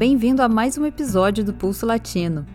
Bem-vindo 0.00 0.40
a 0.40 0.48
mais 0.48 0.78
um 0.78 0.86
episódio 0.86 1.44
do 1.44 1.52
Pulso 1.52 1.84
Latino. 1.84 2.46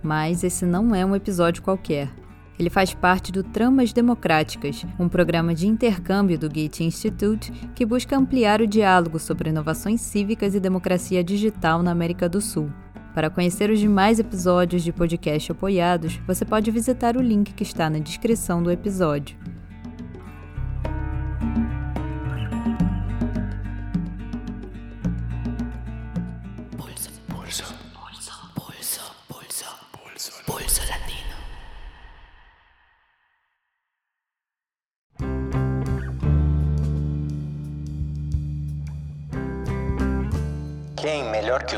Mas 0.00 0.44
esse 0.44 0.64
não 0.64 0.94
é 0.94 1.04
um 1.04 1.16
episódio 1.16 1.60
qualquer. 1.60 2.08
Ele 2.56 2.70
faz 2.70 2.94
parte 2.94 3.32
do 3.32 3.42
Tramas 3.42 3.92
Democráticas, 3.92 4.86
um 5.00 5.08
programa 5.08 5.52
de 5.52 5.66
intercâmbio 5.66 6.38
do 6.38 6.48
Goethe 6.48 6.84
Institute 6.84 7.50
que 7.74 7.84
busca 7.84 8.16
ampliar 8.16 8.60
o 8.60 8.68
diálogo 8.68 9.18
sobre 9.18 9.50
inovações 9.50 10.00
cívicas 10.00 10.54
e 10.54 10.60
democracia 10.60 11.24
digital 11.24 11.82
na 11.82 11.90
América 11.90 12.28
do 12.28 12.40
Sul. 12.40 12.70
Para 13.12 13.28
conhecer 13.28 13.68
os 13.68 13.80
demais 13.80 14.20
episódios 14.20 14.84
de 14.84 14.92
podcast 14.92 15.50
apoiados, 15.50 16.20
você 16.24 16.44
pode 16.44 16.70
visitar 16.70 17.16
o 17.16 17.20
link 17.20 17.52
que 17.52 17.64
está 17.64 17.90
na 17.90 17.98
descrição 17.98 18.62
do 18.62 18.70
episódio. 18.70 19.36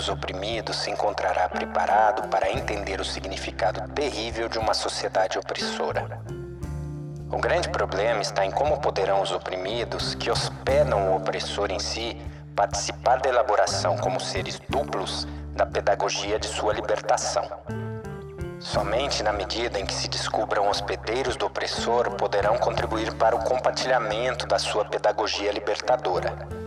Melhor 0.04 0.08
que 0.08 0.08
os 0.08 0.08
oprimidos, 0.08 0.76
se 0.76 0.90
encontrará 0.90 1.48
preparado 1.48 2.28
para 2.28 2.50
entender 2.50 3.00
o 3.00 3.04
significado 3.04 3.88
terrível 3.94 4.48
de 4.48 4.58
uma 4.58 4.74
sociedade 4.74 5.38
opressora? 5.38 6.20
O 7.30 7.38
grande 7.38 7.68
problema 7.70 8.20
está 8.20 8.44
em 8.44 8.50
como 8.50 8.80
poderão 8.80 9.22
os 9.22 9.32
oprimidos, 9.32 10.14
que 10.14 10.30
hospedam 10.30 11.10
o 11.10 11.16
opressor 11.16 11.70
em 11.70 11.78
si, 11.78 12.16
participar 12.54 13.20
da 13.20 13.28
elaboração 13.28 13.96
como 13.96 14.20
seres 14.20 14.60
duplos 14.68 15.26
da 15.56 15.66
pedagogia 15.66 16.38
de 16.38 16.46
sua 16.46 16.72
libertação. 16.72 17.44
Somente 18.60 19.22
na 19.22 19.32
medida 19.32 19.78
em 19.78 19.84
que 19.84 19.94
se 19.94 20.08
descubram 20.08 20.68
hospedeiros 20.68 21.36
do 21.36 21.46
opressor 21.46 22.10
poderão 22.16 22.56
contribuir 22.56 23.12
para 23.14 23.34
o 23.34 23.44
compartilhamento 23.44 24.46
da 24.46 24.58
sua 24.58 24.84
pedagogia 24.84 25.50
libertadora. 25.52 26.63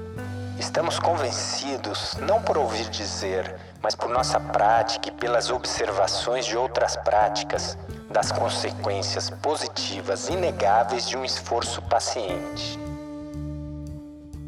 Estamos 0.60 1.00
convencidos, 1.00 2.16
não 2.16 2.42
por 2.42 2.58
ouvir 2.58 2.90
dizer, 2.90 3.56
mas 3.82 3.96
por 3.96 4.10
nossa 4.10 4.40
prática 4.40 5.10
e 5.10 5.12
pelas 5.12 5.52
observações 5.52 6.46
de 6.46 6.58
outras 6.58 6.96
práticas, 6.98 7.78
das 8.10 8.32
consequências 8.32 9.30
positivas 9.30 10.30
inegáveis 10.30 11.08
de 11.08 11.16
um 11.16 11.24
esforço 11.24 11.82
paciente. 11.84 12.80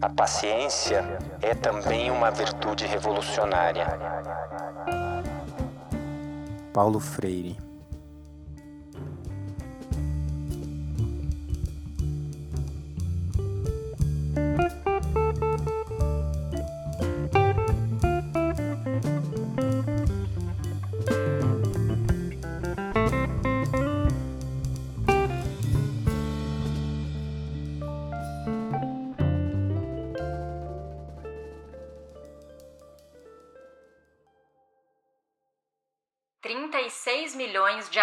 A 0.02 0.10
paciência 0.10 1.06
é 1.42 1.54
também 1.54 2.10
uma 2.10 2.32
virtude 2.32 2.86
revolucionária. 2.86 3.86
Paulo 6.74 7.00
Freire 7.00 7.69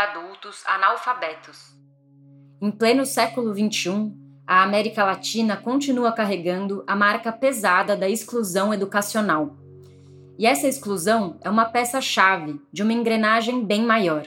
adultos 0.06 0.62
analfabetos. 0.67 1.75
Em 2.61 2.71
pleno 2.71 3.05
século 3.05 3.53
XXI, 3.53 4.12
a 4.47 4.62
América 4.62 5.05
Latina 5.05 5.56
continua 5.56 6.12
carregando 6.12 6.84
a 6.87 6.94
marca 6.94 7.33
pesada 7.33 7.97
da 7.97 8.09
exclusão 8.09 8.72
educacional. 8.72 9.56
E 10.39 10.47
essa 10.47 10.69
exclusão 10.69 11.39
é 11.41 11.50
uma 11.50 11.65
peça-chave 11.65 12.61
de 12.72 12.83
uma 12.83 12.93
engrenagem 12.93 13.65
bem 13.65 13.84
maior. 13.84 14.27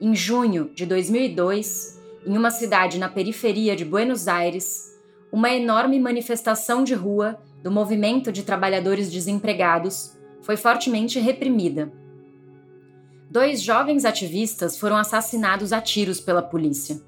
Em 0.00 0.14
junho 0.14 0.70
de 0.74 0.86
2002, 0.86 2.00
em 2.24 2.36
uma 2.36 2.50
cidade 2.50 2.98
na 2.98 3.08
periferia 3.08 3.76
de 3.76 3.84
Buenos 3.84 4.28
Aires, 4.28 4.96
uma 5.30 5.50
enorme 5.50 6.00
manifestação 6.00 6.84
de 6.84 6.94
rua 6.94 7.38
do 7.62 7.70
movimento 7.70 8.32
de 8.32 8.42
trabalhadores 8.42 9.10
desempregados 9.10 10.16
foi 10.40 10.56
fortemente 10.56 11.18
reprimida 11.18 11.92
dois 13.30 13.62
jovens 13.62 14.04
ativistas 14.04 14.78
foram 14.78 14.96
assassinados 14.96 15.72
a 15.72 15.80
tiros 15.80 16.20
pela 16.20 16.42
polícia. 16.42 17.00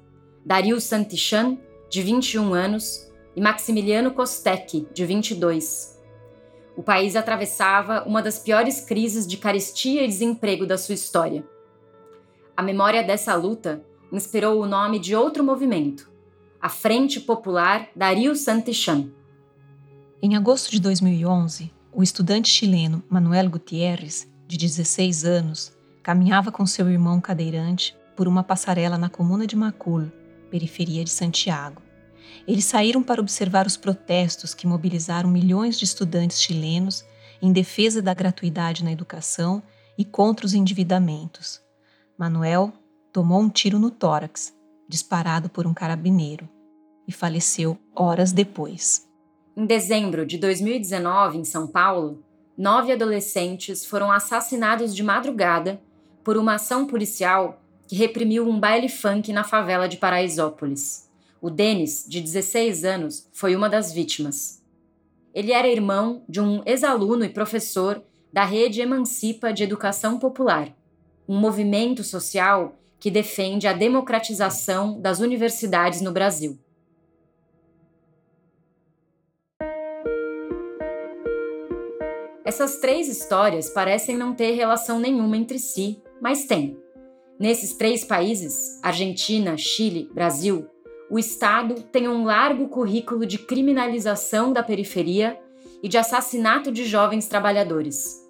Dario 0.45 0.79
Santichan, 0.79 1.57
de 1.89 2.01
21 2.01 2.53
anos, 2.53 3.11
e 3.35 3.41
Maximiliano 3.41 4.11
Kostek, 4.11 4.87
de 4.93 5.05
22. 5.05 5.99
O 6.75 6.83
país 6.83 7.15
atravessava 7.15 8.03
uma 8.05 8.21
das 8.21 8.39
piores 8.39 8.81
crises 8.81 9.27
de 9.27 9.37
carestia 9.37 10.03
e 10.03 10.07
desemprego 10.07 10.65
da 10.65 10.77
sua 10.77 10.95
história. 10.95 11.43
A 12.55 12.61
memória 12.61 13.03
dessa 13.03 13.35
luta 13.35 13.83
inspirou 14.11 14.61
o 14.61 14.67
nome 14.67 14.99
de 14.99 15.15
outro 15.15 15.43
movimento, 15.43 16.09
a 16.61 16.69
Frente 16.69 17.19
Popular 17.19 17.89
Dario 17.95 18.35
Santichan. 18.35 19.09
Em 20.21 20.35
agosto 20.35 20.69
de 20.69 20.79
2011, 20.79 21.71
o 21.93 22.03
estudante 22.03 22.49
chileno 22.49 23.03
Manuel 23.09 23.49
Gutierrez, 23.49 24.29
de 24.47 24.57
16 24.57 25.25
anos, 25.25 25.73
caminhava 26.03 26.51
com 26.51 26.65
seu 26.65 26.89
irmão 26.89 27.21
cadeirante 27.21 27.95
por 28.15 28.27
uma 28.27 28.43
passarela 28.43 28.97
na 28.97 29.09
comuna 29.09 29.45
de 29.47 29.55
Macul, 29.55 30.11
periferia 30.49 31.03
de 31.03 31.09
Santiago. 31.09 31.81
Eles 32.47 32.65
saíram 32.65 33.03
para 33.03 33.21
observar 33.21 33.67
os 33.67 33.77
protestos 33.77 34.53
que 34.53 34.67
mobilizaram 34.67 35.29
milhões 35.29 35.77
de 35.77 35.85
estudantes 35.85 36.41
chilenos 36.41 37.05
em 37.41 37.51
defesa 37.51 38.01
da 38.01 38.13
gratuidade 38.13 38.83
na 38.83 38.91
educação 38.91 39.61
e 39.97 40.05
contra 40.05 40.45
os 40.45 40.53
endividamentos. 40.53 41.61
Manuel 42.17 42.73
tomou 43.11 43.41
um 43.41 43.49
tiro 43.49 43.79
no 43.79 43.91
tórax, 43.91 44.53
disparado 44.87 45.49
por 45.49 45.67
um 45.67 45.73
carabineiro, 45.73 46.47
e 47.07 47.11
faleceu 47.11 47.77
horas 47.95 48.31
depois. 48.31 49.07
Em 49.55 49.65
dezembro 49.65 50.25
de 50.25 50.37
2019, 50.37 51.39
em 51.39 51.43
São 51.43 51.67
Paulo, 51.67 52.23
nove 52.57 52.91
adolescentes 52.91 53.85
foram 53.85 54.11
assassinados 54.11 54.95
de 54.95 55.03
madrugada 55.03 55.81
por 56.23 56.37
uma 56.37 56.55
ação 56.55 56.85
policial 56.85 57.61
que 57.87 57.95
reprimiu 57.95 58.47
um 58.47 58.59
baile 58.59 58.87
funk 58.87 59.33
na 59.33 59.43
favela 59.43 59.87
de 59.87 59.97
Paraisópolis. 59.97 61.09
O 61.41 61.49
Denis, 61.49 62.05
de 62.07 62.21
16 62.21 62.85
anos, 62.85 63.27
foi 63.33 63.55
uma 63.55 63.67
das 63.67 63.91
vítimas. 63.91 64.61
Ele 65.33 65.51
era 65.51 65.67
irmão 65.67 66.23
de 66.27 66.39
um 66.39 66.61
ex-aluno 66.65 67.25
e 67.25 67.29
professor 67.29 68.01
da 68.31 68.45
Rede 68.45 68.81
Emancipa 68.81 69.51
de 69.51 69.63
Educação 69.63 70.19
Popular, 70.19 70.73
um 71.27 71.37
movimento 71.37 72.03
social 72.03 72.77
que 72.99 73.09
defende 73.09 73.67
a 73.67 73.73
democratização 73.73 75.01
das 75.01 75.19
universidades 75.19 76.01
no 76.01 76.11
Brasil. 76.11 76.57
Essas 82.45 82.77
três 82.77 83.07
histórias 83.07 83.69
parecem 83.69 84.17
não 84.17 84.33
ter 84.33 84.51
relação 84.51 84.99
nenhuma 84.99 85.37
entre 85.37 85.57
si, 85.57 86.01
mas 86.21 86.45
tem. 86.45 86.77
Nesses 87.39 87.73
três 87.73 88.05
países, 88.05 88.79
Argentina, 88.83 89.57
Chile, 89.57 90.09
Brasil, 90.13 90.67
o 91.09 91.17
Estado 91.17 91.75
tem 91.91 92.07
um 92.07 92.23
largo 92.23 92.69
currículo 92.69 93.25
de 93.25 93.39
criminalização 93.39 94.53
da 94.53 94.61
periferia 94.61 95.37
e 95.81 95.89
de 95.89 95.97
assassinato 95.97 96.71
de 96.71 96.85
jovens 96.85 97.27
trabalhadores. 97.27 98.21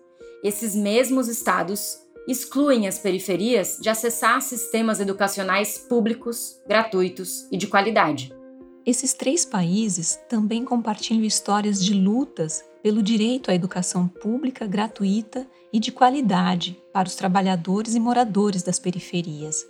Esses 0.41 0.73
mesmos 0.73 1.27
estados 1.27 1.99
excluem 2.27 2.87
as 2.87 2.97
periferias 2.97 3.77
de 3.81 3.89
acessar 3.89 4.41
sistemas 4.41 4.99
educacionais 4.99 5.77
públicos, 5.77 6.59
gratuitos 6.67 7.47
e 7.51 7.57
de 7.57 7.67
qualidade. 7.67 8.33
Esses 8.85 9.13
três 9.13 9.45
países 9.45 10.19
também 10.27 10.63
compartilham 10.63 11.23
histórias 11.23 11.83
de 11.83 11.93
lutas 11.93 12.63
pelo 12.81 13.01
direito 13.01 13.51
à 13.51 13.55
educação 13.55 14.07
pública, 14.07 14.65
gratuita 14.65 15.47
e 15.71 15.79
de 15.79 15.91
qualidade 15.91 16.77
para 16.91 17.07
os 17.07 17.15
trabalhadores 17.15 17.95
e 17.95 17.99
moradores 17.99 18.63
das 18.63 18.79
periferias. 18.79 19.65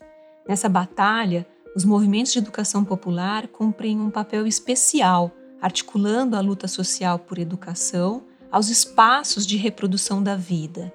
Nessa 0.48 0.70
batalha, 0.70 1.46
os 1.76 1.86
movimentos 1.86 2.34
de 2.34 2.40
educação 2.40 2.84
popular 2.84 3.48
cumprem 3.48 4.00
um 4.00 4.10
papel 4.10 4.48
especial, 4.48 5.32
articulando 5.62 6.36
a 6.36 6.42
luta 6.42 6.68
social 6.68 7.20
por 7.20 7.38
educação 7.38 8.24
aos 8.52 8.70
espaços 8.70 9.46
de 9.46 9.56
reprodução 9.56 10.22
da 10.22 10.36
vida. 10.36 10.92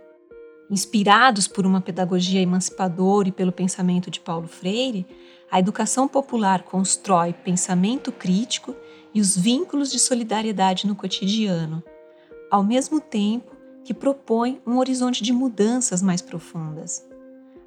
Inspirados 0.71 1.47
por 1.47 1.65
uma 1.65 1.81
pedagogia 1.81 2.41
emancipadora 2.41 3.29
e 3.29 3.33
pelo 3.33 3.53
pensamento 3.53 4.11
de 4.11 4.21
Paulo 4.21 4.49
Freire, 4.49 5.07
a 5.51 5.61
educação 5.61 6.09
popular 6.09 6.65
constrói 6.65 7.33
pensamento 7.33 8.11
crítico 8.11 8.75
e 9.15 9.21
os 9.21 9.37
vínculos 9.37 9.91
de 9.91 9.99
solidariedade 9.99 10.87
no 10.87 10.97
cotidiano, 10.97 11.83
ao 12.57 12.65
mesmo 12.65 13.03
tempo 13.03 13.55
que 13.85 13.93
propõe 13.93 14.63
um 14.67 14.79
horizonte 14.79 15.23
de 15.23 15.31
mudanças 15.31 16.01
mais 16.01 16.23
profundas. 16.23 17.07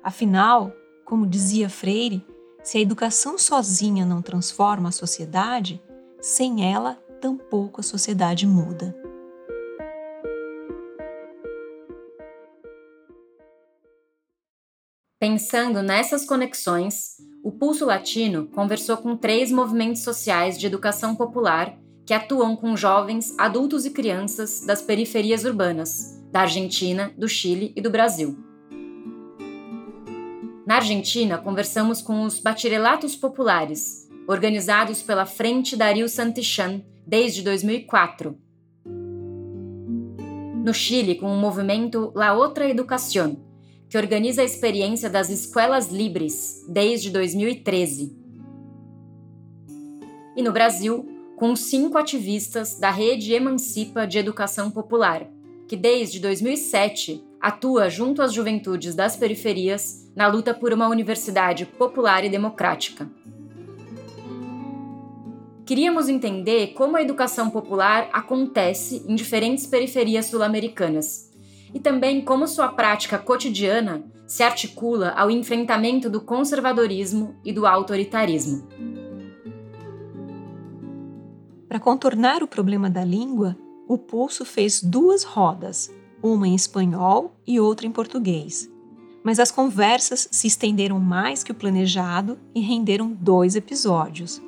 Afinal, 0.03 0.73
como 1.05 1.27
dizia 1.27 1.69
Freire, 1.69 2.25
se 2.63 2.79
a 2.79 2.81
educação 2.81 3.37
sozinha 3.37 4.03
não 4.03 4.19
transforma 4.19 4.89
a 4.89 4.91
sociedade, 4.91 5.79
sem 6.19 6.73
ela, 6.73 6.95
tampouco 7.21 7.81
a 7.81 7.83
sociedade 7.83 8.47
muda. 8.47 8.95
Pensando 15.19 15.83
nessas 15.83 16.25
conexões, 16.25 17.17
o 17.43 17.51
Pulso 17.51 17.85
Latino 17.85 18.47
conversou 18.47 18.97
com 18.97 19.15
três 19.15 19.51
movimentos 19.51 20.01
sociais 20.01 20.57
de 20.57 20.65
educação 20.65 21.15
popular 21.15 21.77
que 22.09 22.13
atuam 22.15 22.55
com 22.55 22.75
jovens, 22.75 23.35
adultos 23.37 23.85
e 23.85 23.91
crianças 23.91 24.61
das 24.61 24.81
periferias 24.81 25.45
urbanas, 25.45 26.19
da 26.31 26.39
Argentina, 26.41 27.13
do 27.15 27.29
Chile 27.29 27.71
e 27.75 27.81
do 27.81 27.91
Brasil. 27.91 28.35
Na 30.65 30.77
Argentina, 30.77 31.37
conversamos 31.37 32.01
com 32.01 32.23
os 32.23 32.39
Bachilleratos 32.39 33.15
Populares, 33.15 34.09
organizados 34.27 35.03
pela 35.03 35.27
Frente 35.27 35.77
Dario 35.77 36.09
Santichan 36.09 36.81
desde 37.05 37.43
2004. 37.43 38.35
No 40.65 40.73
Chile, 40.73 41.13
com 41.13 41.27
o 41.27 41.37
movimento 41.37 42.11
La 42.15 42.35
Otra 42.35 42.67
Educación, 42.67 43.37
que 43.87 43.99
organiza 43.99 44.41
a 44.41 44.45
experiência 44.45 45.11
das 45.11 45.29
escolas 45.29 45.91
livres 45.91 46.65
desde 46.67 47.11
2013. 47.11 48.17
E 50.35 50.41
no 50.41 50.51
Brasil, 50.51 51.18
com 51.39 51.55
cinco 51.55 51.97
ativistas 51.97 52.77
da 52.77 52.91
Rede 52.91 53.31
Emancipa 53.31 54.05
de 54.05 54.17
Educação 54.17 54.69
Popular, 54.69 55.25
que 55.69 55.77
desde 55.77 56.19
2007 56.19 57.23
atua 57.39 57.89
junto 57.89 58.21
às 58.21 58.33
juventudes 58.33 58.93
das 58.93 59.15
periferias 59.15 60.11
na 60.13 60.27
luta 60.27 60.53
por 60.53 60.73
uma 60.73 60.89
universidade 60.89 61.65
popular 61.65 62.25
e 62.25 62.29
democrática. 62.29 63.09
Queríamos 65.65 66.09
entender 66.09 66.73
como 66.73 66.97
a 66.97 67.01
educação 67.01 67.49
popular 67.49 68.09
acontece 68.11 69.05
em 69.07 69.15
diferentes 69.15 69.65
periferias 69.65 70.25
sul-americanas 70.25 71.31
e 71.73 71.79
também 71.79 72.19
como 72.19 72.49
sua 72.49 72.67
prática 72.67 73.17
cotidiana 73.17 74.03
se 74.27 74.43
articula 74.43 75.11
ao 75.11 75.31
enfrentamento 75.31 76.09
do 76.09 76.19
conservadorismo 76.19 77.39
e 77.45 77.53
do 77.53 77.65
autoritarismo. 77.65 78.67
Para 81.69 81.79
contornar 81.79 82.41
o 82.41 82.47
problema 82.47 82.89
da 82.89 83.05
língua, 83.05 83.55
o 83.87 83.95
Pulso 83.95 84.43
fez 84.43 84.81
duas 84.81 85.23
rodas, 85.23 85.91
uma 86.21 86.47
em 86.47 86.55
espanhol 86.55 87.31
e 87.45 87.59
outra 87.59 87.85
em 87.85 87.91
português. 87.91 88.67
Mas 89.23 89.39
as 89.39 89.51
conversas 89.51 90.27
se 90.31 90.47
estenderam 90.47 90.99
mais 90.99 91.43
que 91.43 91.51
o 91.51 91.55
planejado 91.55 92.39
e 92.55 92.59
renderam 92.59 93.11
dois 93.11 93.55
episódios. 93.55 94.41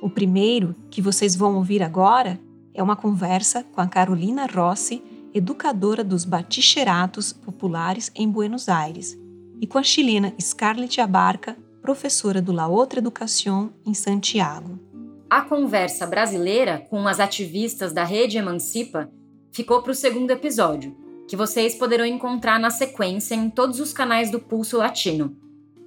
O 0.00 0.08
primeiro, 0.08 0.76
que 0.88 1.02
vocês 1.02 1.34
vão 1.34 1.56
ouvir 1.56 1.82
agora, 1.82 2.40
é 2.72 2.80
uma 2.80 2.94
conversa 2.94 3.64
com 3.64 3.80
a 3.80 3.88
Carolina 3.88 4.46
Rossi 4.46 5.02
educadora 5.34 6.04
dos 6.04 6.24
baticheratos 6.24 7.32
populares 7.32 8.12
em 8.14 8.28
Buenos 8.28 8.68
Aires, 8.68 9.18
e 9.60 9.66
com 9.66 9.76
a 9.76 9.82
chilena 9.82 10.32
Scarlett 10.40 11.00
Abarca, 11.00 11.56
professora 11.82 12.40
do 12.40 12.52
La 12.52 12.68
Outra 12.68 13.00
Educação 13.00 13.72
em 13.84 13.92
Santiago. 13.92 14.89
A 15.30 15.42
conversa 15.42 16.08
brasileira 16.08 16.84
com 16.90 17.06
as 17.06 17.20
ativistas 17.20 17.92
da 17.92 18.02
Rede 18.02 18.36
Emancipa 18.36 19.08
ficou 19.52 19.80
para 19.80 19.92
o 19.92 19.94
segundo 19.94 20.32
episódio, 20.32 20.96
que 21.28 21.36
vocês 21.36 21.76
poderão 21.76 22.04
encontrar 22.04 22.58
na 22.58 22.68
sequência 22.68 23.36
em 23.36 23.48
todos 23.48 23.78
os 23.78 23.92
canais 23.92 24.28
do 24.28 24.40
Pulso 24.40 24.78
Latino. 24.78 25.36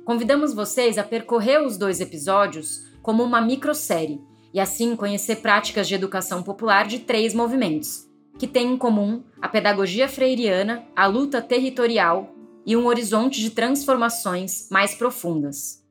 Convidamos 0.06 0.54
vocês 0.54 0.98
a 0.98 1.04
percorrer 1.04 1.62
os 1.62 1.78
dois 1.78 2.00
episódios 2.00 2.86
como 3.02 3.22
uma 3.22 3.42
microsérie 3.42 4.22
e 4.54 4.62
assim 4.62 4.96
conhecer 4.96 5.42
práticas 5.42 5.90
de 5.90 5.96
educação 5.96 6.42
popular 6.42 6.88
de 6.88 7.00
três 7.00 7.34
movimentos, 7.34 8.08
que 8.40 8.48
têm 8.48 8.72
em 8.72 8.78
comum 8.78 9.24
a 9.42 9.50
pedagogia 9.50 10.08
freiriana, 10.08 10.86
a 10.96 11.06
luta 11.06 11.42
territorial 11.42 12.34
e 12.66 12.78
um 12.78 12.86
horizonte 12.86 13.42
de 13.42 13.50
transformações 13.50 14.70
mais 14.72 14.96
profundas. 14.96 15.83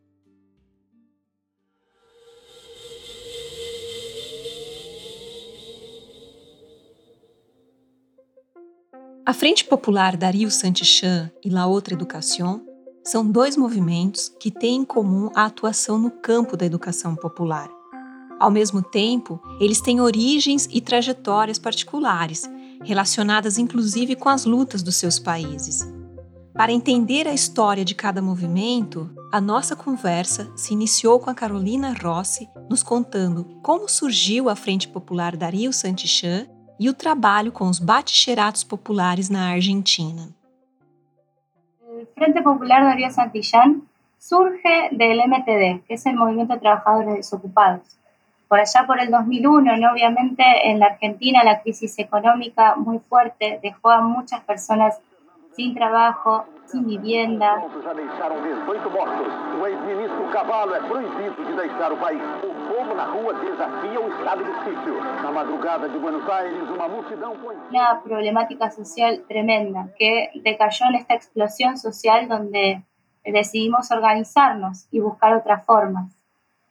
A 9.32 9.34
Frente 9.34 9.64
Popular 9.64 10.14
Dario 10.14 10.50
Santichan 10.50 11.30
e 11.42 11.48
La 11.48 11.66
Outra 11.66 11.94
Educação 11.94 12.62
são 13.02 13.26
dois 13.26 13.56
movimentos 13.56 14.28
que 14.38 14.50
têm 14.50 14.82
em 14.82 14.84
comum 14.84 15.30
a 15.34 15.46
atuação 15.46 15.98
no 15.98 16.10
campo 16.10 16.54
da 16.54 16.66
educação 16.66 17.16
popular. 17.16 17.70
Ao 18.38 18.50
mesmo 18.50 18.82
tempo, 18.82 19.40
eles 19.58 19.80
têm 19.80 20.02
origens 20.02 20.68
e 20.70 20.82
trajetórias 20.82 21.58
particulares, 21.58 22.42
relacionadas 22.84 23.56
inclusive 23.56 24.16
com 24.16 24.28
as 24.28 24.44
lutas 24.44 24.82
dos 24.82 24.96
seus 24.96 25.18
países. 25.18 25.80
Para 26.52 26.70
entender 26.70 27.26
a 27.26 27.32
história 27.32 27.86
de 27.86 27.94
cada 27.94 28.20
movimento, 28.20 29.10
a 29.32 29.40
nossa 29.40 29.74
conversa 29.74 30.52
se 30.54 30.74
iniciou 30.74 31.18
com 31.18 31.30
a 31.30 31.34
Carolina 31.34 31.96
Rossi 32.02 32.46
nos 32.68 32.82
contando 32.82 33.46
como 33.62 33.88
surgiu 33.88 34.50
a 34.50 34.54
Frente 34.54 34.88
Popular 34.88 35.38
Dario 35.38 35.72
Santichan 35.72 36.46
e 36.78 36.88
o 36.88 36.94
trabalho 36.94 37.52
com 37.52 37.68
os 37.68 37.78
baticheratos 37.78 38.64
populares 38.64 39.28
na 39.28 39.52
Argentina. 39.52 40.28
Frente 42.14 42.42
Popular 42.42 42.82
Darío 42.82 43.10
Santillán 43.10 43.82
surge 44.18 44.88
del 44.92 45.18
MTD, 45.26 45.84
que 45.86 45.94
es 45.94 46.06
el 46.06 46.16
Movimiento 46.16 46.54
de 46.54 46.60
Trabajadores 46.60 47.16
Desocupados. 47.16 47.82
por 48.52 48.60
allá 48.60 48.86
por 48.86 49.00
el 49.00 49.10
2001, 49.10 49.78
¿no? 49.78 49.92
obviamente 49.92 50.42
en 50.64 50.78
la 50.78 50.86
Argentina 50.88 51.42
la 51.42 51.62
crisis 51.62 51.98
económica 51.98 52.74
muy 52.76 52.98
fuerte 52.98 53.58
dejó 53.62 53.88
a 53.88 54.02
muchas 54.02 54.42
personas 54.42 55.00
sin 55.56 55.74
trabajo, 55.74 56.44
sem 56.66 56.82
vivienda. 56.84 57.62
Já 57.82 57.92
deixaram 57.92 58.42
18 58.42 58.90
mortos. 58.90 59.32
O 59.60 59.66
ex-ministro 59.66 60.28
Cavallo 60.32 60.74
é 60.74 60.80
proibido 60.80 61.44
de 61.44 61.54
deixar 61.54 61.92
o 61.92 61.96
país. 61.96 62.22
O 62.42 62.74
povo 62.74 62.94
na 62.94 63.04
rua 63.04 63.34
desafia 63.34 64.00
o 64.00 64.08
estado 64.08 64.44
de 64.44 64.52
sítio. 64.64 65.00
Na 65.22 65.32
madrugada 65.32 65.88
de 65.88 65.98
Buenos 65.98 66.28
Aires, 66.28 66.68
uma 66.70 66.88
multidão 66.88 67.34
Una 67.70 67.94
problemática 67.96 68.70
social 68.70 69.18
tremenda 69.28 69.88
que 69.96 70.30
decayó 70.42 70.86
en 70.86 70.96
esta 70.96 71.14
explosión 71.14 71.76
social 71.76 72.28
donde 72.28 72.82
decidimos 73.24 73.90
organizarnos 73.90 74.86
y 74.90 75.00
buscar 75.00 75.34
otras 75.34 75.64
formas 75.64 76.22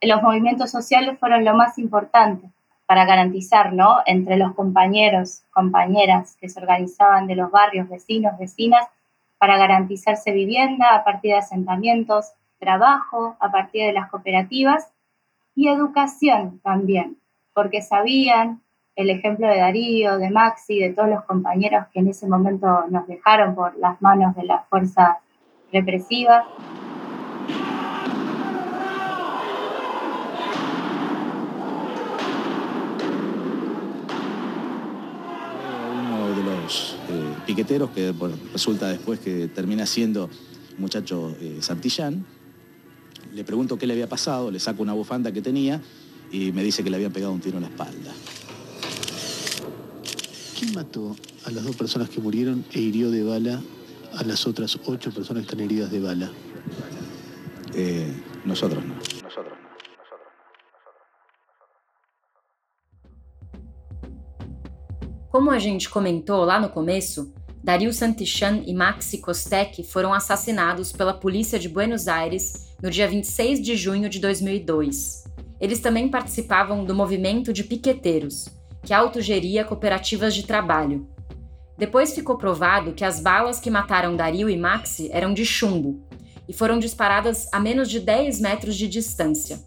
los 0.02 0.22
movimientos 0.22 0.70
sociales 0.70 1.18
fueron 1.18 1.44
lo 1.44 1.54
más 1.54 1.78
importante 1.78 2.50
para 2.86 3.04
garantizar, 3.04 3.72
¿no? 3.72 3.98
Entre 4.04 4.36
los 4.36 4.54
compañeros, 4.54 5.42
compañeras 5.52 6.36
que 6.40 6.48
se 6.48 6.60
organizaban 6.60 7.26
de 7.26 7.36
los 7.36 7.50
barrios, 7.50 7.88
vecinos, 7.88 8.36
vecinas, 8.38 8.86
para 9.42 9.58
garantizarse 9.58 10.30
vivienda 10.30 10.94
a 10.94 11.02
partir 11.02 11.32
de 11.32 11.38
asentamientos, 11.38 12.30
trabajo 12.60 13.36
a 13.40 13.50
partir 13.50 13.86
de 13.86 13.92
las 13.92 14.08
cooperativas 14.08 14.92
y 15.56 15.66
educación 15.66 16.60
también, 16.62 17.16
porque 17.52 17.82
sabían 17.82 18.60
el 18.94 19.10
ejemplo 19.10 19.48
de 19.48 19.56
Darío, 19.56 20.18
de 20.18 20.30
Maxi, 20.30 20.78
de 20.78 20.92
todos 20.92 21.08
los 21.08 21.24
compañeros 21.24 21.86
que 21.92 21.98
en 21.98 22.06
ese 22.06 22.28
momento 22.28 22.84
nos 22.88 23.08
dejaron 23.08 23.56
por 23.56 23.76
las 23.78 24.00
manos 24.00 24.36
de 24.36 24.44
las 24.44 24.64
fuerzas 24.68 25.16
represivas, 25.72 26.46
piqueteros, 37.46 37.90
que 37.90 38.14
resulta 38.52 38.88
después 38.88 39.20
que 39.20 39.48
termina 39.48 39.86
siendo 39.86 40.28
muchacho 40.78 41.34
eh, 41.40 41.58
Santillán. 41.60 42.24
Le 43.34 43.44
pregunto 43.44 43.78
qué 43.78 43.86
le 43.86 43.94
había 43.94 44.08
pasado, 44.08 44.50
le 44.50 44.60
saco 44.60 44.82
una 44.82 44.92
bufanda 44.92 45.32
que 45.32 45.42
tenía 45.42 45.80
y 46.30 46.52
me 46.52 46.62
dice 46.62 46.82
que 46.82 46.90
le 46.90 46.96
habían 46.96 47.12
pegado 47.12 47.32
un 47.32 47.40
tiro 47.40 47.56
en 47.56 47.62
la 47.62 47.68
espalda. 47.68 48.12
¿Quién 50.58 50.74
mató 50.74 51.16
a 51.44 51.50
las 51.50 51.64
dos 51.64 51.76
personas 51.76 52.08
que 52.08 52.20
murieron 52.20 52.64
e 52.72 52.80
hirió 52.80 53.10
de 53.10 53.22
bala 53.22 53.60
a 54.14 54.24
las 54.24 54.46
otras 54.46 54.78
ocho 54.84 55.10
personas 55.10 55.42
que 55.42 55.50
están 55.50 55.60
heridas 55.60 55.90
de 55.90 56.00
bala? 56.00 56.30
Eh, 57.74 58.12
nosotros 58.44 58.84
no. 58.84 59.11
Como 65.32 65.50
a 65.50 65.58
gente 65.58 65.88
comentou 65.88 66.44
lá 66.44 66.60
no 66.60 66.68
começo, 66.68 67.32
Dario 67.64 67.90
Santichan 67.90 68.62
e 68.66 68.74
Maxi 68.74 69.16
Kostek 69.16 69.82
foram 69.82 70.12
assassinados 70.12 70.92
pela 70.92 71.14
polícia 71.14 71.58
de 71.58 71.70
Buenos 71.70 72.06
Aires 72.06 72.76
no 72.82 72.90
dia 72.90 73.08
26 73.08 73.62
de 73.62 73.74
junho 73.74 74.10
de 74.10 74.20
2002. 74.20 75.24
Eles 75.58 75.80
também 75.80 76.10
participavam 76.10 76.84
do 76.84 76.94
movimento 76.94 77.50
de 77.50 77.64
piqueteiros, 77.64 78.46
que 78.82 78.92
autogeria 78.92 79.64
cooperativas 79.64 80.34
de 80.34 80.42
trabalho. 80.42 81.08
Depois 81.78 82.14
ficou 82.14 82.36
provado 82.36 82.92
que 82.92 83.02
as 83.02 83.18
balas 83.18 83.58
que 83.58 83.70
mataram 83.70 84.14
Dario 84.14 84.50
e 84.50 84.56
Maxi 84.58 85.08
eram 85.10 85.32
de 85.32 85.46
chumbo 85.46 86.06
e 86.46 86.52
foram 86.52 86.78
disparadas 86.78 87.48
a 87.50 87.58
menos 87.58 87.88
de 87.88 88.00
10 88.00 88.38
metros 88.38 88.76
de 88.76 88.86
distância. 88.86 89.64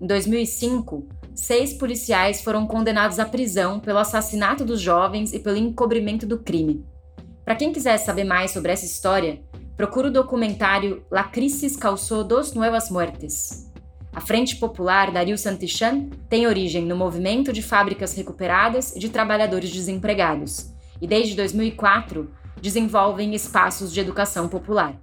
Em 0.00 0.06
2005, 0.06 1.06
seis 1.38 1.72
policiais 1.72 2.42
foram 2.42 2.66
condenados 2.66 3.20
à 3.20 3.24
prisão 3.24 3.78
pelo 3.78 3.98
assassinato 3.98 4.64
dos 4.64 4.80
jovens 4.80 5.32
e 5.32 5.38
pelo 5.38 5.56
encobrimento 5.56 6.26
do 6.26 6.38
crime. 6.38 6.84
Para 7.44 7.54
quem 7.54 7.72
quiser 7.72 7.96
saber 7.98 8.24
mais 8.24 8.50
sobre 8.50 8.72
essa 8.72 8.84
história, 8.84 9.40
procure 9.76 10.08
o 10.08 10.12
documentário 10.12 11.06
La 11.08 11.22
Crisis 11.22 11.76
causó 11.76 12.24
dos 12.24 12.54
nuevas 12.54 12.90
muertes. 12.90 13.70
A 14.12 14.20
Frente 14.20 14.56
Popular 14.56 15.12
Dario 15.12 15.38
Santichan 15.38 16.08
tem 16.28 16.48
origem 16.48 16.84
no 16.84 16.96
movimento 16.96 17.52
de 17.52 17.62
fábricas 17.62 18.14
recuperadas 18.14 18.96
e 18.96 18.98
de 18.98 19.08
trabalhadores 19.08 19.70
desempregados, 19.70 20.74
e 21.00 21.06
desde 21.06 21.36
2004 21.36 22.28
desenvolvem 22.60 23.32
espaços 23.32 23.92
de 23.92 24.00
educação 24.00 24.48
popular. 24.48 25.00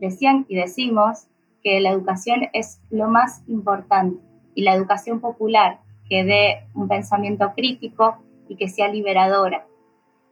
Decían 0.00 0.44
y 0.48 0.56
decimos 0.56 1.29
que 1.62 1.80
la 1.80 1.90
educación 1.90 2.48
es 2.52 2.80
lo 2.90 3.08
más 3.08 3.42
importante 3.46 4.20
y 4.54 4.62
la 4.62 4.74
educación 4.74 5.20
popular 5.20 5.80
que 6.08 6.24
dé 6.24 6.66
un 6.74 6.88
pensamiento 6.88 7.52
crítico 7.54 8.16
y 8.48 8.56
que 8.56 8.68
sea 8.68 8.88
liberadora 8.88 9.66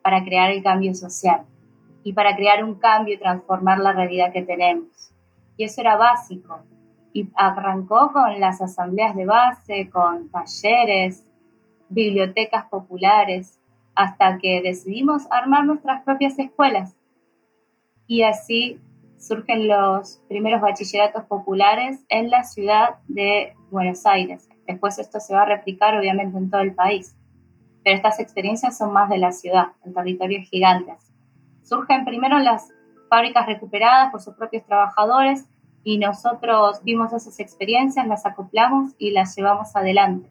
para 0.02 0.24
crear 0.24 0.50
el 0.50 0.62
cambio 0.62 0.94
social 0.94 1.42
y 2.02 2.12
para 2.12 2.34
crear 2.34 2.64
un 2.64 2.74
cambio 2.76 3.14
y 3.14 3.18
transformar 3.18 3.78
la 3.78 3.92
realidad 3.92 4.32
que 4.32 4.42
tenemos. 4.42 5.12
Y 5.56 5.64
eso 5.64 5.80
era 5.80 5.96
básico. 5.96 6.60
Y 7.12 7.28
arrancó 7.34 8.12
con 8.12 8.38
las 8.40 8.60
asambleas 8.60 9.14
de 9.16 9.26
base, 9.26 9.90
con 9.90 10.30
talleres, 10.30 11.26
bibliotecas 11.88 12.66
populares, 12.66 13.58
hasta 13.94 14.38
que 14.38 14.62
decidimos 14.62 15.26
armar 15.30 15.64
nuestras 15.64 16.02
propias 16.04 16.38
escuelas. 16.38 16.94
Y 18.06 18.22
así 18.22 18.80
surgen 19.18 19.68
los 19.68 20.22
primeros 20.28 20.60
bachilleratos 20.60 21.24
populares 21.24 22.04
en 22.08 22.30
la 22.30 22.44
ciudad 22.44 22.96
de 23.08 23.54
Buenos 23.70 24.06
Aires. 24.06 24.48
Después 24.66 24.98
esto 24.98 25.20
se 25.20 25.34
va 25.34 25.42
a 25.42 25.46
replicar 25.46 25.98
obviamente 25.98 26.38
en 26.38 26.50
todo 26.50 26.60
el 26.60 26.74
país, 26.74 27.16
pero 27.82 27.96
estas 27.96 28.20
experiencias 28.20 28.78
son 28.78 28.92
más 28.92 29.08
de 29.10 29.18
la 29.18 29.32
ciudad, 29.32 29.68
en 29.84 29.92
territorios 29.92 30.48
gigantes. 30.48 31.12
Surgen 31.62 32.04
primero 32.04 32.38
las 32.38 32.68
fábricas 33.08 33.46
recuperadas 33.46 34.10
por 34.10 34.20
sus 34.20 34.34
propios 34.34 34.64
trabajadores 34.64 35.46
y 35.82 35.98
nosotros 35.98 36.82
vimos 36.84 37.12
esas 37.12 37.40
experiencias, 37.40 38.06
las 38.06 38.26
acoplamos 38.26 38.92
y 38.98 39.10
las 39.10 39.34
llevamos 39.36 39.74
adelante. 39.74 40.30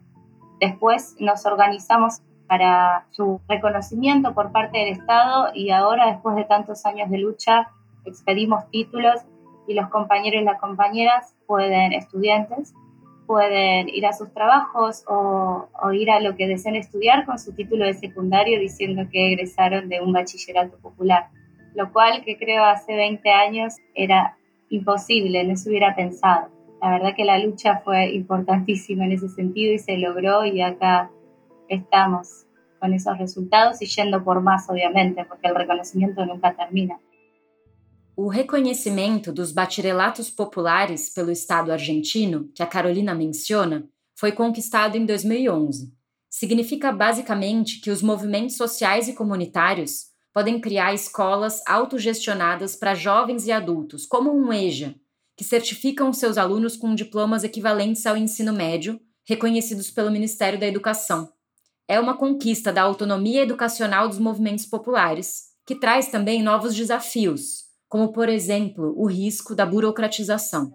Después 0.60 1.16
nos 1.18 1.44
organizamos 1.46 2.22
para 2.46 3.06
su 3.10 3.40
reconocimiento 3.48 4.34
por 4.34 4.52
parte 4.52 4.78
del 4.78 4.88
Estado 4.88 5.50
y 5.54 5.70
ahora, 5.70 6.10
después 6.10 6.34
de 6.36 6.44
tantos 6.44 6.86
años 6.86 7.10
de 7.10 7.18
lucha, 7.18 7.68
expedimos 8.08 8.68
títulos 8.70 9.20
y 9.66 9.74
los 9.74 9.88
compañeros 9.88 10.42
y 10.42 10.44
las 10.44 10.60
compañeras 10.60 11.34
pueden, 11.46 11.92
estudiantes, 11.92 12.74
pueden 13.26 13.90
ir 13.90 14.06
a 14.06 14.14
sus 14.14 14.32
trabajos 14.32 15.04
o, 15.06 15.68
ir 15.92 16.10
a 16.10 16.20
lo 16.20 16.34
que 16.34 16.48
deseen 16.48 16.76
estudiar 16.76 17.26
con 17.26 17.38
su 17.38 17.54
título 17.54 17.84
de 17.84 17.92
secundario 17.92 18.58
diciendo 18.58 19.02
que 19.12 19.32
egresaron 19.32 19.88
de 19.88 20.00
un 20.00 20.12
bachillerato 20.12 20.78
popular, 20.78 21.28
lo 21.74 21.92
cual 21.92 22.24
que 22.24 22.38
creo 22.38 22.64
hace 22.64 22.96
20 22.96 23.30
años 23.30 23.74
era 23.94 24.36
imposible, 24.70 25.44
no 25.44 25.56
se 25.56 25.68
hubiera 25.68 25.94
pensado. 25.94 26.48
La 26.80 26.90
verdad 26.90 27.14
que 27.14 27.24
la 27.24 27.38
lucha 27.38 27.82
fue 27.84 28.10
importantísima 28.12 29.04
en 29.04 29.12
ese 29.12 29.28
sentido 29.28 29.74
y 29.74 29.78
se 29.78 29.98
logró 29.98 30.46
y 30.46 30.62
acá 30.62 31.10
estamos 31.68 32.46
con 32.78 32.94
esos 32.94 33.18
resultados 33.18 33.82
y 33.82 33.86
yendo 33.86 34.24
por 34.24 34.40
más, 34.40 34.70
obviamente, 34.70 35.24
porque 35.24 35.48
el 35.48 35.54
reconocimiento 35.54 36.24
nunca 36.24 36.54
termina. 36.54 36.98
O 38.20 38.26
reconhecimento 38.26 39.32
dos 39.32 39.52
bachilleratos 39.52 40.28
populares 40.28 41.08
pelo 41.08 41.30
Estado 41.30 41.70
argentino, 41.70 42.50
que 42.52 42.64
a 42.64 42.66
Carolina 42.66 43.14
menciona, 43.14 43.88
foi 44.18 44.32
conquistado 44.32 44.96
em 44.96 45.06
2011. 45.06 45.94
Significa 46.28 46.90
basicamente 46.90 47.80
que 47.80 47.92
os 47.92 48.02
movimentos 48.02 48.56
sociais 48.56 49.06
e 49.06 49.12
comunitários 49.12 50.06
podem 50.34 50.60
criar 50.60 50.92
escolas 50.92 51.62
autogestionadas 51.64 52.74
para 52.74 52.92
jovens 52.92 53.46
e 53.46 53.52
adultos, 53.52 54.04
como 54.04 54.36
um 54.36 54.52
EJA, 54.52 54.96
que 55.36 55.44
certificam 55.44 56.12
seus 56.12 56.36
alunos 56.36 56.76
com 56.76 56.96
diplomas 56.96 57.44
equivalentes 57.44 58.04
ao 58.04 58.16
ensino 58.16 58.52
médio, 58.52 59.00
reconhecidos 59.28 59.92
pelo 59.92 60.10
Ministério 60.10 60.58
da 60.58 60.66
Educação. 60.66 61.32
É 61.86 62.00
uma 62.00 62.16
conquista 62.16 62.72
da 62.72 62.82
autonomia 62.82 63.42
educacional 63.42 64.08
dos 64.08 64.18
movimentos 64.18 64.66
populares, 64.66 65.50
que 65.64 65.76
traz 65.76 66.08
também 66.08 66.42
novos 66.42 66.74
desafios, 66.74 67.67
como, 67.88 68.12
por 68.12 68.28
ejemplo, 68.28 68.92
o 68.96 69.08
risco 69.08 69.54
da 69.54 69.64
burocratização. 69.64 70.72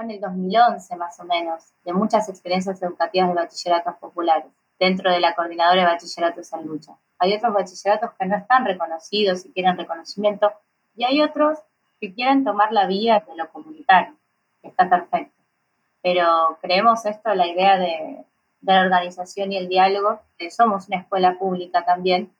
En 0.00 0.10
el 0.12 0.20
2011, 0.20 0.96
más 0.96 1.18
o 1.20 1.24
menos, 1.24 1.74
de 1.84 1.92
muchas 1.92 2.28
experiencias 2.28 2.80
educativas 2.80 3.28
de 3.28 3.34
bachilleratos 3.34 3.96
populares 3.96 4.46
dentro 4.78 5.10
de 5.10 5.20
la 5.20 5.34
coordinadora 5.34 5.82
de 5.82 5.88
bachilleratos 5.88 6.52
en 6.52 6.66
lucha. 6.66 6.92
Hay 7.18 7.34
otros 7.34 7.52
bachilleratos 7.52 8.10
que 8.18 8.26
no 8.26 8.36
están 8.36 8.64
reconocidos 8.64 9.44
y 9.44 9.52
quieren 9.52 9.76
reconocimiento, 9.76 10.52
y 10.96 11.04
hay 11.04 11.20
otros 11.20 11.58
que 12.00 12.14
quieren 12.14 12.44
tomar 12.44 12.72
la 12.72 12.86
vía 12.86 13.24
de 13.26 13.36
lo 13.36 13.50
comunitario, 13.50 14.14
que 14.62 14.68
está 14.68 14.88
perfecto. 14.88 15.42
Pero 16.00 16.58
creemos 16.62 17.04
esto, 17.04 17.34
la 17.34 17.48
idea 17.48 17.76
de, 17.76 18.24
de 18.60 18.72
la 18.72 18.82
organización 18.82 19.52
y 19.52 19.56
el 19.56 19.68
diálogo, 19.68 20.20
que 20.38 20.50
somos 20.50 20.88
una 20.88 20.98
escuela 20.98 21.38
pública 21.38 21.84
también, 21.84 22.32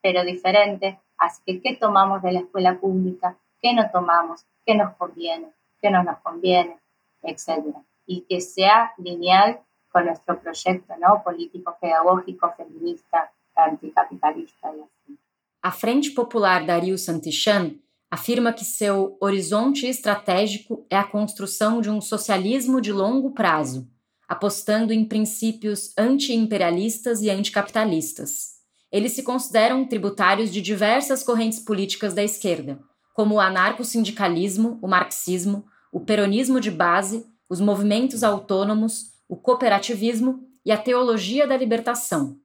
pero 0.00 0.24
diferente. 0.24 1.00
Así 1.18 1.42
que, 1.44 1.60
¿qué 1.60 1.76
tomamos 1.76 2.22
de 2.22 2.32
la 2.32 2.40
escuela 2.40 2.78
pública? 2.78 3.36
Qué 3.60 3.72
no 3.72 3.90
tomamos, 3.90 4.44
qué 4.64 4.74
nos 4.74 4.94
conviene, 4.96 5.48
qué 5.80 5.90
no 5.90 6.02
nos 6.02 6.18
conviene, 6.18 6.78
etc. 7.22 7.64
Y 8.06 8.22
que 8.22 8.40
sea 8.40 8.92
lineal 8.98 9.60
con 9.90 10.06
nuestro 10.06 10.38
proyecto 10.38 10.94
¿no? 11.00 11.22
político, 11.22 11.76
pedagógico, 11.80 12.52
feminista, 12.56 13.30
anticapitalista 13.54 14.68
y 14.68 14.80
así. 14.80 15.18
A 15.62 15.70
Frente 15.70 16.10
Popular 16.12 16.64
Dario 16.64 16.96
Santichan 16.96 17.78
afirma 18.10 18.52
que 18.52 18.64
seu 18.64 19.16
horizonte 19.20 19.86
estratégico 19.86 20.84
é 20.90 20.96
a 20.96 21.04
construção 21.04 21.80
de 21.80 21.90
um 21.90 22.00
socialismo 22.00 22.80
de 22.80 22.92
longo 22.92 23.32
prazo, 23.32 23.88
apostando 24.26 24.92
em 24.92 25.04
princípios 25.04 25.92
anti-imperialistas 25.96 27.20
e 27.20 27.30
anticapitalistas. 27.30 28.58
Eles 28.90 29.12
se 29.12 29.22
consideram 29.22 29.86
tributários 29.86 30.50
de 30.50 30.60
diversas 30.60 31.22
correntes 31.22 31.60
políticas 31.60 32.14
da 32.14 32.24
esquerda, 32.24 32.80
como 33.14 33.36
o 33.36 33.40
anarco-sindicalismo, 33.40 34.78
o 34.80 34.88
marxismo, 34.88 35.64
o 35.92 36.00
peronismo 36.00 36.60
de 36.60 36.70
base, 36.70 37.26
os 37.48 37.60
movimentos 37.60 38.22
autônomos, 38.22 39.12
o 39.28 39.36
cooperativismo 39.36 40.40
e 40.64 40.72
a 40.72 40.78
teologia 40.78 41.46
da 41.46 41.56
libertação. 41.56 42.36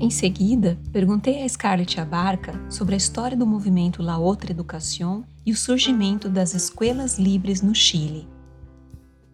Em 0.00 0.08
seguida, 0.08 0.78
perguntei 0.92 1.42
a 1.42 1.48
Scarlett 1.48 2.00
Abarca 2.00 2.58
sobre 2.70 2.94
a 2.94 2.96
história 2.96 3.36
do 3.36 3.46
movimento 3.46 4.02
La 4.02 4.18
Outra 4.18 4.50
Educación 4.50 5.24
e 5.44 5.52
o 5.52 5.56
surgimento 5.56 6.28
das 6.28 6.54
escuelas 6.54 7.18
libres 7.18 7.60
no 7.60 7.74
Chile. 7.74 8.26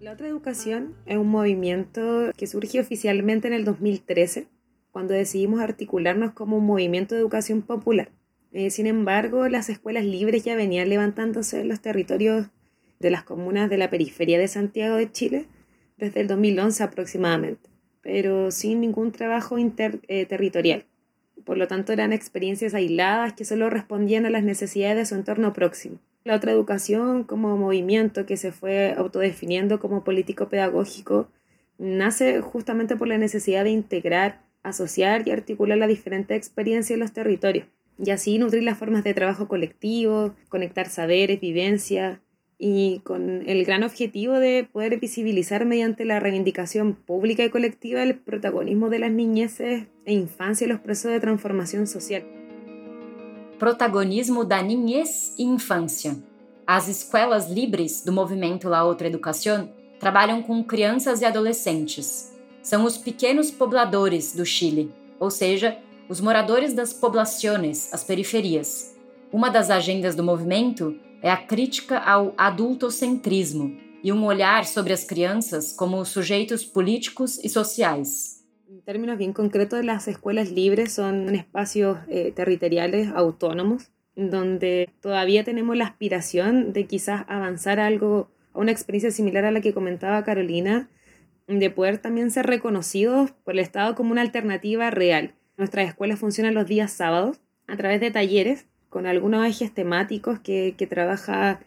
La 0.00 0.12
Otra 0.12 0.26
Educación 0.26 0.94
es 1.06 1.16
un 1.16 1.28
movimiento 1.28 2.00
que 2.36 2.46
surge 2.48 2.80
oficialmente 2.80 3.46
en 3.46 3.54
el 3.54 3.64
2013, 3.64 4.48
cuando 4.90 5.14
decidimos 5.14 5.60
articularnos 5.60 6.32
como 6.32 6.56
un 6.56 6.66
movimiento 6.66 7.14
de 7.14 7.20
educación 7.20 7.62
popular. 7.62 8.10
Eh, 8.56 8.70
sin 8.70 8.86
embargo, 8.86 9.50
las 9.50 9.68
escuelas 9.68 10.06
libres 10.06 10.42
ya 10.42 10.56
venían 10.56 10.88
levantándose 10.88 11.60
en 11.60 11.68
los 11.68 11.82
territorios 11.82 12.46
de 13.00 13.10
las 13.10 13.22
comunas 13.22 13.68
de 13.68 13.76
la 13.76 13.90
periferia 13.90 14.38
de 14.38 14.48
Santiago 14.48 14.96
de 14.96 15.12
Chile 15.12 15.44
desde 15.98 16.22
el 16.22 16.26
2011 16.26 16.82
aproximadamente, 16.82 17.68
pero 18.00 18.50
sin 18.50 18.80
ningún 18.80 19.12
trabajo 19.12 19.58
interterritorial. 19.58 20.80
Eh, 20.80 21.42
Por 21.44 21.58
lo 21.58 21.68
tanto, 21.68 21.92
eran 21.92 22.14
experiencias 22.14 22.72
aisladas 22.72 23.34
que 23.34 23.44
solo 23.44 23.68
respondían 23.68 24.24
a 24.24 24.30
las 24.30 24.42
necesidades 24.42 24.96
de 24.96 25.04
su 25.04 25.16
entorno 25.16 25.52
próximo. 25.52 25.98
La 26.24 26.34
otra 26.34 26.52
educación 26.52 27.24
como 27.24 27.58
movimiento 27.58 28.24
que 28.24 28.38
se 28.38 28.52
fue 28.52 28.94
autodefiniendo 28.96 29.80
como 29.80 30.02
político 30.02 30.48
pedagógico 30.48 31.28
nace 31.76 32.40
justamente 32.40 32.96
por 32.96 33.06
la 33.06 33.18
necesidad 33.18 33.64
de 33.64 33.70
integrar, 33.70 34.40
asociar 34.62 35.28
y 35.28 35.30
articular 35.30 35.76
las 35.76 35.90
diferentes 35.90 36.38
experiencias 36.38 36.94
en 36.94 37.00
los 37.00 37.12
territorios 37.12 37.66
y 37.98 38.10
así 38.10 38.38
nutrir 38.38 38.62
las 38.62 38.78
formas 38.78 39.04
de 39.04 39.14
trabajo 39.14 39.48
colectivo, 39.48 40.34
conectar 40.48 40.88
saberes, 40.88 41.40
vivencias 41.40 42.18
y 42.58 43.00
con 43.00 43.48
el 43.48 43.64
gran 43.64 43.82
objetivo 43.82 44.34
de 44.34 44.68
poder 44.70 44.98
visibilizar 44.98 45.66
mediante 45.66 46.04
la 46.04 46.20
reivindicación 46.20 46.94
pública 46.94 47.44
y 47.44 47.50
colectiva 47.50 48.02
el 48.02 48.16
protagonismo 48.16 48.88
de 48.88 48.98
las 48.98 49.10
niñeces 49.10 49.86
e 50.04 50.12
infancia 50.12 50.64
en 50.64 50.70
los 50.70 50.80
procesos 50.80 51.12
de 51.12 51.20
transformación 51.20 51.86
social. 51.86 52.24
Protagonismo 53.58 54.44
da 54.44 54.62
niñez 54.62 55.34
e 55.38 55.42
infância. 55.42 56.16
As 56.66 56.88
escolas 56.88 57.48
libres 57.48 58.04
do 58.04 58.12
movimento 58.12 58.68
La 58.68 58.84
Outra 58.84 59.06
Educação 59.06 59.70
trabalham 59.98 60.42
com 60.42 60.62
crianças 60.64 61.22
e 61.22 61.24
adolescentes. 61.24 62.36
são 62.66 62.84
os 62.84 62.98
pequenos 62.98 63.48
pobladores 63.48 64.34
do 64.34 64.44
Chile, 64.44 64.90
ou 65.20 65.30
seja, 65.30 65.78
os 66.08 66.20
moradores 66.20 66.72
das 66.72 66.92
poblaciones, 66.92 67.92
as 67.92 68.04
periferias. 68.04 68.96
Uma 69.32 69.50
das 69.50 69.70
agendas 69.70 70.14
do 70.14 70.22
movimento 70.22 70.94
é 71.20 71.30
a 71.30 71.36
crítica 71.36 71.98
ao 71.98 72.32
adultocentrismo 72.36 73.76
e 74.02 74.12
um 74.12 74.24
olhar 74.24 74.64
sobre 74.64 74.92
as 74.92 75.04
crianças 75.04 75.72
como 75.72 76.04
sujeitos 76.04 76.64
políticos 76.64 77.38
e 77.42 77.48
sociais. 77.48 78.44
En 78.68 78.80
términos 78.82 79.18
bien 79.18 79.32
concretos, 79.32 79.84
las 79.84 80.06
escuelas 80.06 80.50
libres 80.50 80.92
son 80.92 81.34
espacios 81.34 81.98
eh, 82.08 82.32
territoriales 82.32 83.08
autónomos 83.14 83.90
donde 84.16 84.88
todavía 85.00 85.44
tenemos 85.44 85.76
la 85.76 85.84
aspiración 85.84 86.72
de 86.72 86.86
quizás 86.86 87.24
avanzar 87.28 87.78
a 87.78 87.86
algo, 87.86 88.30
a 88.54 88.58
una 88.58 88.72
experiencia 88.72 89.10
similar 89.10 89.44
a 89.44 89.60
que 89.60 89.74
comentaba 89.74 90.24
Carolina, 90.24 90.88
de 91.46 91.70
poder 91.70 91.98
también 91.98 92.30
ser 92.30 92.46
reconocidos 92.46 93.30
por 93.44 93.58
Estado 93.58 93.94
como 93.94 94.12
una 94.12 94.22
alternativa 94.22 94.90
real. 94.90 95.34
Nuestras 95.56 95.88
escuelas 95.88 96.18
funcionan 96.18 96.54
los 96.54 96.66
días 96.66 96.92
sábados 96.92 97.40
a 97.66 97.76
través 97.76 98.00
de 98.00 98.10
talleres 98.10 98.66
con 98.88 99.06
algunos 99.06 99.46
ejes 99.46 99.72
temáticos 99.72 100.38
que, 100.40 100.74
que 100.76 100.86
trabaja 100.86 101.60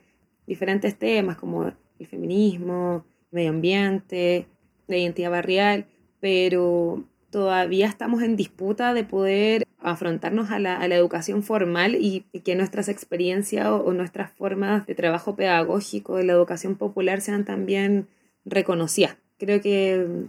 diferentes 0.48 0.98
temas 0.98 1.38
como 1.38 1.72
el 2.00 2.08
feminismo, 2.08 3.05
medio 3.31 3.50
ambiente, 3.50 4.48
la 4.88 4.98
identidad 4.98 5.31
barrial, 5.31 5.86
pero 6.19 7.03
todavía 7.29 7.88
estamos 7.88 8.24
en 8.24 8.36
disputa 8.36 8.93
de 8.93 9.03
poder 9.03 9.63
afrontarnos 9.79 10.51
a 10.51 10.60
la, 10.60 10.75
a 10.75 10.88
la 10.88 10.96
educación 10.96 11.43
formal 11.43 11.96
y, 11.96 12.25
que 12.43 12.55
nuestras 12.55 12.89
experiencias 12.89 13.67
o, 13.67 13.93
nuestras 13.93 14.31
formas 14.31 14.86
de 14.86 14.96
trabajo 14.96 15.36
pedagógico 15.36 16.17
de 16.17 16.25
la 16.25 16.34
educación 16.34 16.75
popular 16.75 17.22
sean 17.22 17.46
también 17.46 18.08
reconocidas. 18.46 19.17
Creo 19.38 19.62
que 19.62 20.25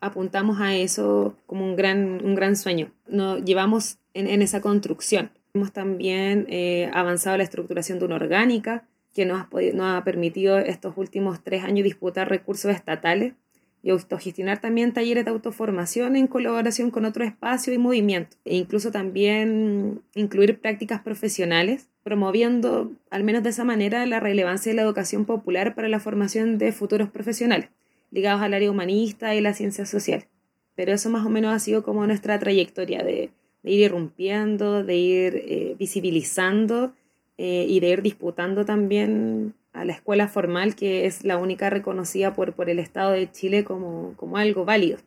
apuntamos 0.00 0.60
a 0.60 0.74
eso 0.74 1.36
como 1.46 1.64
un 1.64 1.76
gran, 1.76 2.24
un 2.24 2.34
gran 2.34 2.56
sueño. 2.56 2.92
Nos 3.08 3.44
llevamos 3.44 3.98
en, 4.14 4.26
en 4.26 4.42
esa 4.42 4.60
construcción. 4.60 5.30
Hemos 5.54 5.72
también 5.72 6.46
eh, 6.48 6.90
avanzado 6.92 7.36
la 7.36 7.42
estructuración 7.42 7.98
de 7.98 8.04
una 8.04 8.16
orgánica 8.16 8.84
que 9.14 9.26
nos 9.26 9.40
ha, 9.40 9.48
nos 9.74 9.86
ha 9.86 10.04
permitido 10.04 10.58
estos 10.58 10.96
últimos 10.96 11.42
tres 11.42 11.64
años 11.64 11.84
disputar 11.84 12.28
recursos 12.28 12.70
estatales 12.70 13.34
y 13.82 13.90
autogestionar 13.90 14.60
también 14.60 14.92
talleres 14.92 15.24
de 15.24 15.30
autoformación 15.30 16.14
en 16.16 16.26
colaboración 16.26 16.90
con 16.90 17.04
otros 17.04 17.26
espacios 17.26 17.74
y 17.74 17.78
movimientos, 17.78 18.38
e 18.44 18.56
incluso 18.56 18.90
también 18.90 20.02
incluir 20.14 20.60
prácticas 20.60 21.00
profesionales, 21.00 21.88
promoviendo, 22.02 22.92
al 23.10 23.24
menos 23.24 23.42
de 23.42 23.50
esa 23.50 23.64
manera, 23.64 24.04
la 24.06 24.20
relevancia 24.20 24.70
de 24.70 24.76
la 24.76 24.82
educación 24.82 25.24
popular 25.24 25.74
para 25.74 25.88
la 25.88 25.98
formación 25.98 26.58
de 26.58 26.72
futuros 26.72 27.08
profesionales, 27.08 27.70
ligados 28.10 28.42
al 28.42 28.54
área 28.54 28.70
humanista 28.70 29.34
y 29.34 29.40
la 29.40 29.54
ciencia 29.54 29.86
social. 29.86 30.26
Pero 30.74 30.92
eso 30.92 31.10
más 31.10 31.26
o 31.26 31.30
menos 31.30 31.54
ha 31.54 31.58
sido 31.58 31.82
como 31.82 32.06
nuestra 32.06 32.38
trayectoria 32.38 33.02
de, 33.02 33.30
ir 33.62 33.80
irrumpiendo, 33.80 34.82
de 34.82 34.96
ir 34.96 35.36
eh, 35.36 35.76
visibilizando 35.78 36.94
eh, 37.38 37.66
y 37.68 37.80
de 37.80 37.90
ir 37.90 38.02
disputando 38.02 38.64
también 38.64 39.54
a 39.72 39.84
la 39.84 39.92
escuela 39.92 40.28
formal, 40.28 40.74
que 40.74 41.06
es 41.06 41.24
la 41.24 41.36
única 41.38 41.70
reconocida 41.70 42.32
por, 42.34 42.54
por 42.54 42.68
el 42.70 42.78
Estado 42.78 43.12
de 43.12 43.30
Chile 43.30 43.64
como, 43.64 44.14
como 44.16 44.36
algo 44.36 44.64
válido. 44.64 44.98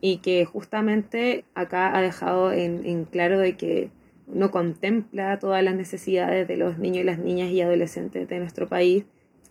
Y 0.00 0.18
que 0.18 0.44
justamente 0.44 1.44
acá 1.54 1.96
ha 1.96 2.02
dejado 2.02 2.52
en, 2.52 2.84
en, 2.84 3.04
claro 3.04 3.38
de 3.38 3.56
que 3.56 3.90
no 4.26 4.50
contempla 4.50 5.38
todas 5.38 5.62
las 5.64 5.74
necesidades 5.74 6.46
de 6.46 6.56
los 6.56 6.78
niños 6.78 6.98
y 6.98 7.04
las 7.04 7.18
niñas 7.18 7.50
y 7.50 7.62
adolescentes 7.62 8.28
de 8.28 8.38
nuestro 8.38 8.68
país, 8.68 9.04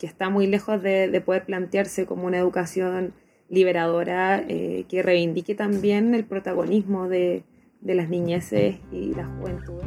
que 0.05 0.11
está 0.11 0.29
muy 0.29 0.45
lejos 0.45 0.83
de, 0.83 1.09
de 1.09 1.19
poder 1.19 1.45
plantearse 1.45 2.05
como 2.05 2.27
una 2.27 2.37
educación 2.37 3.15
liberadora 3.49 4.39
eh, 4.47 4.85
que 4.87 5.01
reivindique 5.01 5.55
también 5.55 6.13
el 6.13 6.25
protagonismo 6.25 7.07
de, 7.09 7.43
de 7.81 7.95
las 7.95 8.07
niñeces 8.07 8.77
y 8.91 9.15
las 9.15 9.27
juventudes. 9.39 9.83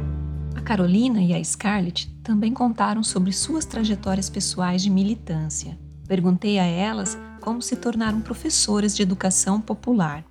Carolina 0.65 1.21
e 1.23 1.33
a 1.33 1.41
Scarlett 1.43 2.09
também 2.21 2.53
contaram 2.53 3.01
sobre 3.01 3.31
suas 3.31 3.65
trajetórias 3.65 4.29
pessoais 4.29 4.83
de 4.83 4.89
militância. 4.89 5.79
Perguntei 6.05 6.59
a 6.59 6.65
elas 6.65 7.17
como 7.41 7.61
se 7.61 7.77
tornaram 7.77 8.19
professoras 8.19 8.95
de 8.95 9.01
educação 9.01 9.61
popular. 9.61 10.25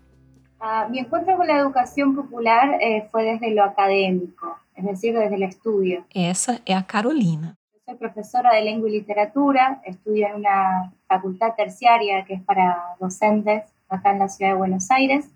Uh, 0.61 0.91
mi 0.91 0.99
encuentro 1.01 1.35
con 1.37 1.47
la 1.47 1.59
educación 1.59 2.15
popular 2.15 2.79
eh, 2.81 3.09
fue 3.11 3.25
desde 3.25 3.55
lo 3.55 3.65
académico, 3.65 4.55
es 4.77 4.85
decir, 4.85 5.17
desde 5.17 5.35
el 5.35 5.45
estudio. 5.45 6.05
Essa 6.15 6.61
é 6.67 6.75
a 6.75 6.83
Carolina. 6.83 7.58
Soy 7.89 7.97
profesora 7.97 8.55
de 8.55 8.61
lengua 8.61 8.91
y 8.91 8.93
literatura, 8.93 9.81
estudio 9.83 10.27
en 10.27 10.35
una 10.35 10.93
facultad 11.07 11.55
terciaria 11.57 12.23
que 12.27 12.35
es 12.35 12.43
para 12.43 12.77
docentes 13.01 13.65
acá 13.89 14.11
en 14.11 14.19
la 14.19 14.29
ciudad 14.29 14.51
de 14.51 14.59
Buenos 14.59 14.91
Aires 14.91 15.31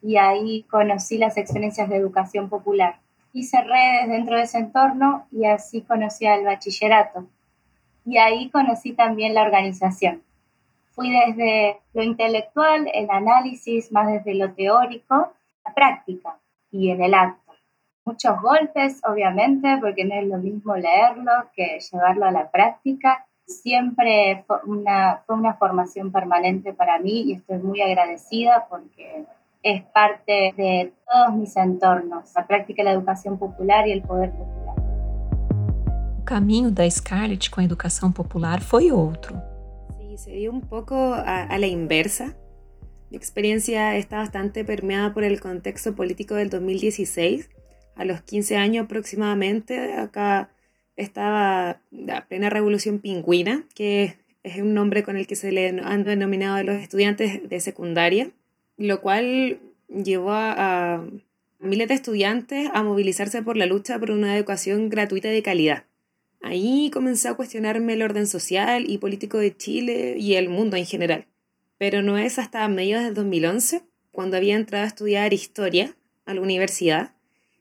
y 0.00 0.16
ahí 0.16 0.62
conocí 0.70 1.18
las 1.18 1.36
experiencias 1.36 1.90
de 1.90 1.96
educación 1.96 2.48
popular 2.48 2.96
hice 3.32 3.62
redes 3.62 4.08
dentro 4.08 4.36
de 4.36 4.42
ese 4.42 4.58
entorno 4.58 5.26
y 5.30 5.44
así 5.44 5.82
conocí 5.82 6.26
al 6.26 6.44
bachillerato. 6.44 7.26
Y 8.04 8.18
ahí 8.18 8.50
conocí 8.50 8.92
también 8.92 9.34
la 9.34 9.42
organización. 9.42 10.22
Fui 10.92 11.10
desde 11.10 11.78
lo 11.92 12.02
intelectual, 12.02 12.90
el 12.92 13.10
análisis, 13.10 13.92
más 13.92 14.10
desde 14.10 14.34
lo 14.34 14.52
teórico, 14.52 15.32
la 15.64 15.74
práctica 15.74 16.36
y 16.72 16.90
en 16.90 17.02
el 17.02 17.14
acto. 17.14 17.49
Muchos 18.10 18.42
golpes, 18.42 19.00
obviamente, 19.08 19.78
porque 19.80 20.04
no 20.04 20.16
es 20.16 20.26
lo 20.26 20.38
mismo 20.38 20.74
leerlo 20.74 21.30
que 21.54 21.78
llevarlo 21.78 22.26
a 22.26 22.32
la 22.32 22.50
práctica. 22.50 23.24
Siempre 23.46 24.42
fue 24.48 24.56
una, 24.66 25.22
fue 25.24 25.36
una 25.36 25.54
formación 25.54 26.10
permanente 26.10 26.72
para 26.72 26.98
mí 26.98 27.22
y 27.26 27.34
estoy 27.34 27.58
muy 27.58 27.80
agradecida 27.80 28.66
porque 28.68 29.26
es 29.62 29.84
parte 29.94 30.52
de 30.56 30.92
todos 31.08 31.36
mis 31.36 31.56
entornos, 31.56 32.34
la 32.34 32.48
práctica 32.48 32.82
de 32.82 32.88
la 32.88 32.94
educación 32.96 33.38
popular 33.38 33.86
y 33.86 33.92
el 33.92 34.02
poder 34.02 34.32
popular. 34.32 34.74
O 36.18 36.24
caminho 36.24 36.72
da 36.72 36.90
Scarlett 36.90 37.48
com 37.48 37.60
a 37.60 37.64
educação 37.64 38.10
popular 38.10 38.60
foi 38.60 38.90
outro. 38.90 39.40
Sí, 39.98 40.18
se 40.18 40.32
dio 40.32 40.50
un 40.50 40.60
poco 40.60 40.96
a, 40.96 41.44
a 41.44 41.56
la 41.56 41.68
inversa. 41.68 42.36
Mi 43.08 43.16
experiencia 43.16 43.96
está 43.96 44.16
bastante 44.16 44.64
permeada 44.64 45.14
por 45.14 45.22
el 45.22 45.38
contexto 45.38 45.94
político 45.94 46.34
del 46.34 46.50
2016. 46.50 47.59
A 48.00 48.04
los 48.04 48.22
15 48.22 48.56
años 48.56 48.84
aproximadamente, 48.86 49.92
acá 49.92 50.50
estaba 50.96 51.80
la 51.90 52.26
plena 52.26 52.48
revolución 52.48 52.98
pingüina, 52.98 53.64
que 53.74 54.16
es 54.42 54.56
un 54.56 54.72
nombre 54.72 55.02
con 55.02 55.16
el 55.16 55.26
que 55.26 55.36
se 55.36 55.52
le 55.52 55.68
han 55.68 56.04
denominado 56.04 56.56
a 56.56 56.62
los 56.62 56.76
estudiantes 56.76 57.48
de 57.48 57.60
secundaria 57.60 58.30
lo 58.80 59.02
cual 59.02 59.60
llevó 59.88 60.32
a, 60.32 61.04
miles 61.58 61.88
de 61.88 61.94
estudiantes 61.94 62.70
a 62.72 62.82
movilizarse 62.82 63.42
por 63.42 63.58
la 63.58 63.66
lucha 63.66 63.98
por 63.98 64.10
una 64.10 64.34
educación 64.34 64.88
gratuita 64.88 65.28
de 65.28 65.42
calidad. 65.42 65.84
Ahí 66.40 66.90
comencé 66.90 67.28
a 67.28 67.34
cuestionarme 67.34 67.92
el 67.92 68.02
orden 68.02 68.26
social 68.26 68.88
y 68.88 68.96
político 68.96 69.36
de 69.36 69.54
Chile 69.54 70.16
y 70.18 70.36
el 70.36 70.48
mundo 70.48 70.78
en 70.78 70.86
general. 70.86 71.26
Pero 71.76 72.00
no 72.00 72.16
es 72.16 72.38
hasta 72.38 72.66
mediados 72.68 73.04
de 73.04 73.12
2011, 73.12 73.82
cuando 74.10 74.38
había 74.38 74.56
entrado 74.56 74.84
a 74.84 74.88
estudiar 74.88 75.34
historia 75.34 75.94
a 76.24 76.32
la 76.32 76.40
universidad, 76.40 77.12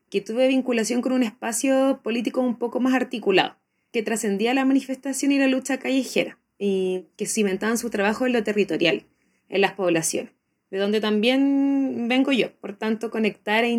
que 0.10 0.22
tuve 0.22 0.48
vinculación 0.48 1.02
con 1.02 1.12
un 1.12 1.24
espacio 1.24 2.00
político 2.04 2.42
un 2.42 2.58
poco 2.58 2.80
más 2.80 2.94
articulado, 2.94 3.58
que 3.92 4.04
trascendía 4.04 4.54
la 4.54 4.66
manifestación 4.66 5.32
y 5.32 5.40
la 5.40 5.48
lucha 5.48 5.78
callejera, 5.78 6.38
y 6.58 7.06
que 7.18 7.26
cimentaban 7.26 7.78
su 7.78 7.90
trabajo 7.90 8.26
en 8.26 8.34
lo 8.34 8.44
territorial, 8.44 9.04
en 9.50 9.62
las 9.62 9.74
poblaciones 9.74 10.40
de 10.72 10.78
donde 10.78 11.02
también 11.02 12.08
vengo 12.08 12.32
yo. 12.32 12.52
Por 12.62 12.78
tanto, 12.78 13.10
conectar 13.10 13.64
e 13.64 13.70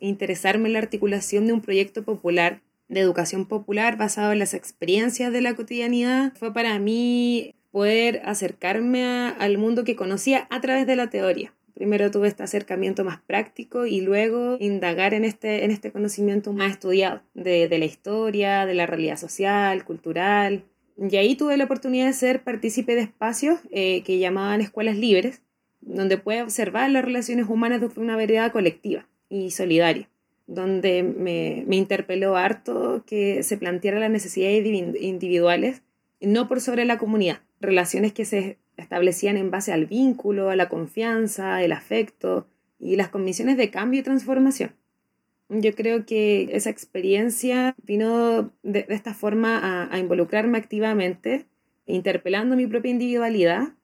interesarme 0.00 0.68
en 0.68 0.72
la 0.74 0.78
articulación 0.78 1.46
de 1.46 1.52
un 1.52 1.60
proyecto 1.60 2.02
popular, 2.02 2.60
de 2.88 3.00
educación 3.00 3.46
popular 3.46 3.96
basado 3.96 4.32
en 4.32 4.38
las 4.38 4.54
experiencias 4.54 5.32
de 5.32 5.40
la 5.40 5.54
cotidianidad, 5.54 6.32
fue 6.36 6.52
para 6.52 6.78
mí 6.78 7.54
poder 7.70 8.22
acercarme 8.24 9.04
al 9.04 9.58
mundo 9.58 9.84
que 9.84 9.96
conocía 9.96 10.46
a 10.50 10.60
través 10.60 10.86
de 10.86 10.96
la 10.96 11.08
teoría. 11.08 11.54
Primero 11.74 12.12
tuve 12.12 12.28
este 12.28 12.44
acercamiento 12.44 13.04
más 13.04 13.20
práctico 13.20 13.84
y 13.84 14.00
luego 14.00 14.56
indagar 14.60 15.12
en 15.12 15.24
este, 15.24 15.64
en 15.64 15.72
este 15.72 15.90
conocimiento 15.90 16.52
más 16.52 16.70
estudiado 16.70 17.22
de, 17.34 17.68
la 17.68 17.84
historia, 17.84 18.64
de 18.64 18.74
la 18.74 18.86
realidad 18.86 19.16
social, 19.16 19.84
cultural. 19.84 20.62
Y 20.96 21.16
ahí 21.16 21.34
tuve 21.34 21.56
la 21.56 21.64
oportunidad 21.64 22.06
de 22.06 22.12
ser 22.12 22.44
partícipe 22.44 22.94
de 22.94 23.00
espacios 23.00 23.58
eh, 23.72 24.04
que 24.04 24.18
llamaban 24.18 24.60
escuelas 24.60 24.96
libres, 24.96 25.42
donde 25.80 26.16
puede 26.16 26.42
observar 26.42 26.88
las 26.90 27.04
relaciones 27.04 27.48
humanas 27.48 27.80
de 27.80 27.90
una 28.00 28.16
vereda 28.16 28.52
colectiva 28.52 29.08
y 29.28 29.50
solidaria, 29.50 30.08
donde 30.46 31.02
me, 31.02 31.64
me 31.66 31.74
interpeló 31.74 32.36
harto 32.36 33.02
que 33.04 33.42
se 33.42 33.56
planteara 33.56 33.98
las 33.98 34.10
necesidades 34.10 34.64
individuales, 34.64 35.82
no 36.20 36.46
por 36.46 36.60
sobre 36.60 36.84
la 36.84 36.98
comunidad, 36.98 37.40
relaciones 37.60 38.12
que 38.12 38.24
se 38.24 38.58
establecían 38.76 39.36
en 39.36 39.50
base 39.50 39.72
al 39.72 39.86
vínculo, 39.86 40.50
a 40.50 40.56
la 40.56 40.68
confianza, 40.68 41.62
el 41.62 41.72
afecto 41.72 42.46
y 42.78 42.96
las 42.96 43.08
condiciones 43.08 43.56
de 43.56 43.70
cambio 43.70 44.00
y 44.00 44.02
transformación. 44.02 44.72
Yo 45.48 45.74
creo 45.74 46.06
que 46.06 46.48
esa 46.52 46.70
experiencia 46.70 47.74
vino 47.82 48.52
de, 48.62 48.86
esta 48.88 49.14
forma 49.14 49.58
a, 49.58 49.94
a 49.94 49.98
involucrarme 49.98 50.58
activamente, 50.58 51.46
interpelando 51.86 52.56
mi 52.56 52.66
propia 52.66 52.90
individualidad 52.90 53.74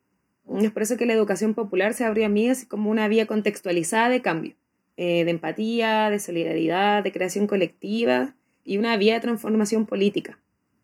Es 0.62 0.70
por 0.72 0.83
eso 0.83 0.96
que 0.96 1.07
la 1.07 1.12
educación 1.12 1.55
popular 1.55 1.94
se 1.94 2.05
abrió 2.05 2.26
a 2.26 2.29
mí 2.29 2.48
así 2.48 2.66
como 2.66 2.90
una 2.90 3.09
vía 3.09 3.26
contextualizada 3.26 4.09
de 4.09 4.22
cambio, 4.22 4.55
eh, 4.96 5.24
de 5.24 5.31
empatía, 5.31 6.11
de 6.11 6.18
solidaridad, 6.18 7.05
de 7.05 7.12
creación 7.12 7.46
colectiva 7.46 8.35
y 8.64 8.79
una 8.79 8.96
vía 8.96 9.14
de 9.14 9.20
transformación 9.20 9.87
política. 9.87 10.38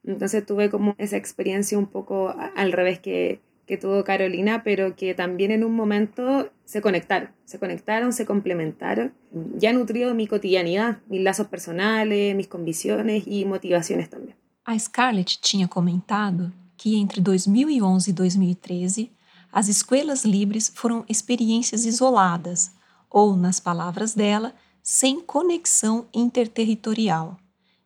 Entonces 0.05 0.47
tuve 0.47 0.71
como 0.71 0.95
esa 0.99 1.17
experiencia 1.17 1.77
un 1.77 1.87
poco 1.87 2.35
al 2.55 2.73
revés 2.73 3.01
que, 3.01 3.41
que 3.67 3.77
tuvo 3.77 4.05
Carolina, 4.05 4.63
pero 4.63 4.95
que 4.95 5.15
también 5.15 5.51
en 5.51 5.65
un 5.65 5.75
momento 5.75 6.51
se 6.65 6.81
conectaron, 6.81 7.31
se 7.45 7.59
conectaron, 7.59 8.13
se 8.13 8.25
complementaron. 8.25 9.13
Ya 9.59 9.73
nutrió 9.73 10.15
mi 10.15 10.27
cotidianidad, 10.27 10.99
mis 11.09 11.21
lazos 11.21 11.49
personales, 11.49 12.35
mis 12.37 12.47
convicciones 12.47 13.25
y 13.27 13.45
motivaciones 13.45 14.09
también. 14.09 14.37
A 14.65 14.79
Scarlett 14.79 15.41
tinha 15.41 15.69
comentado 15.69 16.53
que 16.77 16.97
entre 16.97 17.21
2011 17.21 18.11
e 18.11 18.13
2013 18.13 19.11
as 19.53 19.69
escolas 19.69 20.25
livres 20.25 20.71
foram 20.75 21.05
experiências 21.09 21.85
isoladas, 21.85 22.73
ou, 23.09 23.37
nas 23.37 23.59
palavras 23.59 24.15
dela, 24.15 24.55
sem 24.83 25.21
conexão 25.21 26.07
interterritorial. 26.13 27.39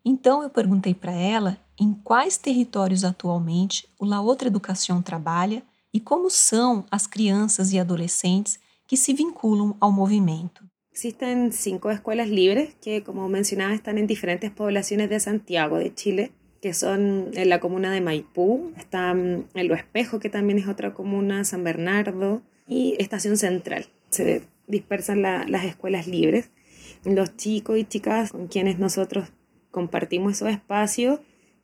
Então 0.05 0.43
eu 0.43 0.51
perguntei 0.51 0.95
para 0.95 1.12
ela 1.12 1.59
em 1.79 1.93
quais 1.93 2.37
territórios 2.37 3.05
atualmente 3.05 3.88
o 3.99 4.05
La 4.05 4.21
Outra 4.21 4.49
Educação 4.49 5.01
trabalha 5.01 5.62
e 5.92 6.00
como 6.00 6.31
são 6.31 6.85
as 6.90 7.07
crianças 7.07 7.72
e 7.72 7.79
adolescentes 7.79 8.59
que 8.87 8.96
se 8.96 9.12
vinculam 9.12 9.76
ao 9.81 9.92
movimento. 9.92 10.64
Existen 10.92 11.53
cinco 11.53 11.90
escuelas 11.90 12.29
libres 12.29 12.74
que, 12.81 13.03
como 13.03 13.29
mencionaba, 13.29 13.74
están 13.74 13.98
en 13.98 14.07
diferentes 14.07 14.50
poblaciones 14.50 15.09
de 15.09 15.20
Santiago 15.20 15.79
de 15.79 15.94
Chile, 15.94 16.33
que 16.61 16.74
son 16.74 17.31
en 17.35 17.48
la 17.48 17.61
comuna 17.61 17.92
de 17.92 18.00
Maipú, 18.00 18.72
están 18.76 19.46
en 19.55 19.68
Lo 19.68 19.74
Espejo, 19.74 20.18
que 20.18 20.29
también 20.29 20.59
es 20.59 20.68
otra 20.68 20.92
comuna, 20.92 21.44
San 21.44 21.64
Bernardo, 21.64 22.42
y 22.66 22.96
Estación 22.98 23.37
Central. 23.37 23.87
Se 24.11 24.42
dispersan 24.66 25.22
la, 25.22 25.46
las 25.46 25.64
escuelas 25.64 26.07
libres. 26.07 26.50
Los 27.05 27.37
chicos 27.37 27.79
y 27.79 27.85
chicas 27.85 28.33
con 28.33 28.48
quienes 28.48 28.79
nosotros 28.79 29.29
compartimos 29.70 30.33
esos 30.33 30.50
espacios 30.50 31.20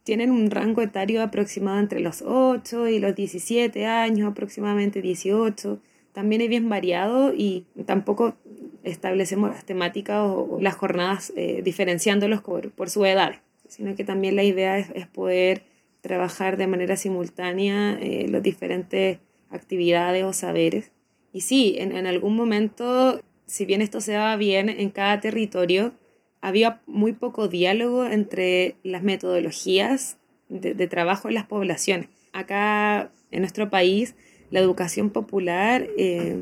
tienen 0.06 0.30
un 0.30 0.52
rango 0.52 0.82
etario 0.82 1.20
aproximado 1.20 1.80
entre 1.80 1.98
los 1.98 2.22
8 2.22 2.86
y 2.86 3.00
los 3.00 3.16
17 3.16 3.86
años, 3.86 4.30
aproximadamente 4.30 5.02
18. 5.02 5.80
También 6.12 6.42
es 6.42 6.48
bien 6.48 6.68
variado 6.68 7.34
y 7.34 7.66
tampoco 7.86 8.36
establecemos 8.84 9.50
las 9.50 9.64
temáticas 9.64 10.18
o, 10.20 10.58
las 10.60 10.76
jornadas 10.76 11.32
eh, 11.34 11.60
diferenciándolos 11.64 12.40
por, 12.40 12.88
su 12.88 13.04
edad, 13.04 13.34
sino 13.66 13.96
que 13.96 14.04
también 14.04 14.36
la 14.36 14.44
idea 14.44 14.78
es, 14.78 15.08
poder 15.08 15.64
trabajar 16.02 16.56
de 16.56 16.68
manera 16.68 16.94
simultánea 16.94 17.98
eh, 18.00 18.28
las 18.28 18.44
diferentes 18.44 19.18
actividades 19.50 20.22
o 20.22 20.32
saberes. 20.32 20.92
Y 21.32 21.40
sí, 21.40 21.74
en, 21.78 21.90
en 21.90 22.06
algún 22.06 22.36
momento, 22.36 23.20
si 23.46 23.64
bien 23.64 23.82
esto 23.82 24.00
se 24.00 24.12
daba 24.12 24.36
bien 24.36 24.68
en 24.68 24.90
cada 24.90 25.18
territorio, 25.18 25.94
había 26.40 26.80
muy 26.86 27.12
poco 27.12 27.48
diálogo 27.48 28.06
entre 28.06 28.76
las 28.82 29.02
metodologías 29.02 30.18
de, 30.48 30.86
trabajo 30.86 31.28
en 31.28 31.34
las 31.34 31.46
poblaciones. 31.46 32.08
Acá 32.32 33.10
en 33.30 33.40
nuestro 33.40 33.70
país, 33.70 34.14
la 34.50 34.60
educación 34.60 35.10
popular 35.10 35.88
eh, 35.98 36.36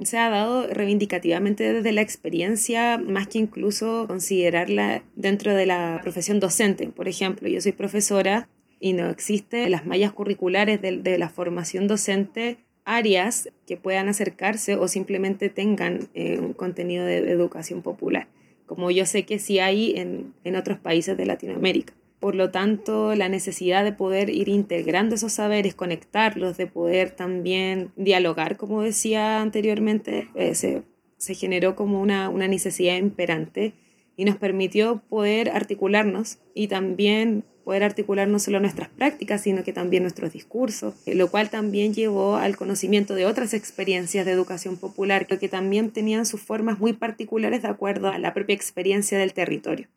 se 0.00 0.18
ha 0.18 0.28
dado 0.28 0.66
reivindicativamente 0.68 1.72
desde 1.72 1.92
la 1.92 2.02
experiencia, 2.02 2.98
más 2.98 3.28
que 3.28 3.38
incluso 3.38 4.06
considerarla 4.06 5.02
dentro 5.16 5.54
de 5.54 5.66
la 5.66 6.00
profesión 6.02 6.40
docente. 6.40 6.88
Por 6.88 7.08
ejemplo, 7.08 7.48
yo 7.48 7.60
soy 7.60 7.72
profesora 7.72 8.48
y 8.80 8.92
no 8.92 9.08
existe 9.10 9.64
en 9.64 9.70
las 9.70 9.86
mallas 9.86 10.12
curriculares 10.12 10.80
de, 10.80 11.18
la 11.18 11.28
formación 11.28 11.88
docente 11.88 12.58
áreas 12.84 13.48
que 13.66 13.76
puedan 13.76 14.08
acercarse 14.08 14.74
o 14.74 14.88
simplemente 14.88 15.48
tengan 15.48 16.08
eh, 16.14 16.40
un 16.40 16.52
contenido 16.52 17.04
de 17.04 17.18
educación 17.30 17.80
popular 17.82 18.26
como 18.74 18.90
yo 18.90 19.06
sé 19.06 19.24
que 19.24 19.38
sí 19.38 19.58
hay 19.58 19.94
en, 19.96 20.32
en 20.44 20.56
otros 20.56 20.78
países 20.78 21.16
de 21.16 21.26
Latinoamérica. 21.26 21.94
Por 22.22 22.36
lo 22.36 22.50
tanto, 22.50 23.16
la 23.16 23.28
necesidad 23.28 23.82
de 23.82 23.92
poder 23.92 24.30
ir 24.30 24.48
integrando 24.48 25.16
esos 25.16 25.32
saberes, 25.32 25.74
conectarlos, 25.74 26.56
de 26.56 26.68
poder 26.68 27.10
también 27.10 27.90
dialogar, 27.96 28.56
como 28.56 28.82
decía 28.82 29.40
anteriormente, 29.40 30.28
eh, 30.36 30.54
se, 30.54 30.84
se, 31.16 31.34
generó 31.34 31.74
como 31.74 32.00
una, 32.00 32.28
una 32.28 32.46
necesidad 32.46 32.96
imperante 32.96 33.74
y 34.16 34.24
nos 34.24 34.36
permitió 34.36 35.02
poder 35.08 35.50
articularnos 35.50 36.38
y 36.54 36.68
también 36.68 37.44
poder 37.64 37.84
articular 37.84 38.28
no 38.28 38.38
solo 38.38 38.60
nuestras 38.60 38.88
prácticas, 38.88 39.42
sino 39.42 39.64
que 39.64 39.72
también 39.72 40.02
nuestros 40.02 40.32
discursos, 40.32 40.94
eh, 41.06 41.14
lo 41.14 41.30
cual 41.30 41.50
también 41.50 41.94
llevó 41.94 42.36
al 42.36 42.56
conocimiento 42.56 43.14
de 43.14 43.26
otras 43.26 43.54
experiencias 43.54 44.26
de 44.26 44.32
educación 44.32 44.76
popular, 44.76 45.26
que 45.26 45.48
también 45.48 45.90
tenían 45.90 46.26
sus 46.26 46.40
formas 46.40 46.78
muy 46.78 46.92
particulares 46.92 47.62
de 47.62 47.68
acuerdo 47.68 48.08
a 48.08 48.18
la 48.18 48.34
propia 48.34 48.54
experiencia 48.54 49.18
del 49.18 49.32
territorio. 49.32 49.88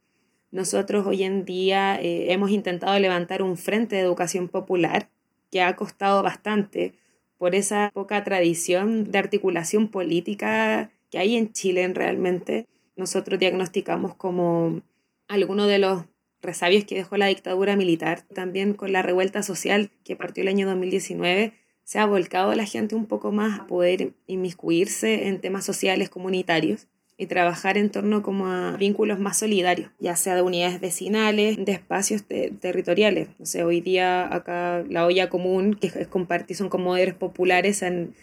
Nosotros 0.52 1.06
hoy 1.06 1.24
en 1.24 1.44
día 1.44 2.00
eh, 2.02 2.32
hemos 2.32 2.52
intentado 2.52 2.98
levantar 3.00 3.42
un 3.42 3.58
frente 3.58 3.96
de 3.96 4.02
educación 4.02 4.48
popular 4.48 5.10
que 5.52 5.62
ha 5.62 5.76
costado 5.76 6.24
bastante 6.24 6.94
por 7.38 7.56
esa 7.56 7.92
poca 7.94 8.24
tradición 8.24 9.12
de 9.12 9.20
articulación 9.20 9.90
política 9.90 10.92
que 11.12 11.18
hay 11.18 11.36
en 11.36 11.52
Chile 11.52 11.88
realmente. 11.94 12.68
Nosotros 12.96 13.40
diagnosticamos 13.40 14.16
como 14.16 14.82
algunos 15.28 15.68
de 15.68 15.80
los 15.80 16.06
resabios 16.46 16.86
que 16.86 16.96
dejó 16.96 17.18
la 17.18 17.28
dictadura 17.28 17.76
militar, 17.76 18.24
también 18.34 18.74
con 18.74 18.92
la 18.92 19.02
revuelta 19.02 19.44
social 19.44 19.92
que 20.04 20.16
partió 20.16 20.42
el 20.44 20.48
año 20.48 20.68
2019, 20.68 21.54
se 21.84 22.00
ha 22.00 22.06
volcado 22.06 22.54
la 22.56 22.66
gente 22.66 22.96
un 22.96 23.06
poco 23.06 23.32
más 23.32 23.60
a 23.60 23.68
poder 23.68 24.14
inmiscuirse 24.28 25.28
en 25.28 25.40
temas 25.42 25.66
sociales 25.66 26.10
comunitarios 26.10 26.88
y 27.18 27.28
trabajar 27.28 27.78
en 27.78 27.90
torno 27.90 28.22
como 28.22 28.48
a 28.48 28.76
vínculos 28.78 29.20
más 29.20 29.40
solidarios, 29.40 29.92
ya 30.00 30.16
sea 30.16 30.36
de 30.36 30.42
unidades 30.42 30.82
vecinales, 30.82 31.64
de 31.64 31.72
espacios 31.72 32.24
territoriales. 32.24 33.30
O 33.40 33.46
sea, 33.46 33.66
hoy 33.66 33.82
día 33.82 34.34
acá 34.34 34.84
la 34.90 35.06
olla 35.06 35.30
común, 35.30 35.76
que 35.76 35.88
es 35.88 36.08
compartir, 36.08 36.58
son 36.58 36.70
comodores 36.70 37.14
populares, 37.14 37.82
en 37.84 38.14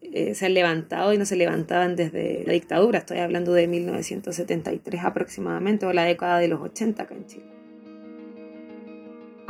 eh, 0.00 0.34
se 0.34 0.46
han 0.46 0.54
levantado 0.54 1.12
y 1.12 1.18
no 1.18 1.24
se 1.24 1.36
levantaban 1.36 1.96
desde 1.96 2.44
la 2.46 2.52
dictadura. 2.52 3.00
Estoy 3.00 3.18
hablando 3.18 3.52
de 3.52 3.66
1973 3.66 5.04
aproximadamente, 5.04 5.86
o 5.86 5.92
la 5.92 6.04
década 6.04 6.38
de 6.38 6.48
los 6.48 6.60
80 6.60 7.02
acá 7.02 7.14
en 7.14 7.26
Chile. 7.26 7.57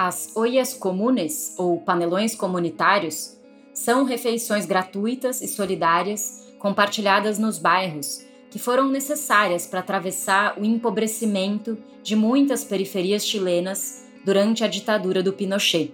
As 0.00 0.30
oias 0.36 0.74
comunes, 0.74 1.56
ou 1.58 1.80
panelões 1.80 2.32
comunitários, 2.32 3.36
são 3.74 4.04
refeições 4.04 4.64
gratuitas 4.64 5.42
e 5.42 5.48
solidárias 5.48 6.54
compartilhadas 6.56 7.36
nos 7.36 7.58
bairros, 7.58 8.24
que 8.48 8.60
foram 8.60 8.88
necessárias 8.88 9.66
para 9.66 9.80
atravessar 9.80 10.56
o 10.56 10.64
empobrecimento 10.64 11.76
de 12.00 12.14
muitas 12.14 12.62
periferias 12.62 13.26
chilenas 13.26 14.06
durante 14.24 14.62
a 14.62 14.68
ditadura 14.68 15.20
do 15.20 15.32
Pinochet. 15.32 15.92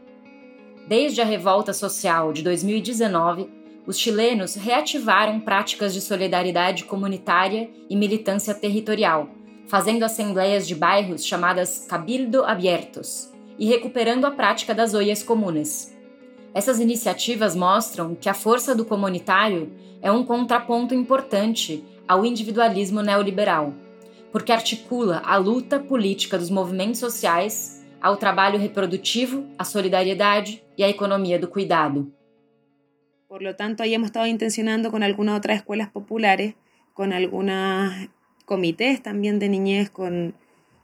Desde 0.87 1.23
a 1.23 1.25
revolta 1.25 1.73
social 1.73 2.31
de 2.31 2.43
2019, 2.43 3.49
os 3.87 3.99
chilenos 3.99 4.55
reativaram 4.55 5.41
práticas 5.41 5.95
de 5.95 6.03
solidariedade 6.03 6.85
comunitária 6.85 7.71
e 7.89 7.97
militância 7.97 8.53
territorial, 8.53 9.31
fazendo 9.67 10.03
assembleias 10.03 10.69
de 10.69 10.75
bairros 10.75 11.25
chamadas 11.25 11.87
Cabildo 11.89 12.45
Abiertos 12.45 13.33
e 13.59 13.67
recuperando 13.69 14.27
a 14.27 14.31
prática 14.31 14.75
das 14.75 14.95
oias 14.95 15.23
comunes. 15.23 15.95
Essas 16.53 16.79
iniciativas 16.79 17.57
mostram 17.57 18.15
que 18.15 18.29
a 18.29 18.35
força 18.35 18.75
do 18.75 18.85
comunitário 18.85 19.73
é 20.01 20.11
um 20.13 20.25
contraponto 20.25 20.95
importante 20.95 21.85
ao 22.07 22.25
individualismo 22.25 23.03
neoliberal, 23.03 23.75
porque 24.31 24.53
articula 24.53 25.23
a 25.25 25.37
luta 25.37 25.81
política 25.81 26.39
dos 26.39 26.51
movimentos 26.51 27.01
sociais 27.01 27.83
ao 28.01 28.17
trabalho 28.17 28.59
reprodutivo, 28.59 29.47
à 29.59 29.65
solidariedade 29.65 30.63
e 30.77 30.85
à 30.85 30.89
economia 30.89 31.39
do 31.39 31.49
cuidado. 31.49 32.13
Por 33.27 33.43
lo 33.43 33.57
tanto, 33.57 33.83
ahí 33.83 33.95
hemos 33.95 34.09
estado 34.09 34.27
intencionando 34.27 34.91
con 34.91 35.03
algunas 35.03 35.39
otras 35.39 35.57
escuelas 35.57 35.89
populares, 35.89 36.55
con 36.93 37.13
algunos 37.13 37.93
comités 38.45 39.03
también 39.03 39.39
de 39.39 39.49
niñez, 39.49 39.91
con 39.91 40.35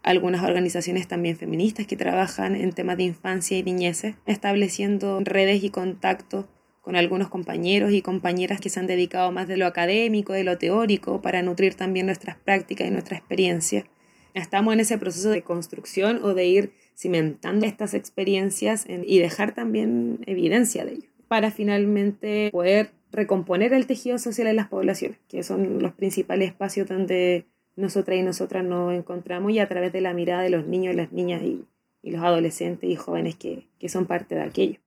algunas 0.03 0.43
organizaciones 0.43 1.09
también 1.09 1.37
feministas 1.37 1.87
que 1.87 1.97
trabajan 1.97 2.57
en 2.57 2.73
temas 2.73 2.97
de 2.97 3.05
infancia 3.05 3.59
y 3.59 3.63
niñez, 3.63 4.05
estableciendo 4.27 5.21
redes 5.21 5.63
y 5.63 5.71
contactos 5.71 6.47
con 6.81 6.97
algunos 6.97 7.29
compañeros 7.29 7.93
y 7.93 8.01
compañeras 8.01 8.61
que 8.61 8.71
se 8.71 8.81
han 8.81 8.87
dedicado 8.87 9.31
más 9.33 9.47
de 9.47 9.57
lo 9.57 9.67
académico, 9.67 10.33
de 10.33 10.45
lo 10.45 10.59
teórico, 10.59 11.21
para 11.21 11.43
nutrir 11.43 11.75
también 11.75 12.07
nuestras 12.07 12.37
prácticas 12.37 12.89
y 12.89 12.91
nuestra 12.91 13.19
experiencia. 13.19 13.85
Estamos 14.33 14.73
en 14.75 14.81
ese 14.81 14.97
proceso 14.97 15.31
de 15.31 15.43
construcción 15.43 16.21
o 16.23 16.35
de 16.35 16.47
ir 16.47 16.73
cimentando 16.97 17.67
estas 17.67 17.95
experiencias 17.95 18.87
y 18.89 19.19
dejar 19.19 19.55
también 19.55 20.21
evidencia 20.27 20.85
de 20.85 20.93
ello 20.93 21.09
para 21.29 21.51
finalmente 21.51 22.49
poder 22.51 22.91
recomponer 23.13 23.73
el 23.73 23.87
tejido 23.87 24.19
social 24.19 24.47
en 24.47 24.57
las 24.57 24.69
poblaciones, 24.69 25.19
que 25.29 25.43
son 25.43 25.83
los 25.83 25.93
principales 25.93 26.49
espacios 26.49 26.89
donde 26.89 27.47
nosotras 27.81 28.19
y 28.19 28.23
nosotras 28.23 28.65
nos 28.65 28.93
encontramos 28.93 29.53
y 29.53 29.59
a 29.59 29.69
través 29.69 29.93
de 29.93 30.01
la 30.01 30.13
mirada 30.15 30.43
de 30.43 30.51
los 30.51 30.67
niños, 30.67 30.95
las 30.95 31.11
niñas 31.13 31.43
y, 31.43 31.65
y 32.03 32.11
los 32.11 32.23
adolescentes 32.23 32.89
y 32.89 32.97
jóvenes 32.97 33.37
que, 33.37 33.67
que 33.79 33.89
son 33.89 34.07
parte 34.07 34.35
de 34.35 34.43
aquello. 34.43 34.79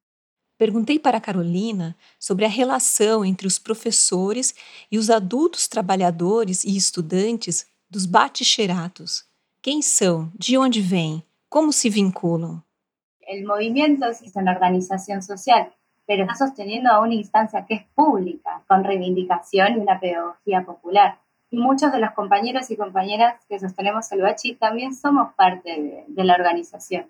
Perguntei 0.58 1.00
para 1.00 1.20
Carolina 1.20 1.96
sobre 2.20 2.46
a 2.46 2.48
relação 2.48 3.26
entre 3.26 3.48
os 3.48 3.58
professores 3.58 4.54
e 4.92 4.98
os 4.98 5.10
adultos 5.10 5.68
trabalhadores 5.68 6.64
e 6.64 6.78
estudantes 6.78 7.68
dos 7.90 8.06
baticheratos. 8.06 9.26
Quem 9.62 9.82
são? 9.82 10.32
De 10.38 10.58
onde 10.58 10.80
vêm? 10.80 11.24
Como 11.50 11.74
se 11.74 11.90
vinculam? 11.90 12.62
El 13.28 13.46
movimiento 13.46 14.06
es 14.06 14.22
una 14.36 14.52
organización 14.52 15.22
social, 15.22 15.74
pero 16.06 16.24
está 16.24 16.36
sosteniendo 16.36 16.90
a 16.90 17.00
una 17.00 17.14
instancia 17.14 17.66
que 17.66 17.76
es 17.76 17.84
pública, 17.96 18.64
con 18.68 18.84
reivindicación 18.84 19.74
y 19.74 19.80
una 19.80 20.00
pedagogía 20.00 20.66
popular. 20.66 21.20
Y 21.54 21.58
muchos 21.58 21.92
de 21.92 22.00
los 22.00 22.10
compañeros 22.14 22.72
y 22.72 22.76
compañeras 22.76 23.36
que 23.48 23.60
sostenemos 23.60 24.12
el 24.12 24.24
Bachi 24.24 24.56
también 24.56 24.96
somos 24.96 25.36
parte 25.36 25.70
de, 25.70 26.04
de 26.08 26.24
la 26.24 26.34
organización. 26.34 27.06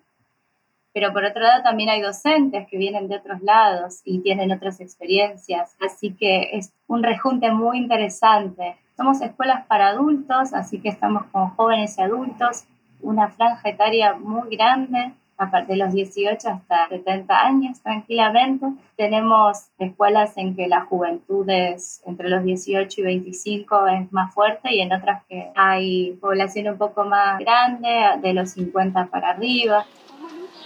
Pero 0.92 1.14
por 1.14 1.24
otro 1.24 1.40
lado 1.40 1.62
también 1.62 1.88
hay 1.88 2.02
docentes 2.02 2.68
que 2.68 2.76
vienen 2.76 3.08
de 3.08 3.16
otros 3.16 3.40
lados 3.40 4.02
y 4.04 4.18
tienen 4.18 4.52
otras 4.52 4.80
experiencias, 4.80 5.74
así 5.80 6.12
que 6.12 6.50
es 6.52 6.74
un 6.88 7.02
rejunte 7.02 7.52
muy 7.52 7.78
interesante. 7.78 8.76
Somos 8.98 9.22
escuelas 9.22 9.64
para 9.64 9.88
adultos, 9.88 10.52
así 10.52 10.78
que 10.78 10.90
estamos 10.90 11.24
con 11.32 11.48
jóvenes 11.56 11.96
y 11.96 12.02
adultos, 12.02 12.64
una 13.00 13.28
franja 13.28 13.70
etaria 13.70 14.12
muy 14.12 14.54
grande, 14.54 15.14
a 15.36 15.50
partir 15.50 15.76
de 15.76 15.84
los 15.84 15.92
18 15.92 16.48
hasta 16.48 16.88
70 16.88 17.46
años 17.46 17.80
tranquilamente. 17.80 18.66
Tenemos 18.96 19.68
escuelas 19.78 20.36
en 20.36 20.54
que 20.54 20.68
la 20.68 20.82
juventud 20.82 21.48
es 21.48 22.02
entre 22.06 22.28
los 22.28 22.44
18 22.44 23.00
y 23.00 23.04
25 23.04 23.86
es 23.88 24.12
más 24.12 24.32
fuerte 24.32 24.74
y 24.74 24.80
en 24.80 24.92
otras 24.92 25.24
que 25.28 25.50
hay 25.54 26.12
población 26.20 26.68
un 26.68 26.78
poco 26.78 27.04
más 27.04 27.38
grande, 27.38 27.88
de 28.20 28.34
los 28.34 28.50
50 28.50 29.06
para 29.06 29.30
arriba. 29.30 29.86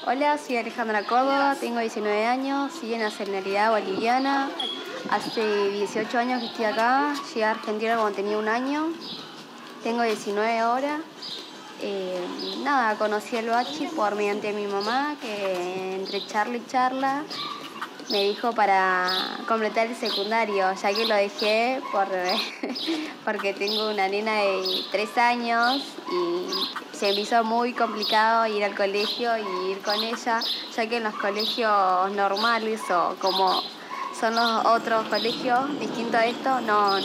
Hola, 0.06 0.38
soy 0.38 0.56
Alejandra 0.56 1.02
Córdoba, 1.02 1.56
tengo 1.60 1.80
19 1.80 2.24
años, 2.24 2.72
soy 2.72 2.90
de 2.90 2.98
nacionalidad 2.98 3.70
boliviana. 3.70 4.48
Hace 5.10 5.70
18 5.70 6.18
años 6.18 6.40
que 6.40 6.46
estoy 6.46 6.64
acá, 6.66 7.14
llegué 7.28 7.44
a 7.44 7.50
Argentina 7.52 7.96
cuando 7.96 8.16
tenía 8.16 8.38
un 8.38 8.48
año. 8.48 8.88
Tengo 9.82 10.02
19 10.02 10.58
ahora. 10.58 11.00
Eh, 11.80 12.20
nada, 12.64 12.96
conocí 12.96 13.36
el 13.36 13.48
bachi 13.48 13.86
por 13.86 14.16
mediante 14.16 14.52
mi 14.52 14.66
mamá, 14.66 15.16
que 15.20 15.94
entre 15.94 16.26
charla 16.26 16.56
y 16.56 16.66
charla 16.66 17.22
me 18.10 18.24
dijo 18.24 18.52
para 18.52 19.10
completar 19.46 19.86
el 19.86 19.94
secundario, 19.94 20.72
ya 20.74 20.92
que 20.92 21.06
lo 21.06 21.14
dejé 21.14 21.80
por, 21.92 22.08
porque 23.24 23.52
tengo 23.52 23.90
una 23.90 24.08
nena 24.08 24.34
de 24.34 24.84
3 24.90 25.18
años 25.18 25.82
y 26.10 26.96
se 26.96 27.12
me 27.12 27.20
hizo 27.20 27.44
muy 27.44 27.74
complicado 27.74 28.46
ir 28.46 28.64
al 28.64 28.74
colegio 28.74 29.36
y 29.36 29.72
ir 29.72 29.78
con 29.82 30.02
ella, 30.02 30.40
ya 30.74 30.88
que 30.88 30.96
en 30.96 31.04
los 31.04 31.14
colegios 31.14 32.10
normales 32.12 32.80
o 32.90 33.14
como 33.20 33.62
son 34.18 34.34
los 34.34 34.64
otros 34.66 35.06
colegios 35.08 35.78
distintos 35.78 36.16
a 36.16 36.26
esto, 36.26 36.60
no, 36.62 36.98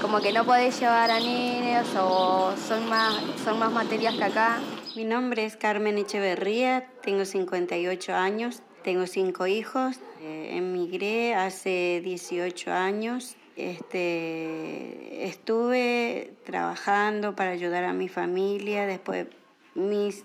como 0.00 0.20
que 0.20 0.32
no 0.32 0.44
podés 0.44 0.78
llevar 0.80 1.10
a 1.10 1.20
niños 1.20 1.86
o 1.98 2.54
son 2.56 2.88
más, 2.88 3.14
son 3.44 3.58
más 3.58 3.72
materias 3.72 4.14
que 4.14 4.24
acá. 4.24 4.60
Mi 4.94 5.04
nombre 5.04 5.44
es 5.44 5.56
Carmen 5.56 5.98
Echeverría, 5.98 6.88
tengo 7.02 7.24
58 7.24 8.14
años, 8.14 8.62
tengo 8.82 9.06
cinco 9.06 9.46
hijos, 9.46 9.98
eh, 10.20 10.50
emigré 10.52 11.34
hace 11.34 12.00
18 12.04 12.72
años. 12.72 13.36
Este, 13.56 15.26
estuve 15.26 16.34
trabajando 16.44 17.34
para 17.34 17.50
ayudar 17.50 17.84
a 17.84 17.92
mi 17.92 18.08
familia, 18.08 18.86
después 18.86 19.26
mis, 19.74 20.24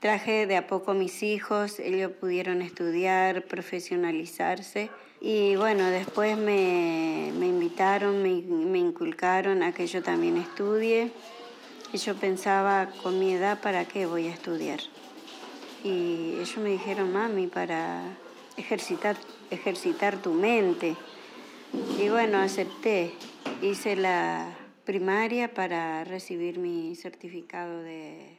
traje 0.00 0.46
de 0.46 0.56
a 0.56 0.66
poco 0.66 0.94
mis 0.94 1.22
hijos, 1.22 1.78
ellos 1.80 2.12
pudieron 2.12 2.60
estudiar, 2.60 3.44
profesionalizarse. 3.44 4.90
Y 5.20 5.56
bueno, 5.56 5.90
después 5.90 6.36
me, 6.36 7.32
me 7.38 7.46
invitaron, 7.46 8.22
me, 8.22 8.42
me, 8.42 8.78
inculcaron 8.78 9.62
a 9.62 9.72
que 9.72 9.86
yo 9.86 10.02
también 10.02 10.36
estudie. 10.36 11.10
Y 11.92 11.98
yo 11.98 12.14
pensaba, 12.16 12.90
con 13.02 13.18
mi 13.18 13.32
edad, 13.32 13.60
¿para 13.60 13.86
qué 13.86 14.06
voy 14.06 14.26
a 14.26 14.32
estudiar? 14.32 14.80
Y 15.82 16.34
ellos 16.40 16.58
me 16.58 16.70
dijeron, 16.70 17.12
mami, 17.12 17.46
para 17.46 18.02
ejercitar, 18.56 19.16
ejercitar 19.50 20.20
tu 20.20 20.32
mente. 20.32 20.96
Y 21.98 22.08
bueno, 22.08 22.38
acepté. 22.38 23.12
Hice 23.62 23.96
la 23.96 24.54
primaria 24.84 25.54
para 25.54 26.04
recibir 26.04 26.58
mi 26.58 26.94
certificado 26.94 27.82
de... 27.82 28.38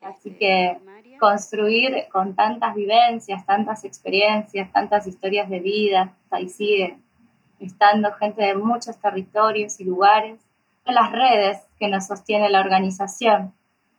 Así 0.00 0.30
que 0.30 0.76
construir 1.16 2.06
con 2.12 2.34
tantas 2.34 2.74
vivencias, 2.74 3.44
tantas 3.46 3.84
experiencias, 3.84 4.72
tantas 4.72 5.06
historias 5.06 5.48
de 5.48 5.60
vida, 5.60 6.12
ahí 6.30 6.48
sigue 6.48 6.98
estando 7.60 8.12
gente 8.12 8.42
de 8.42 8.54
muchos 8.54 8.98
territorios 8.98 9.80
y 9.80 9.84
lugares, 9.84 10.40
las 10.84 11.10
redes 11.12 11.58
que 11.78 11.88
nos 11.88 12.06
sostiene 12.06 12.50
la 12.50 12.60
organización. 12.60 13.52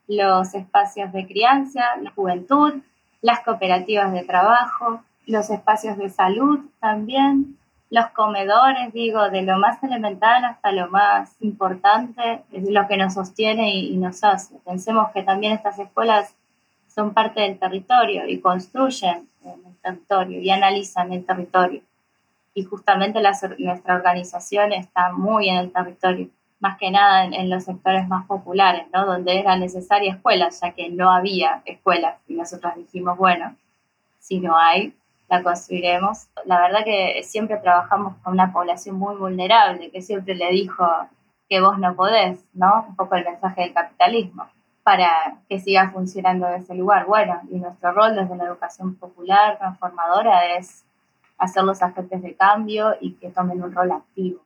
Los 0.06 0.54
espacios 0.54 1.12
de 1.12 1.26
crianza, 1.26 1.96
la 2.00 2.10
juventud, 2.12 2.74
las 3.20 3.40
cooperativas 3.40 4.12
de 4.12 4.24
trabajo, 4.24 5.02
los 5.26 5.50
espacios 5.50 5.98
de 5.98 6.08
salud 6.08 6.60
también, 6.80 7.58
los 7.90 8.06
comedores, 8.10 8.92
digo, 8.92 9.30
de 9.30 9.42
lo 9.42 9.58
más 9.58 9.82
elemental 9.82 10.44
hasta 10.44 10.72
lo 10.72 10.88
más 10.88 11.36
importante, 11.40 12.42
es 12.52 12.68
lo 12.68 12.86
que 12.86 12.96
nos 12.96 13.14
sostiene 13.14 13.74
y, 13.74 13.96
nos 13.96 14.22
hace. 14.24 14.56
Pensemos 14.64 15.10
que 15.12 15.22
también 15.22 15.54
estas 15.54 15.78
escuelas 15.78 16.34
son 16.98 17.14
parte 17.14 17.42
del 17.42 17.60
territorio 17.60 18.26
y 18.26 18.40
construyen 18.40 19.28
en 19.44 19.66
el 19.66 19.76
territorio 19.80 20.42
y 20.42 20.50
analizan 20.50 21.12
el 21.12 21.24
territorio. 21.24 21.80
Y 22.54 22.64
justamente 22.64 23.20
nuestra 23.22 23.94
organización 23.94 24.72
está 24.72 25.12
muy 25.12 25.48
en 25.48 25.58
el 25.58 25.70
territorio 25.70 26.28
más 26.58 26.76
que 26.76 26.90
nada 26.90 27.26
en, 27.26 27.48
los 27.48 27.62
sectores 27.62 28.08
más 28.08 28.26
populares, 28.26 28.86
¿no? 28.92 29.06
Donde 29.06 29.38
era 29.38 29.54
necesaria 29.54 30.14
escuelas, 30.14 30.60
ya 30.60 30.72
que 30.72 30.90
no 30.90 31.08
había 31.08 31.62
escuelas. 31.66 32.16
Y 32.26 32.34
nosotros 32.34 32.74
dijimos, 32.74 33.16
bueno, 33.16 33.54
si 34.18 34.40
no 34.40 34.58
hay, 34.58 34.92
la 35.28 35.44
construiremos. 35.44 36.26
La 36.46 36.60
verdad 36.60 36.82
que 36.84 37.22
siempre 37.22 37.58
trabajamos 37.58 38.16
con 38.24 38.32
una 38.32 38.52
población 38.52 38.96
muy 38.96 39.14
vulnerable, 39.14 39.92
que 39.92 40.02
siempre 40.02 40.34
le 40.34 40.50
dijo 40.50 40.84
que 41.48 41.60
vos 41.60 41.78
no 41.78 41.94
podés, 41.94 42.44
¿no? 42.54 42.86
Un 42.88 42.96
poco 42.96 43.14
el 43.14 43.24
mensaje 43.24 43.60
del 43.60 43.72
capitalismo, 43.72 44.48
para 44.88 45.36
que 45.46 45.60
siga 45.60 45.90
funcionando 45.90 46.46
ese 46.46 46.74
lugar. 46.74 47.04
Bueno, 47.06 47.42
y 47.50 47.56
nuestro 47.56 47.92
rol 47.92 48.16
desde 48.16 48.34
la 48.36 48.44
educación 48.46 48.94
popular 48.94 49.58
transformadora 49.58 50.56
es 50.56 50.82
hacer 51.36 51.62
los 51.62 51.82
agentes 51.82 52.22
de 52.22 52.34
cambio 52.34 52.94
y 52.98 53.12
que 53.12 53.28
tomen 53.28 53.62
un 53.62 53.70
rol 53.70 53.92
activo. 53.92 54.40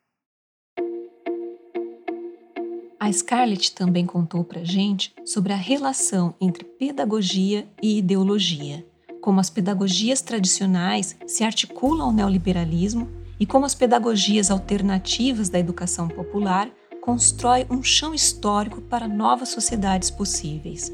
A 2.99 3.13
Scarlett 3.13 3.73
também 3.73 4.05
contou 4.05 4.43
para 4.43 4.65
gente 4.65 5.15
sobre 5.25 5.53
a 5.53 5.57
relação 5.57 6.35
entre 6.41 6.65
pedagogia 6.65 7.65
e 7.81 7.99
ideologia, 7.99 8.85
como 9.21 9.39
as 9.39 9.49
pedagogias 9.49 10.23
tradicionais 10.23 11.17
se 11.25 11.45
articulam 11.45 12.07
ao 12.07 12.13
neoliberalismo 12.13 13.09
e 13.39 13.47
como 13.47 13.65
as 13.65 13.77
pedagogias 13.77 14.51
alternativas 14.51 15.49
da 15.49 15.61
educação 15.61 16.09
popular 16.09 16.69
constroem 17.03 17.67
um 17.69 17.83
chão 17.83 18.15
histórico 18.15 18.81
para 18.81 19.09
novas 19.09 19.49
sociedades 19.49 20.09
possíveis. 20.09 20.93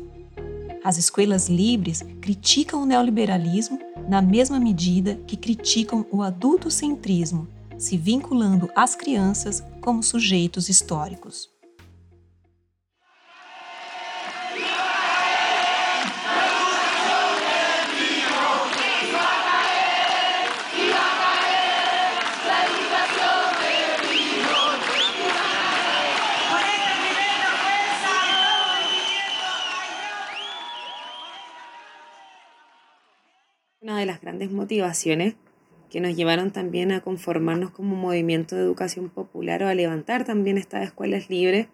As 0.82 0.96
escolas 0.96 1.50
livres 1.50 2.02
criticam 2.22 2.82
o 2.82 2.86
neoliberalismo 2.86 3.78
na 4.08 4.22
mesma 4.22 4.58
medida 4.58 5.16
que 5.26 5.36
criticam 5.36 6.06
o 6.10 6.22
adultocentrismo, 6.22 7.46
se 7.76 7.98
vinculando 7.98 8.70
às 8.74 8.94
crianças 8.94 9.62
como 9.82 10.02
sujeitos 10.02 10.70
históricos. 10.70 11.50
Una 33.88 34.00
de 34.00 34.04
las 34.04 34.20
grandes 34.20 34.50
motivaciones 34.50 35.36
que 35.88 36.02
nos 36.02 36.14
llevaron 36.14 36.50
también 36.50 36.92
a 36.92 37.00
conformarnos 37.00 37.70
como 37.70 37.96
movimiento 37.96 38.54
de 38.54 38.60
educación 38.60 39.08
popular 39.08 39.62
o 39.62 39.68
a 39.68 39.74
levantar 39.74 40.26
también 40.26 40.58
estas 40.58 40.84
escuelas 40.84 41.30
libres 41.30 41.68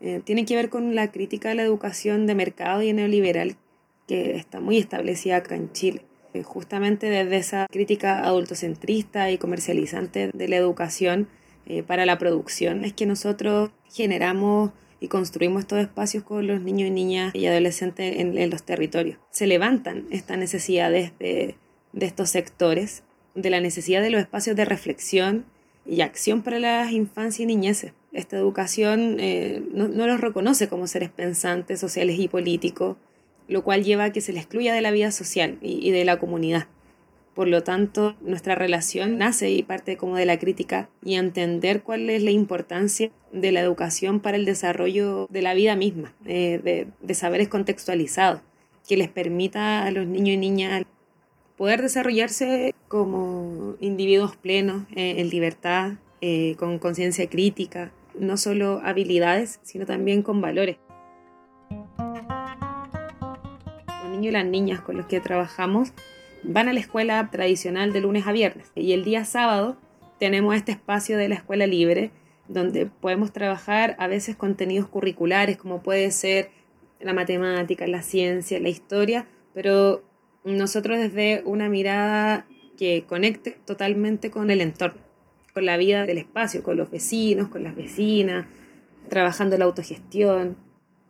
eh, 0.00 0.20
tiene 0.22 0.44
que 0.44 0.56
ver 0.56 0.68
con 0.68 0.94
la 0.94 1.10
crítica 1.10 1.50
a 1.52 1.54
la 1.54 1.62
educación 1.62 2.26
de 2.26 2.34
mercado 2.34 2.82
y 2.82 2.92
neoliberal 2.92 3.56
que 4.06 4.36
está 4.36 4.60
muy 4.60 4.76
establecida 4.76 5.36
acá 5.36 5.54
en 5.54 5.72
Chile. 5.72 6.02
Eh, 6.34 6.42
justamente 6.42 7.08
desde 7.08 7.38
esa 7.38 7.66
crítica 7.70 8.26
adultocentrista 8.26 9.30
y 9.30 9.38
comercializante 9.38 10.30
de 10.30 10.48
la 10.48 10.56
educación 10.56 11.28
eh, 11.64 11.82
para 11.82 12.04
la 12.04 12.18
producción 12.18 12.84
es 12.84 12.92
que 12.92 13.06
nosotros 13.06 13.70
generamos 13.90 14.72
y 15.00 15.08
construimos 15.08 15.60
estos 15.60 15.78
espacios 15.78 16.24
con 16.24 16.46
los 16.46 16.60
niños 16.60 16.88
y 16.88 16.90
niñas 16.90 17.34
y 17.34 17.46
adolescentes 17.46 18.16
en, 18.18 18.50
los 18.50 18.62
territorios. 18.62 19.18
Se 19.30 19.46
levantan 19.46 20.06
estas 20.10 20.38
necesidades 20.38 21.12
de, 21.18 21.56
de 21.92 22.06
estos 22.06 22.30
sectores 22.30 23.02
de 23.34 23.50
la 23.50 23.60
necesidad 23.60 24.02
de 24.02 24.10
los 24.10 24.20
espacios 24.20 24.56
de 24.56 24.64
reflexión 24.64 25.44
y 25.86 26.02
acción 26.02 26.42
para 26.42 26.58
las 26.58 26.92
infancias 26.92 27.40
y 27.40 27.46
niñeces. 27.46 27.92
Esta 28.12 28.36
educación 28.36 29.16
eh, 29.20 29.62
no, 29.72 29.88
los 29.88 30.20
reconoce 30.20 30.68
como 30.68 30.86
seres 30.86 31.10
pensantes, 31.10 31.80
sociales 31.80 32.18
y 32.18 32.28
políticos, 32.28 32.96
lo 33.48 33.64
cual 33.64 33.84
lleva 33.84 34.04
a 34.04 34.12
que 34.12 34.20
se 34.20 34.32
les 34.32 34.42
excluya 34.42 34.74
de 34.74 34.82
la 34.82 34.90
vida 34.90 35.10
social 35.10 35.58
y, 35.62 35.90
de 35.90 36.04
la 36.04 36.18
comunidad. 36.18 36.66
Por 37.38 37.46
lo 37.46 37.62
tanto, 37.62 38.16
nuestra 38.20 38.56
relación 38.56 39.16
nace 39.16 39.48
y 39.52 39.62
parte 39.62 39.96
como 39.96 40.16
de 40.16 40.26
la 40.26 40.40
crítica 40.40 40.90
y 41.04 41.14
entender 41.14 41.84
cuál 41.84 42.10
es 42.10 42.20
la 42.24 42.32
importancia 42.32 43.12
de 43.30 43.52
la 43.52 43.60
educación 43.60 44.18
para 44.18 44.36
el 44.36 44.44
desarrollo 44.44 45.28
de 45.30 45.42
la 45.42 45.54
vida 45.54 45.76
misma, 45.76 46.12
eh, 46.26 46.60
de, 46.64 46.88
de 47.00 47.14
saberes 47.14 47.46
contextualizados, 47.46 48.40
que 48.88 48.96
les 48.96 49.08
permita 49.08 49.84
a 49.84 49.92
los 49.92 50.04
niños 50.04 50.34
y 50.34 50.36
niñas 50.36 50.82
poder 51.56 51.80
desarrollarse 51.80 52.74
como 52.88 53.76
individuos 53.78 54.34
plenos, 54.34 54.82
eh, 54.96 55.20
en 55.20 55.30
libertad, 55.30 55.92
eh, 56.20 56.56
con 56.58 56.80
conciencia 56.80 57.30
crítica, 57.30 57.92
no 58.18 58.36
solo 58.36 58.80
habilidades, 58.82 59.60
sino 59.62 59.86
también 59.86 60.22
con 60.24 60.40
valores. 60.40 60.78
Los 64.02 64.10
niños 64.10 64.26
y 64.26 64.30
las 64.32 64.46
niñas 64.46 64.80
con 64.80 64.96
los 64.96 65.06
que 65.06 65.20
trabajamos 65.20 65.92
van 66.42 66.68
a 66.68 66.72
la 66.72 66.80
escuela 66.80 67.28
tradicional 67.30 67.92
de 67.92 68.00
lunes 68.00 68.26
a 68.26 68.32
viernes. 68.32 68.70
Y 68.74 68.92
el 68.92 69.04
día 69.04 69.24
sábado 69.24 69.76
tenemos 70.18 70.54
este 70.54 70.72
espacio 70.72 71.16
de 71.16 71.28
la 71.28 71.36
escuela 71.36 71.66
libre 71.66 72.10
donde 72.48 72.86
podemos 72.86 73.32
trabajar 73.32 73.94
a 73.98 74.06
veces 74.06 74.34
contenidos 74.34 74.88
curriculares 74.88 75.56
como 75.58 75.82
puede 75.82 76.10
ser 76.10 76.50
la 77.00 77.12
matemática, 77.12 77.86
la 77.86 78.02
ciencia, 78.02 78.58
la 78.58 78.70
historia, 78.70 79.26
pero 79.54 80.02
nosotros 80.44 80.98
desde 80.98 81.42
una 81.44 81.68
mirada 81.68 82.46
que 82.76 83.04
conecte 83.06 83.58
totalmente 83.64 84.30
con 84.30 84.50
el 84.50 84.60
entorno, 84.60 85.00
con 85.52 85.66
la 85.66 85.76
vida 85.76 86.06
del 86.06 86.18
espacio, 86.18 86.62
con 86.62 86.76
los 86.76 86.90
vecinos, 86.90 87.48
con 87.48 87.62
las 87.62 87.76
vecinas, 87.76 88.46
trabajando 89.08 89.58
la 89.58 89.66
autogestión, 89.66 90.56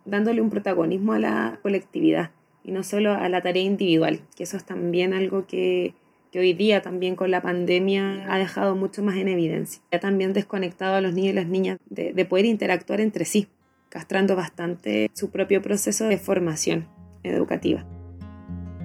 dándole 0.04 0.40
un 0.40 0.50
protagonismo 0.50 1.12
a 1.12 1.18
la 1.18 1.58
colectividad 1.62 2.30
y 2.68 2.70
no 2.70 2.82
solo 2.82 3.14
a 3.14 3.30
la 3.30 3.40
tarea 3.40 3.62
individual, 3.62 4.20
que 4.36 4.42
eso 4.42 4.58
es 4.58 4.64
también 4.64 5.14
algo 5.14 5.46
que, 5.46 5.94
hoy 6.34 6.52
día 6.52 6.82
también 6.82 7.16
con 7.16 7.30
la 7.30 7.40
pandemia 7.40 8.30
ha 8.32 8.38
dejado 8.38 8.76
mucho 8.76 9.02
más 9.02 9.16
en 9.16 9.28
evidencia. 9.28 9.80
Ha 9.90 9.98
también 9.98 10.34
desconectado 10.34 10.96
a 10.96 11.00
los 11.00 11.14
niños 11.14 11.32
y 11.32 11.36
las 11.36 11.46
niñas 11.46 11.78
de, 11.88 12.12
de 12.12 12.24
poder 12.26 12.44
interactuar 12.44 13.00
entre 13.00 13.24
sí, 13.24 13.48
castrando 13.88 14.36
bastante 14.36 15.10
su 15.14 15.30
propio 15.30 15.62
proceso 15.62 16.04
de 16.04 16.18
formación 16.18 16.86
educativa. 17.22 17.86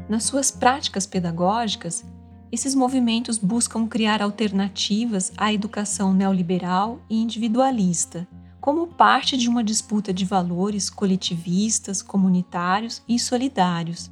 Nas 0.08 0.24
suas 0.24 0.50
práticas 0.50 1.06
pedagógicas, 1.06 2.06
esses 2.52 2.74
movimentos 2.74 3.38
buscam 3.38 3.86
criar 3.86 4.22
alternativas 4.22 5.34
à 5.38 5.52
educação 5.52 6.13
neoliberal 6.13 7.02
e 7.10 7.15
individualista, 7.15 8.26
como 8.63 8.88
parte 8.88 9.36
de 9.36 9.49
uma 9.49 9.62
disputa 9.62 10.13
de 10.13 10.23
valores 10.23 10.89
coletivistas, 10.89 12.02
comunitários 12.02 13.04
e 13.06 13.19
solidários. 13.19 14.10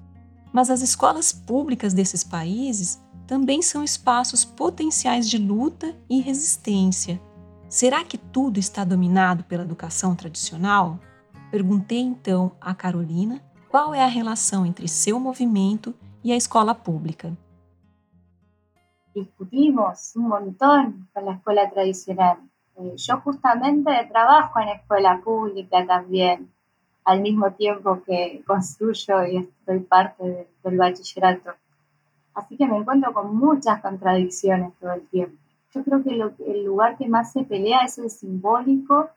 Mas 0.52 0.70
as 0.70 0.82
escolas 0.82 1.32
públicas 1.32 1.94
desses 1.94 2.22
países 2.22 3.02
também 3.26 3.62
são 3.62 3.82
espaços 3.82 4.44
potenciais 4.44 5.30
de 5.30 5.38
luta 5.38 5.96
e 6.10 6.20
resistência. 6.20 7.18
Será 7.70 8.04
que 8.04 8.18
tudo 8.18 8.60
está 8.60 8.84
dominado 8.84 9.46
pela 9.46 9.64
educação 9.64 10.18
tradicional? 10.18 11.00
Perguntei 11.50 12.02
então 12.02 12.52
a 12.60 12.76
Carolina 12.76 13.42
qual 13.70 13.94
é 13.94 14.04
a 14.04 14.08
relação 14.08 14.66
entre 14.66 14.86
seu 14.90 15.18
movimento 15.18 15.96
e 16.22 16.30
a 16.30 16.36
escola 16.36 16.76
pública. 16.76 17.38
Discutimos 19.16 20.14
un 20.18 20.28
montón 20.28 21.08
con 21.14 21.24
la 21.24 21.36
escuela 21.36 21.70
tradicional. 21.70 22.51
Eh, 22.82 22.94
yo 22.98 23.20
justamente 23.22 23.92
trabajo 24.12 24.60
en 24.60 24.70
escuela 24.70 25.22
pública 25.24 25.86
también, 25.86 26.52
al 27.04 27.22
mismo 27.22 27.52
tiempo 27.54 28.02
que 28.04 28.44
construyo 28.46 29.26
y 29.26 29.38
estoy 29.38 29.80
parte 29.80 30.24
de, 30.24 30.48
del 30.64 30.78
bachillerato. 30.78 31.52
Así 32.34 32.58
que 32.58 32.68
me 32.68 32.78
encuentro 32.78 33.14
con 33.14 33.36
muchas 33.36 33.82
contradicciones 33.82 34.74
todo 34.80 34.94
el 34.94 35.08
tiempo. 35.08 35.38
Yo 35.74 35.84
creo 35.84 36.04
que 36.04 36.52
el 36.52 36.66
lugar 36.66 36.98
que 36.98 37.08
más 37.08 37.32
se 37.32 37.44
pelea 37.44 37.82
es 37.86 37.98
el 37.98 38.10
simbólico, 38.10 39.10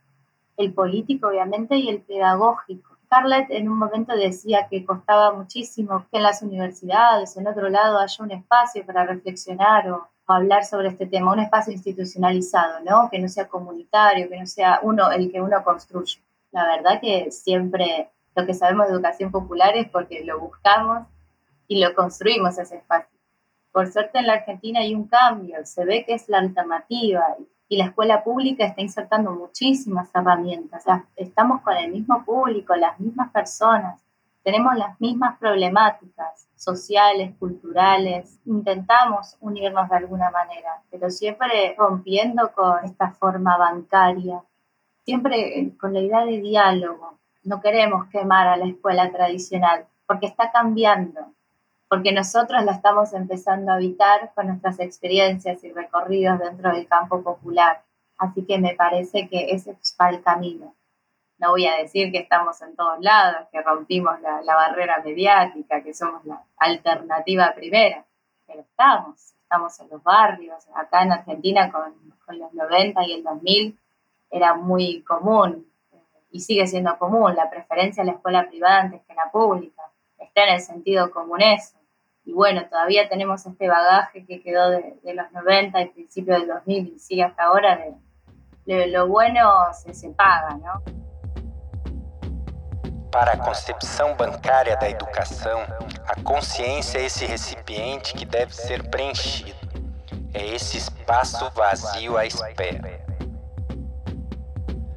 el 0.57 0.72
político 0.72 1.29
obviamente 1.29 1.77
y 1.77 1.88
el 1.88 2.00
pedagógico 2.00 2.94
Scarlett 3.14 3.50
en 3.50 3.68
un 3.68 3.79
momento 3.79 4.14
decía 4.16 4.66
que 4.68 4.85
costaba 4.85 5.33
muchísimo 5.33 6.07
que 6.11 6.16
en 6.16 6.22
las 6.24 6.42
universidades, 6.42 7.37
en 7.37 7.46
otro 7.46 7.68
lado, 7.68 7.98
haya 7.98 8.24
un 8.24 8.33
espacio 8.33 8.85
para 8.85 9.07
reflexionar 9.07 9.90
o, 9.90 10.09
hablar 10.26 10.64
sobre 10.64 10.88
este 10.88 11.06
tema, 11.06 11.32
un 11.32 11.40
espacio 11.40 11.72
institucionalizado, 11.72 12.80
¿no? 12.84 13.08
Que 13.10 13.18
no 13.18 13.28
sea 13.28 13.48
comunitario, 13.48 14.28
que 14.28 14.38
no 14.38 14.46
sea 14.46 14.80
uno 14.82 15.10
el 15.10 15.30
que 15.30 15.40
uno 15.40 15.62
construye. 15.62 16.20
La 16.50 16.66
verdad 16.66 17.00
que 17.00 17.30
siempre 17.30 18.10
lo 18.34 18.46
que 18.46 18.54
sabemos 18.54 18.87
de 18.87 18.94
educación 18.94 19.30
popular 19.30 19.76
es 19.76 19.88
porque 19.88 20.24
lo 20.24 20.40
buscamos 20.40 21.06
y 21.68 21.80
lo 21.80 21.94
construimos 21.94 22.58
ese 22.58 22.76
espacio. 22.76 23.18
Por 23.72 23.90
suerte 23.92 24.18
en 24.18 24.26
la 24.26 24.34
Argentina 24.34 24.80
hay 24.80 24.94
un 24.94 25.08
cambio, 25.08 25.64
se 25.64 25.84
ve 25.84 26.04
que 26.04 26.14
es 26.14 26.28
la 26.28 26.38
alternativa 26.38 27.24
y 27.68 27.76
la 27.76 27.87
escuela 27.87 28.22
pública 28.22 28.64
está 28.64 28.82
insertando 28.82 29.32
muchísimas 29.32 30.08
herramientas. 30.14 30.84
estamos 31.16 31.60
con 31.62 31.76
el 31.76 31.90
mismo 31.90 32.24
público, 32.24 32.74
las 32.76 32.98
mismas 33.00 33.30
personas, 33.30 34.00
tenemos 34.42 34.76
las 34.76 35.00
mismas 35.00 35.38
problemáticas 35.38 36.48
sociales, 36.56 37.34
culturales, 37.38 38.38
intentamos 38.44 39.36
unirnos 39.40 39.88
de 39.88 39.96
alguna 39.96 40.30
manera, 40.30 40.82
pero 40.90 41.10
siempre 41.10 41.74
rompiendo 41.76 42.52
con 42.52 42.84
esta 42.84 43.10
forma 43.12 43.56
bancaria, 43.56 44.42
siempre 45.04 45.72
con 45.80 45.92
la 45.92 46.00
idea 46.00 46.24
de 46.24 46.40
diálogo. 46.40 47.18
No 47.42 47.60
queremos 47.60 48.08
quemar 48.08 48.48
a 48.48 48.56
la 48.56 48.66
escuela 48.66 49.10
tradicional 49.10 49.86
porque 50.06 50.26
está 50.26 50.50
cambiando 50.50 51.34
porque 51.94 52.12
nosotros 52.12 52.64
la 52.64 52.72
estamos 52.72 53.12
empezando 53.12 53.70
a 53.70 53.76
habitar 53.76 54.32
con 54.34 54.48
nuestras 54.48 54.80
experiencias 54.80 55.62
y 55.62 55.70
recorridos 55.70 56.40
dentro 56.40 56.72
del 56.72 56.88
campo 56.88 57.22
popular. 57.22 57.82
Así 58.18 58.44
que 58.44 58.58
me 58.58 58.74
parece 58.74 59.28
que 59.28 59.50
ese 59.50 59.76
es 59.80 59.96
el 60.10 60.20
camino. 60.20 60.74
No 61.44 61.50
voy 61.50 61.66
a 61.66 61.76
decir 61.76 62.11
que 62.11 62.20
estamos 62.20 62.62
en 62.62 62.74
todos 62.74 62.98
lados, 63.00 63.48
que 63.52 63.61
rompimos 63.61 64.18
la, 64.22 64.54
barrera 64.54 65.02
mediática, 65.04 65.83
que 65.83 65.92
somos 65.92 66.24
la 66.24 66.42
alternativa 66.57 67.52
primera, 67.54 68.02
pero 68.46 68.61
estamos, 68.61 69.35
estamos 69.42 69.78
en 69.80 69.90
los 69.90 70.02
barrios. 70.02 70.64
Acá 70.74 71.02
en 71.02 71.12
Argentina 71.12 71.70
con, 71.70 72.38
los 72.38 72.54
90 72.54 73.04
y 73.04 73.12
el 73.12 73.22
2000 73.22 73.78
era 74.30 74.54
muy 74.54 75.02
común 75.02 75.70
y 76.30 76.40
sigue 76.40 76.66
siendo 76.66 76.96
común 76.96 77.37
la 77.37 77.50
preferencia 77.50 78.02
a 78.02 78.07
la 78.07 78.12
escuela 78.12 78.48
privada 78.48 78.80
antes 78.80 79.02
que 79.07 79.12
la 79.12 79.30
pública 79.30 79.83
está 80.18 80.44
en 80.44 80.54
el 80.54 80.61
sentido 80.62 81.11
común 81.11 81.42
eso. 81.42 81.76
Y 82.24 82.33
bueno, 82.33 82.66
todavía 82.70 83.07
tenemos 83.07 83.44
este 83.44 83.68
bagaje 83.68 84.24
que 84.24 84.40
quedó 84.40 84.70
de, 84.70 84.98
los 85.14 85.30
90 85.30 85.83
y 85.83 85.88
principios 85.90 86.38
del 86.38 86.48
2000 86.48 86.94
y 86.94 86.98
sigue 86.98 87.22
hasta 87.22 87.42
ahora 87.42 87.78
de, 88.64 88.87
lo 88.87 89.09
bueno 89.09 89.50
se 89.74 90.09
paga, 90.09 90.57
¿no? 90.57 91.03
Para 93.14 93.35
a 93.35 93.37
concepção 93.37 94.16
bancária 94.16 94.77
da 94.77 94.90
educação, 94.90 95.62
a 96.05 96.20
consciência 96.20 96.98
é 96.98 97.05
esse 97.05 97.24
recipiente 97.24 98.12
que 98.12 98.25
deve 98.25 98.52
ser 98.52 98.83
preenchido. 98.88 99.54
É 100.35 100.44
esse 100.44 100.79
espaço 100.79 101.48
vazio 101.54 102.17
à 102.17 102.27
espera. 102.27 103.06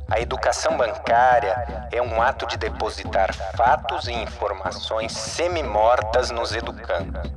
A 0.10 0.20
educação 0.20 0.76
bancária 0.76 1.88
é 1.92 2.02
um 2.02 2.20
ato 2.20 2.48
de 2.48 2.58
depositar 2.58 3.32
fatos 3.56 4.08
e 4.08 4.14
informações 4.14 5.12
semi-mortas 5.12 6.32
nos 6.32 6.56
educandos. 6.56 7.32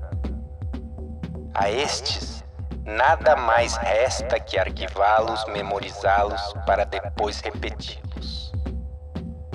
A 1.52 1.70
estes, 1.70 2.42
nada 2.86 3.36
mais 3.36 3.76
resta 3.76 4.40
que 4.40 4.58
arquivá-los, 4.58 5.44
memorizá-los 5.44 6.54
para 6.64 6.86
depois 6.86 7.38
repeti-los. 7.40 8.39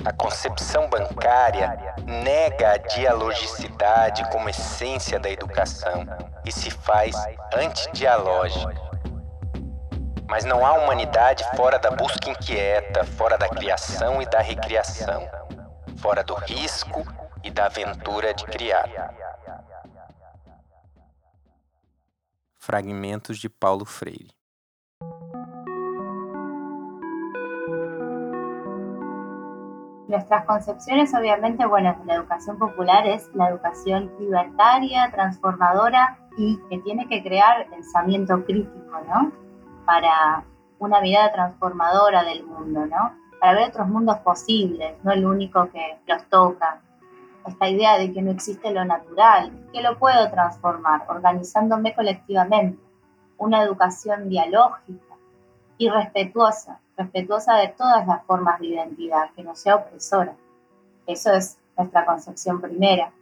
A 0.06 0.12
concepção 0.12 0.88
bancária 0.88 1.96
nega 2.06 2.74
a 2.74 2.76
dialogicidade 2.76 4.24
como 4.30 4.48
essência 4.48 5.18
da 5.18 5.28
educação 5.28 6.06
e 6.44 6.52
se 6.52 6.70
faz 6.70 7.16
antidialógica. 7.52 8.80
Mas 10.28 10.44
não 10.44 10.64
há 10.64 10.74
humanidade 10.74 11.42
fora 11.56 11.76
da 11.80 11.90
busca 11.90 12.30
inquieta, 12.30 13.02
fora 13.02 13.36
da 13.36 13.48
criação 13.48 14.22
e 14.22 14.26
da 14.26 14.38
recriação, 14.38 15.28
fora 15.96 16.22
do 16.22 16.34
risco 16.34 17.04
e 17.42 17.50
da 17.50 17.66
aventura 17.66 18.32
de 18.32 18.44
criar. 18.44 18.88
Fragmentos 22.54 23.38
de 23.38 23.48
Paulo 23.48 23.84
Freire. 23.84 24.35
Nuestras 30.08 30.44
concepciones, 30.44 31.12
obviamente, 31.14 31.66
bueno, 31.66 31.96
la 32.06 32.14
educación 32.14 32.58
popular 32.58 33.06
es 33.06 33.28
la 33.34 33.48
educación 33.48 34.12
libertaria, 34.20 35.10
transformadora, 35.10 36.18
y 36.36 36.58
que 36.68 36.78
tiene 36.78 37.08
que 37.08 37.22
crear 37.22 37.66
pensamiento 37.68 38.44
crítico, 38.44 39.00
¿no? 39.08 39.32
Para 39.84 40.44
una 40.78 41.00
mirada 41.00 41.32
transformadora 41.32 42.22
del 42.24 42.44
mundo, 42.44 42.86
¿no? 42.86 43.12
Para 43.40 43.54
ver 43.54 43.68
otros 43.70 43.88
mundos 43.88 44.18
posibles, 44.18 44.94
no 45.02 45.12
el 45.12 45.26
único 45.26 45.70
que 45.70 45.98
los 46.06 46.22
toca. 46.28 46.80
Esta 47.46 47.68
idea 47.68 47.98
de 47.98 48.12
que 48.12 48.22
no 48.22 48.30
existe 48.30 48.70
lo 48.70 48.84
natural, 48.84 49.50
que 49.72 49.80
lo 49.80 49.98
puedo 49.98 50.30
transformar 50.30 51.04
organizándome 51.08 51.94
colectivamente. 51.94 52.82
Una 53.38 53.62
educación 53.62 54.28
dialógica 54.28 55.05
y 55.78 55.88
respetuosa, 55.88 56.80
respetuosa 56.96 57.56
de 57.56 57.68
todas 57.68 58.06
las 58.06 58.24
formas 58.24 58.60
de 58.60 58.68
identidad, 58.68 59.30
que 59.34 59.42
no 59.42 59.54
sea 59.54 59.76
opresora. 59.76 60.34
Eso 61.06 61.32
es 61.32 61.58
nuestra 61.76 62.04
concepción 62.04 62.60
primera. 62.60 63.12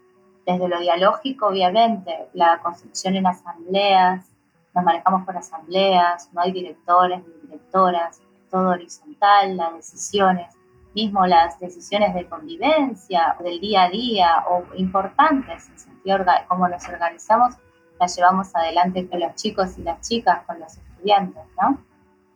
Desde 0.46 0.68
lo 0.68 0.78
dialógico, 0.78 1.46
obviamente, 1.46 2.28
la 2.34 2.60
construcción 2.60 3.16
en 3.16 3.26
asambleas, 3.26 4.26
nos 4.74 4.84
manejamos 4.84 5.24
por 5.24 5.36
asambleas, 5.36 6.28
no 6.32 6.40
hay 6.40 6.52
directores 6.52 7.20
ni 7.26 7.48
directoras, 7.48 8.20
todo 8.50 8.70
horizontal, 8.70 9.56
las 9.56 9.74
decisiones, 9.74 10.54
mismo 10.94 11.26
las 11.26 11.58
decisiones 11.58 12.14
de 12.14 12.26
convivencia, 12.26 13.36
del 13.40 13.60
día 13.60 13.84
a 13.84 13.88
día 13.88 14.44
o 14.48 14.64
importantes 14.76 15.68
en 15.68 15.78
sentido 15.78 16.18
cómo 16.48 16.68
nos 16.68 16.86
organizamos, 16.88 17.54
las 17.98 18.16
llevamos 18.16 18.54
adelante 18.54 19.08
con 19.08 19.20
los 19.20 19.34
chicos 19.34 19.78
y 19.78 19.82
las 19.82 20.00
chicas, 20.06 20.44
con 20.46 20.60
los 20.60 20.76
estudiantes, 20.76 21.42
¿no? 21.60 21.78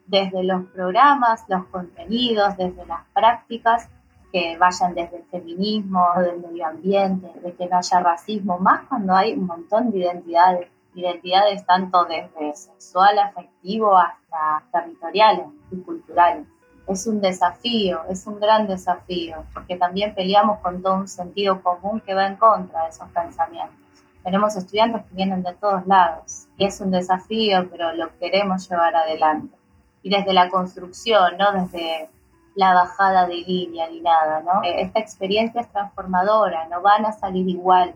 Desde 0.08 0.42
los 0.42 0.66
programas, 0.66 1.44
los 1.48 1.66
contenidos, 1.66 2.56
desde 2.56 2.84
las 2.86 3.04
prácticas, 3.14 3.88
que 4.32 4.58
vayan 4.58 4.94
desde 4.94 5.18
el 5.18 5.24
feminismo, 5.24 6.06
del 6.18 6.40
medio 6.40 6.66
ambiente, 6.66 7.28
de 7.40 7.54
que 7.54 7.66
no 7.66 7.78
haya 7.78 8.00
racismo, 8.00 8.58
más 8.58 8.86
cuando 8.88 9.14
hay 9.14 9.32
un 9.32 9.46
montón 9.46 9.90
de 9.90 9.98
identidades, 9.98 10.68
identidades 10.94 11.64
tanto 11.64 12.04
desde 12.04 12.54
sexual, 12.54 13.18
afectivo 13.18 13.96
hasta 13.96 14.64
territoriales 14.72 15.46
y 15.70 15.76
culturales. 15.76 16.46
Es 16.86 17.06
un 17.06 17.20
desafío, 17.20 18.00
es 18.08 18.26
un 18.26 18.40
gran 18.40 18.66
desafío, 18.66 19.44
porque 19.52 19.76
también 19.76 20.14
peleamos 20.14 20.58
con 20.60 20.82
todo 20.82 20.94
un 20.94 21.08
sentido 21.08 21.62
común 21.62 22.00
que 22.00 22.14
va 22.14 22.26
en 22.26 22.36
contra 22.36 22.84
de 22.84 22.90
esos 22.90 23.08
pensamientos. 23.10 23.76
Tenemos 24.24 24.56
estudiantes 24.56 25.04
que 25.06 25.14
vienen 25.14 25.42
de 25.42 25.54
todos 25.54 25.86
lados 25.86 26.48
y 26.56 26.64
es 26.64 26.80
un 26.80 26.90
desafío, 26.90 27.68
pero 27.70 27.92
lo 27.94 28.16
queremos 28.18 28.68
llevar 28.68 28.96
adelante. 28.96 29.57
Y 30.02 30.10
desde 30.10 30.32
la 30.32 30.48
construcción, 30.48 31.36
¿no? 31.38 31.52
Desde 31.52 32.08
la 32.54 32.74
bajada 32.74 33.26
de 33.26 33.36
línea 33.36 33.88
ni 33.88 34.00
nada, 34.00 34.42
¿no? 34.42 34.62
Eh, 34.64 34.82
esta 34.82 34.98
experiencia 34.98 35.60
es 35.60 35.70
transformadora, 35.70 36.66
no 36.68 36.82
van 36.82 37.06
a 37.06 37.12
salir 37.12 37.48
igual. 37.48 37.94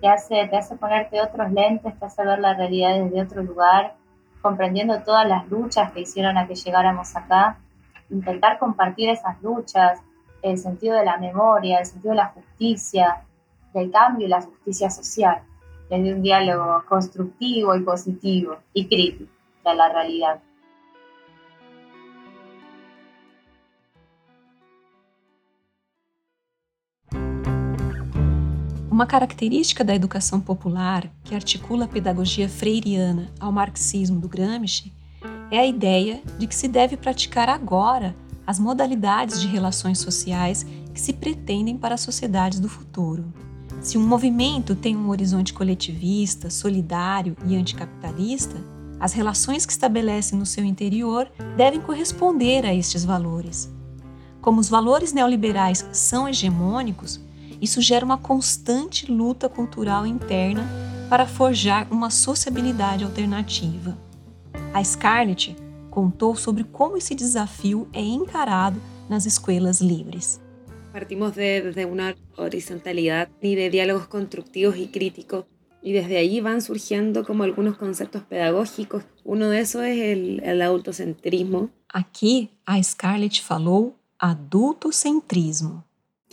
Te 0.00 0.08
hace, 0.08 0.46
te 0.48 0.56
hace 0.56 0.76
ponerte 0.76 1.20
otros 1.20 1.50
lentes, 1.50 1.98
te 1.98 2.04
hace 2.04 2.24
ver 2.24 2.38
la 2.38 2.54
realidad 2.54 2.94
desde 2.94 3.22
otro 3.22 3.42
lugar, 3.42 3.94
comprendiendo 4.40 5.02
todas 5.02 5.26
las 5.26 5.48
luchas 5.48 5.90
que 5.92 6.00
hicieron 6.00 6.36
a 6.38 6.46
que 6.46 6.54
llegáramos 6.54 7.16
acá, 7.16 7.58
intentar 8.10 8.58
compartir 8.58 9.08
esas 9.08 9.40
luchas, 9.42 10.00
el 10.42 10.58
sentido 10.58 10.96
de 10.96 11.04
la 11.04 11.16
memoria, 11.16 11.78
el 11.78 11.86
sentido 11.86 12.10
de 12.10 12.18
la 12.18 12.28
justicia, 12.28 13.22
del 13.72 13.90
cambio 13.90 14.26
y 14.26 14.30
la 14.30 14.42
justicia 14.42 14.90
social, 14.90 15.42
desde 15.90 16.14
un 16.14 16.22
diálogo 16.22 16.84
constructivo 16.88 17.74
y 17.74 17.80
positivo 17.80 18.58
y 18.72 18.86
crítico 18.86 19.32
de 19.64 19.74
la 19.74 19.88
realidad. 19.88 20.40
Uma 28.94 29.06
característica 29.06 29.82
da 29.82 29.92
educação 29.92 30.40
popular 30.40 31.10
que 31.24 31.34
articula 31.34 31.84
a 31.84 31.88
pedagogia 31.88 32.48
freiriana 32.48 33.28
ao 33.40 33.50
marxismo 33.50 34.20
do 34.20 34.28
Gramsci 34.28 34.92
é 35.50 35.58
a 35.58 35.66
ideia 35.66 36.22
de 36.38 36.46
que 36.46 36.54
se 36.54 36.68
deve 36.68 36.96
praticar 36.96 37.48
agora 37.48 38.14
as 38.46 38.60
modalidades 38.60 39.40
de 39.40 39.48
relações 39.48 39.98
sociais 39.98 40.64
que 40.94 41.00
se 41.00 41.12
pretendem 41.12 41.76
para 41.76 41.96
as 41.96 42.02
sociedades 42.02 42.60
do 42.60 42.68
futuro. 42.68 43.34
Se 43.80 43.98
um 43.98 44.06
movimento 44.06 44.76
tem 44.76 44.96
um 44.96 45.08
horizonte 45.08 45.52
coletivista, 45.52 46.48
solidário 46.48 47.36
e 47.48 47.56
anticapitalista, 47.56 48.64
as 49.00 49.12
relações 49.12 49.66
que 49.66 49.72
estabelece 49.72 50.36
no 50.36 50.46
seu 50.46 50.64
interior 50.64 51.28
devem 51.56 51.80
corresponder 51.80 52.64
a 52.64 52.72
estes 52.72 53.04
valores. 53.04 53.68
Como 54.40 54.60
os 54.60 54.68
valores 54.68 55.12
neoliberais 55.12 55.84
são 55.90 56.28
hegemônicos, 56.28 57.23
isso 57.64 57.80
gera 57.80 58.04
uma 58.04 58.18
constante 58.18 59.10
luta 59.10 59.48
cultural 59.48 60.06
interna 60.06 60.64
para 61.08 61.26
forjar 61.26 61.88
uma 61.90 62.10
sociabilidade 62.10 63.04
alternativa. 63.04 63.96
A 64.72 64.84
Scarlett 64.84 65.56
contou 65.90 66.36
sobre 66.36 66.64
como 66.64 66.96
esse 66.96 67.14
desafio 67.14 67.88
é 67.92 68.02
encarado 68.02 68.80
nas 69.08 69.24
escolas 69.26 69.80
livres. 69.80 70.40
Partimos 70.92 71.34
de, 71.34 71.72
de 71.72 71.86
una 71.86 72.14
horizontalidad 72.36 73.28
y 73.42 73.54
de 73.54 73.70
diálogos 73.70 74.06
constructivos 74.06 74.76
y 74.76 74.88
críticos 74.88 75.44
y 75.82 75.92
desde 75.92 76.18
ahí 76.18 76.40
van 76.40 76.62
surgiendo 76.62 77.24
como 77.24 77.44
algunos 77.44 77.76
conceptos 77.76 78.22
pedagógicos. 78.22 79.04
Uno 79.24 79.48
de 79.48 79.60
esos 79.60 79.82
es 79.82 79.98
el, 79.98 80.42
el 80.44 80.62
adultocentrismo. 80.62 81.70
Aqui 81.88 82.50
a 82.66 82.82
Scarlett 82.82 83.40
falou 83.40 83.96
adultocentrismo. 84.18 85.84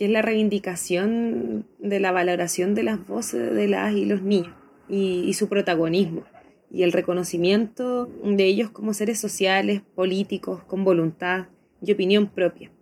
Que 0.02 0.06
es 0.06 0.12
la 0.12 0.20
reivindicación 0.20 1.64
de 1.78 2.00
la 2.00 2.10
valoración 2.10 2.74
de 2.74 2.82
las 2.82 3.06
voces 3.06 3.54
de 3.54 3.68
las 3.68 3.94
y 3.94 4.04
los 4.04 4.20
niños 4.20 4.52
y, 4.88 5.32
su 5.34 5.48
protagonismo 5.48 6.24
y 6.72 6.82
el 6.82 6.90
reconocimiento 6.90 8.10
de 8.24 8.44
ellos 8.44 8.68
como 8.70 8.94
seres 8.94 9.20
sociales, 9.20 9.80
políticos, 9.94 10.64
con 10.64 10.82
voluntad 10.82 11.46
y 11.80 11.92
opinión 11.92 12.26
propia. 12.26 12.72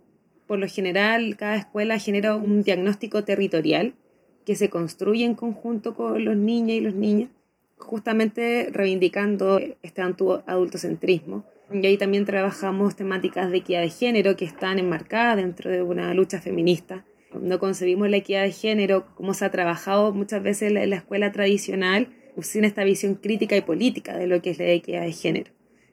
Por 0.47 0.57
lo 0.57 0.67
general, 0.67 1.37
cada 1.37 1.57
escuela 1.57 1.99
genera 1.99 2.35
un 2.35 2.63
diagnóstico 2.63 3.23
territorial 3.23 3.93
que 4.43 4.55
se 4.55 4.71
construye 4.71 5.23
en 5.23 5.35
conjunto 5.35 5.93
con 5.93 6.25
los 6.25 6.35
niños 6.35 6.71
y 6.71 6.81
los 6.81 6.95
niñas, 6.95 7.29
justamente 7.77 8.69
reivindicando 8.71 9.59
este 9.83 10.01
adultocentrismo. 10.01 11.45
Y 11.71 11.85
ahí 11.85 11.97
también 11.99 12.25
trabajamos 12.25 12.95
temáticas 12.95 13.51
de 13.51 13.57
equidad 13.57 13.81
de 13.81 13.89
género 13.91 14.35
que 14.35 14.45
están 14.45 14.79
enmarcadas 14.79 15.37
dentro 15.37 15.69
de 15.69 15.83
una 15.83 16.15
lucha 16.15 16.41
feminista. 16.41 17.05
No 17.41 17.59
concebimos 17.59 18.09
la 18.09 18.17
equidad 18.17 18.43
de 18.43 18.51
género 18.51 19.07
como 19.15 19.33
se 19.33 19.45
ha 19.45 19.51
trabajado 19.51 20.13
muchas 20.13 20.43
veces 20.43 20.71
en 20.71 20.89
la 20.89 20.95
escuela 20.95 21.31
tradicional, 21.31 22.09
sin 22.41 22.65
esta 22.65 22.83
visión 22.83 23.15
crítica 23.15 23.57
y 23.57 23.61
política 23.61 24.17
de 24.17 24.27
lo 24.27 24.41
que 24.41 24.51
es 24.51 24.59
la 24.59 24.69
equidad 24.69 25.01
de 25.01 25.11
género. 25.11 25.51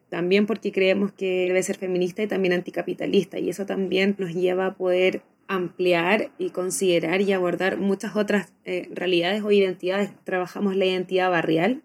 También 0.09 0.45
porque 0.45 0.71
creemos 0.71 1.11
que 1.11 1.47
debe 1.47 1.61
ser 1.61 1.77
feminista 1.77 2.23
y 2.23 2.27
también 2.27 2.53
anticapitalista, 2.53 3.39
y 3.39 3.49
eso 3.49 3.65
también 3.65 4.15
nos 4.17 4.33
lleva 4.33 4.67
a 4.67 4.75
poder 4.75 5.21
ampliar 5.47 6.31
y 6.37 6.51
considerar 6.51 7.21
y 7.21 7.33
abordar 7.33 7.77
muchas 7.77 8.15
otras 8.15 8.53
eh, 8.65 8.87
realidades 8.91 9.43
o 9.43 9.51
identidades. 9.51 10.11
Trabajamos 10.23 10.75
la 10.75 10.85
identidad 10.85 11.29
barrial, 11.29 11.83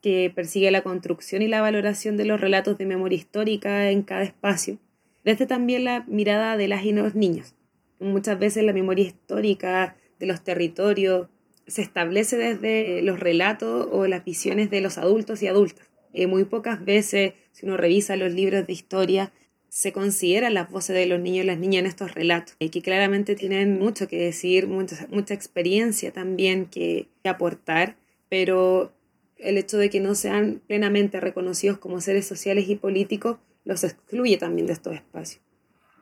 que 0.00 0.30
persigue 0.34 0.70
la 0.70 0.82
construcción 0.82 1.40
y 1.42 1.48
la 1.48 1.62
valoración 1.62 2.16
de 2.16 2.26
los 2.26 2.40
relatos 2.40 2.76
de 2.76 2.86
memoria 2.86 3.16
histórica 3.16 3.90
en 3.90 4.02
cada 4.02 4.22
espacio, 4.22 4.78
desde 5.24 5.46
también 5.46 5.84
la 5.84 6.04
mirada 6.06 6.56
de 6.58 6.68
las 6.68 6.84
y 6.84 6.92
los 6.92 7.14
niños. 7.14 7.54
Muchas 8.00 8.38
veces 8.38 8.64
la 8.64 8.72
memoria 8.72 9.06
histórica 9.06 9.96
de 10.18 10.26
los 10.26 10.42
territorios 10.42 11.28
se 11.66 11.82
establece 11.82 12.36
desde 12.36 13.02
los 13.02 13.20
relatos 13.20 13.88
o 13.90 14.06
las 14.06 14.24
visiones 14.24 14.70
de 14.70 14.80
los 14.80 14.98
adultos 14.98 15.42
y 15.42 15.46
adultas. 15.46 15.86
Eh, 16.12 16.26
muy 16.26 16.44
pocas 16.44 16.84
veces, 16.84 17.32
si 17.52 17.66
uno 17.66 17.76
revisa 17.76 18.16
los 18.16 18.32
libros 18.32 18.66
de 18.66 18.72
historia, 18.72 19.32
se 19.68 19.92
consideran 19.92 20.54
las 20.54 20.70
voces 20.70 20.94
de 20.94 21.06
los 21.06 21.18
niños 21.18 21.44
y 21.44 21.46
las 21.48 21.58
niñas 21.58 21.80
en 21.80 21.86
estos 21.86 22.14
relatos, 22.14 22.54
y 22.60 22.68
que 22.68 22.80
claramente 22.80 23.34
tienen 23.34 23.76
mucho 23.76 24.06
que 24.06 24.18
decir, 24.18 24.68
mucha, 24.68 25.08
mucha 25.10 25.34
experiencia 25.34 26.12
también 26.12 26.66
que 26.66 27.08
aportar, 27.24 27.96
pero 28.28 28.92
el 29.36 29.58
hecho 29.58 29.76
de 29.78 29.90
que 29.90 29.98
no 29.98 30.14
sean 30.14 30.62
plenamente 30.66 31.18
reconocidos 31.18 31.78
como 31.78 32.00
seres 32.00 32.24
sociales 32.24 32.68
y 32.68 32.76
políticos 32.76 33.38
los 33.64 33.82
excluye 33.82 34.36
también 34.36 34.68
de 34.68 34.74
estos 34.74 34.94
espacios. 34.94 35.42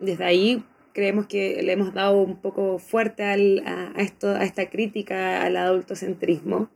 Desde 0.01 0.24
ahí 0.24 0.62
creemos 0.93 1.26
que 1.26 1.62
le 1.62 1.72
hemos 1.72 1.95
dado 1.95 2.20
un 2.20 2.36
poco 2.36 2.78
fuerte 2.78 3.24
a, 3.24 3.93
esto, 3.97 4.28
a 4.28 4.45
esta 4.45 4.68
crítica 4.70 5.43
al 5.43 5.57
adultocentrismo, 5.57 6.70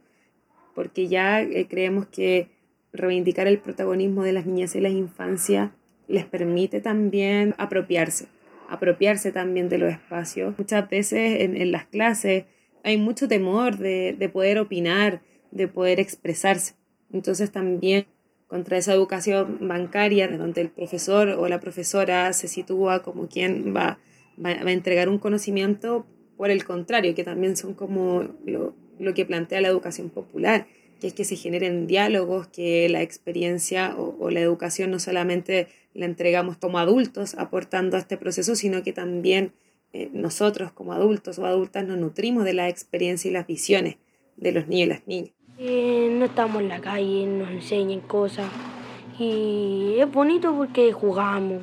porque 0.75 1.09
ya 1.09 1.43
eh, 1.43 1.67
creemos 1.69 2.07
que 2.07 2.49
reivindicar 2.93 3.47
el 3.47 3.59
protagonismo 3.59 4.23
de 4.23 4.33
las 4.33 4.47
niñas 4.47 4.75
y 4.75 4.81
las 4.81 4.93
infancias 4.93 5.71
les 6.09 6.25
permite 6.25 6.81
también 6.81 7.55
apropiarse, 7.59 8.27
apropiarse 8.69 9.33
también 9.33 9.69
de 9.69 9.79
los 9.79 9.93
espacios. 9.93 10.55
Muchas 10.59 10.89
veces 10.89 11.41
en, 11.41 11.73
las 11.73 11.87
clases 11.87 12.45
hay 12.85 12.97
mucho 12.97 13.29
temor 13.29 13.77
de, 13.79 14.15
de 14.19 14.29
poder 14.29 14.59
opinar, 14.59 15.21
de 15.51 15.69
poder 15.69 16.01
expresarse. 16.01 16.75
Entonces 17.13 17.51
también 17.51 18.07
contra 18.47 18.79
esa 18.79 18.93
educación 18.93 19.59
bancaria, 19.61 20.29
donde 20.29 20.61
el 20.61 20.71
profesor 20.71 21.29
o 21.31 21.49
la 21.49 21.61
profesora 21.61 22.33
se 22.33 22.49
sitúa 22.49 23.03
como 23.03 23.29
quien 23.29 23.75
va, 23.75 23.99
va, 24.43 24.51
a 24.51 24.73
entregar 24.73 25.09
un 25.09 25.19
conocimiento, 25.19 26.07
por 26.37 26.51
el 26.51 26.65
contrario, 26.65 27.15
que 27.15 27.25
también 27.25 27.57
son 27.57 27.75
como 27.75 28.29
lo, 28.45 28.75
lo, 28.99 29.15
que 29.15 29.25
plantea 29.25 29.61
la 29.61 29.69
educación 29.69 30.11
popular, 30.11 30.67
que 31.01 31.09
es 31.09 31.13
que 31.13 31.25
se 31.25 31.37
generen 31.37 31.87
diálogos, 31.87 32.47
que 32.49 32.89
la 32.89 33.03
experiencia 33.03 33.97
o, 33.97 34.31
la 34.31 34.41
educación 34.41 34.91
no 34.91 34.99
solamente 34.99 35.69
la 35.95 36.07
entregamos 36.07 36.57
como 36.57 36.79
adultos 36.79 37.35
aportando 37.35 37.97
a 37.97 38.01
este 38.01 38.17
proceso, 38.17 38.55
sino 38.55 38.83
que 38.83 38.93
también 38.93 39.53
eh, 39.93 40.11
nosotros 40.13 40.73
como 40.73 40.93
adultos 40.93 41.39
o 41.39 41.47
adultas 41.47 41.87
nos 41.87 41.99
nutrimos 41.99 42.45
de 42.45 42.53
la 42.53 42.69
experiencia 42.69 43.29
y 43.29 43.33
las 43.33 43.47
visiones 43.47 43.97
de 44.37 44.53
los 44.53 44.69
niños 44.69 44.87
y 44.87 44.91
las 44.91 45.07
niñas. 45.07 45.33
No 45.59 46.27
estamos 46.27 46.61
en 46.61 46.69
la 46.69 46.81
calle, 46.81 47.25
nos 47.25 47.49
enseñan 47.49 48.01
cosas 48.01 48.45
y 49.19 49.97
es 49.99 50.13
bonito 50.13 50.55
porque 50.55 50.93
jugamos, 50.93 51.63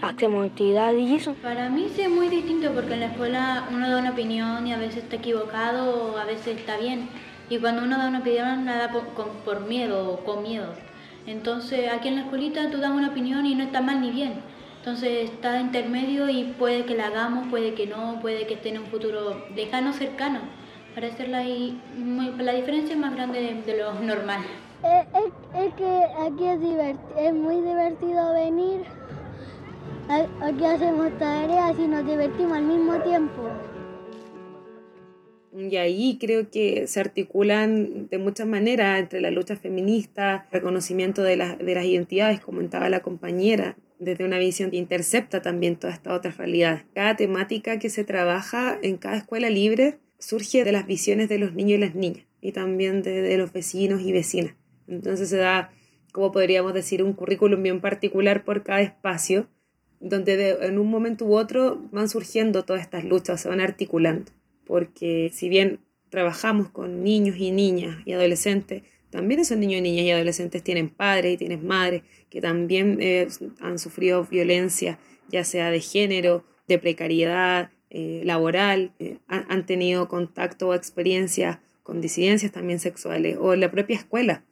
hacemos 0.00 0.46
actividades 0.46 1.00
y 1.00 1.16
eso. 1.16 1.34
Para 1.42 1.68
mí 1.68 1.88
sí 1.92 2.02
es 2.02 2.08
muy 2.08 2.28
distinto 2.28 2.70
porque 2.70 2.94
en 2.94 3.00
la 3.00 3.06
escuela 3.06 3.68
uno 3.72 3.90
da 3.90 3.98
una 3.98 4.10
opinión 4.10 4.68
y 4.68 4.72
a 4.72 4.76
veces 4.76 5.02
está 5.02 5.16
equivocado 5.16 6.16
a 6.16 6.24
veces 6.26 6.58
está 6.58 6.76
bien. 6.76 7.08
Y 7.50 7.58
cuando 7.58 7.82
uno 7.82 7.98
da 7.98 8.06
una 8.06 8.20
opinión, 8.20 8.64
nada 8.64 8.92
por, 8.92 9.02
por 9.44 9.62
miedo 9.62 10.12
o 10.12 10.24
con 10.24 10.44
miedo. 10.44 10.72
Entonces, 11.26 11.90
aquí 11.92 12.06
en 12.06 12.14
la 12.14 12.20
escuelita 12.20 12.70
tú 12.70 12.78
das 12.78 12.92
una 12.92 13.08
opinión 13.08 13.44
y 13.46 13.56
no 13.56 13.64
está 13.64 13.80
mal 13.80 14.00
ni 14.00 14.12
bien. 14.12 14.34
Entonces, 14.78 15.28
está 15.28 15.60
intermedio 15.60 16.28
y 16.28 16.54
puede 16.56 16.84
que 16.84 16.94
la 16.94 17.08
hagamos, 17.08 17.48
puede 17.48 17.74
que 17.74 17.88
no, 17.88 18.20
puede 18.20 18.46
que 18.46 18.54
esté 18.54 18.68
en 18.68 18.78
un 18.78 18.86
futuro 18.86 19.44
lejano, 19.56 19.92
cercano. 19.92 20.61
Para 20.94 21.06
hacerla 21.06 21.38
ahí, 21.38 21.80
la 22.38 22.52
diferencia 22.52 22.94
es 22.94 23.00
más 23.00 23.14
grande 23.14 23.62
de, 23.64 23.78
lo 23.78 23.94
normal. 23.94 24.42
Es, 24.84 25.62
es, 25.64 25.74
que 25.74 26.02
aquí 26.18 26.44
es, 26.44 26.96
es 27.18 27.34
muy 27.34 27.56
divertido 27.56 28.34
venir. 28.34 28.82
Aquí 30.08 30.64
hacemos 30.64 31.16
tareas 31.18 31.78
y 31.78 31.86
nos 31.86 32.06
divertimos 32.06 32.58
al 32.58 32.64
mismo 32.64 33.00
tiempo. 33.02 33.48
Y 35.56 35.76
ahí 35.76 36.18
creo 36.20 36.50
que 36.50 36.86
se 36.86 37.00
articulan 37.00 38.08
de 38.08 38.18
muchas 38.18 38.46
maneras 38.46 38.98
entre 38.98 39.20
la 39.20 39.30
lucha 39.30 39.56
feminista, 39.56 40.46
reconocimiento 40.50 41.22
de, 41.22 41.36
de 41.36 41.74
las 41.74 41.84
identidades, 41.84 42.40
comentaba 42.40 42.88
la 42.88 43.00
compañera, 43.00 43.76
desde 43.98 44.24
una 44.24 44.38
visión 44.38 44.70
que 44.70 44.78
intercepta 44.78 45.40
también 45.42 45.76
todas 45.76 45.96
estas 45.96 46.14
otras 46.14 46.36
realidades. 46.36 46.84
Cada 46.94 47.16
temática 47.16 47.78
que 47.78 47.88
se 47.88 48.04
trabaja 48.04 48.78
en 48.82 48.96
cada 48.96 49.16
escuela 49.16 49.48
libre 49.48 49.98
surge 50.22 50.64
de 50.64 50.72
las 50.72 50.86
visiones 50.86 51.28
de 51.28 51.38
los 51.38 51.54
niños 51.54 51.78
y 51.78 51.80
las 51.80 51.94
niñas 51.94 52.26
y 52.40 52.52
también 52.52 53.02
de, 53.02 53.36
los 53.36 53.52
vecinos 53.52 54.02
y 54.02 54.12
vecinas. 54.12 54.54
Entonces 54.88 55.28
se 55.28 55.36
da, 55.36 55.72
como 56.12 56.32
podríamos 56.32 56.74
decir, 56.74 57.02
un 57.02 57.12
currículum 57.12 57.62
bien 57.62 57.80
particular 57.80 58.44
por 58.44 58.62
cada 58.62 58.82
espacio, 58.82 59.48
donde 60.00 60.58
en 60.62 60.78
un 60.78 60.88
momento 60.88 61.24
u 61.24 61.36
otro 61.36 61.88
van 61.92 62.08
surgiendo 62.08 62.64
todas 62.64 62.82
estas 62.82 63.04
luchas, 63.04 63.40
se 63.40 63.48
van 63.48 63.60
articulando 63.60 64.32
porque 64.72 65.30
si 65.32 65.48
bien 65.48 65.80
trabajamos 66.08 66.70
con 66.70 67.02
niños 67.02 67.36
y 67.38 67.50
niñas 67.50 67.98
y 68.04 68.12
adolescentes, 68.12 68.82
también 69.10 69.40
esos 69.40 69.58
niños 69.58 69.80
y 69.80 69.82
niñas 69.82 70.06
y 70.06 70.10
adolescentes 70.10 70.62
tienen 70.62 70.88
padres 70.88 71.34
y 71.34 71.36
tienen 71.36 71.66
madres 71.66 72.02
que 72.30 72.40
también 72.40 72.98
eh, 73.00 73.28
han 73.60 73.78
sufrido 73.78 74.24
violencia, 74.24 74.98
ya 75.28 75.44
sea 75.44 75.70
de 75.70 75.80
género, 75.80 76.44
de 76.68 76.78
precariedad 76.78 77.70
eh, 77.94 78.22
laboral, 78.24 78.92
eh, 78.98 79.18
han, 79.28 79.66
tenido 79.66 80.08
contacto 80.08 80.68
o 80.68 80.74
experiencia 80.74 81.60
con 81.82 82.00
disidencias 82.00 82.50
también 82.50 82.78
sexuales 82.78 83.36
o 83.38 83.52
en 83.52 83.60
la 83.60 83.70
propia 83.70 83.96
escuela. 83.96 84.44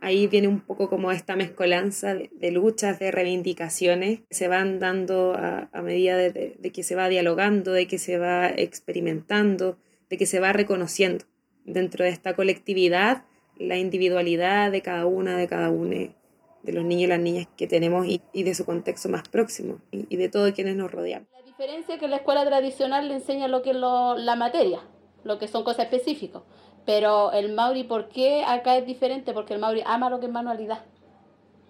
Ahí 0.00 0.26
viene 0.28 0.48
un 0.48 0.60
poco 0.60 0.88
como 0.88 1.12
esta 1.12 1.36
mezcolanza 1.36 2.14
de, 2.14 2.50
luchas, 2.50 2.98
de 2.98 3.10
reivindicaciones 3.10 4.20
que 4.20 4.34
se 4.34 4.48
van 4.48 4.78
dando 4.78 5.34
a, 5.34 5.68
medida 5.82 6.16
de, 6.16 6.56
que 6.72 6.82
se 6.82 6.94
va 6.94 7.10
dialogando, 7.10 7.72
de 7.72 7.86
que 7.86 7.98
se 7.98 8.16
va 8.16 8.48
experimentando, 8.48 9.76
de 10.08 10.16
que 10.16 10.24
se 10.24 10.40
va 10.40 10.54
reconociendo 10.54 11.26
dentro 11.66 12.02
de 12.02 12.10
esta 12.10 12.32
colectividad 12.34 13.24
la 13.58 13.76
individualidad 13.76 14.72
de 14.72 14.80
cada 14.80 15.04
una, 15.04 15.36
de 15.36 15.48
cada 15.48 15.68
uno 15.68 15.90
de 15.90 16.72
los 16.72 16.84
niños 16.84 17.04
y 17.04 17.08
las 17.08 17.20
niñas 17.20 17.48
que 17.58 17.66
tenemos 17.66 18.06
y, 18.06 18.42
de 18.42 18.54
su 18.54 18.64
contexto 18.64 19.10
más 19.10 19.28
próximo 19.28 19.82
y, 19.90 20.16
de 20.16 20.30
todos 20.30 20.52
quienes 20.52 20.76
nos 20.76 20.90
rodean. 20.90 21.26
Diferencia 21.58 21.94
es 21.94 22.00
que 22.00 22.08
la 22.08 22.16
escuela 22.16 22.44
tradicional 22.44 23.08
le 23.08 23.14
enseña 23.14 23.48
lo 23.48 23.62
que 23.62 23.70
es 23.70 23.76
la 23.76 24.36
materia, 24.36 24.80
lo 25.24 25.38
que 25.38 25.48
son 25.48 25.64
cosas 25.64 25.86
específicas. 25.86 26.42
Pero 26.84 27.32
el 27.32 27.54
Mauri, 27.54 27.82
¿por 27.82 28.10
qué 28.10 28.44
acá 28.44 28.76
es 28.76 28.84
diferente? 28.84 29.32
Porque 29.32 29.54
el 29.54 29.60
Mauri 29.60 29.82
ama 29.86 30.10
lo 30.10 30.20
que 30.20 30.26
es 30.26 30.32
manualidad. 30.32 30.84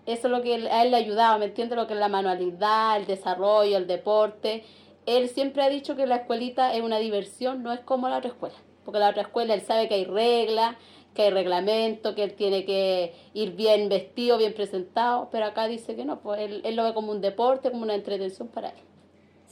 Eso 0.04 0.26
es 0.26 0.32
lo 0.32 0.42
que 0.42 0.54
a 0.54 0.82
él 0.82 0.90
le 0.90 0.96
ayudaba, 0.96 1.38
¿me 1.38 1.44
entiende? 1.44 1.76
Lo 1.76 1.86
que 1.86 1.92
es 1.92 2.00
la 2.00 2.08
manualidad, 2.08 2.96
el 2.96 3.06
desarrollo, 3.06 3.76
el 3.76 3.86
deporte. 3.86 4.64
Él 5.06 5.28
siempre 5.28 5.62
ha 5.62 5.68
dicho 5.68 5.94
que 5.94 6.06
la 6.06 6.16
escuelita 6.16 6.74
es 6.74 6.82
una 6.82 6.98
diversión, 6.98 7.62
no 7.62 7.72
es 7.72 7.78
como 7.78 8.08
la 8.08 8.18
otra 8.18 8.30
escuela. 8.30 8.56
Porque 8.84 8.98
la 8.98 9.10
otra 9.10 9.22
escuela 9.22 9.54
él 9.54 9.60
sabe 9.60 9.86
que 9.86 9.94
hay 9.94 10.04
reglas, 10.04 10.74
que 11.14 11.22
hay 11.22 11.30
reglamento, 11.30 12.16
que 12.16 12.24
él 12.24 12.34
tiene 12.34 12.64
que 12.64 13.14
ir 13.34 13.52
bien 13.52 13.88
vestido, 13.88 14.36
bien 14.36 14.52
presentado, 14.52 15.28
pero 15.30 15.44
acá 15.44 15.68
dice 15.68 15.94
que 15.94 16.04
no, 16.04 16.18
pues 16.18 16.40
él, 16.40 16.60
él 16.64 16.74
lo 16.74 16.82
ve 16.82 16.92
como 16.92 17.12
un 17.12 17.20
deporte, 17.20 17.70
como 17.70 17.84
una 17.84 17.94
entretención 17.94 18.48
para 18.48 18.70
él. 18.70 18.85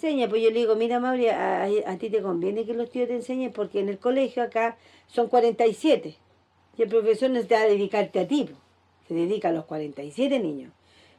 Enseña, 0.05 0.29
pues 0.29 0.43
yo 0.43 0.51
le 0.51 0.59
digo, 0.59 0.77
mira 0.77 1.01
Mauri, 1.01 1.29
a, 1.29 1.63
a, 1.65 1.97
ti 1.97 2.11
te 2.11 2.21
conviene 2.21 2.67
que 2.67 2.75
los 2.75 2.91
tíos 2.91 3.09
te 3.09 3.15
enseñen 3.15 3.55
porque 3.55 3.81
en 3.81 3.89
el 3.89 3.99
colegio 3.99 4.43
acá 4.43 4.77
son 5.07 5.29
47 5.29 6.15
y 6.77 6.83
el 6.83 6.89
profesor 6.91 7.31
no 7.31 7.43
te 7.43 7.55
va 7.55 7.63
a 7.63 7.65
dedicarte 7.65 8.21
a 8.21 8.29
ti, 8.29 8.51
se 9.09 9.15
dedica 9.15 9.49
a 9.49 9.53
los 9.53 9.65
47 9.65 10.39
niños. 10.41 10.75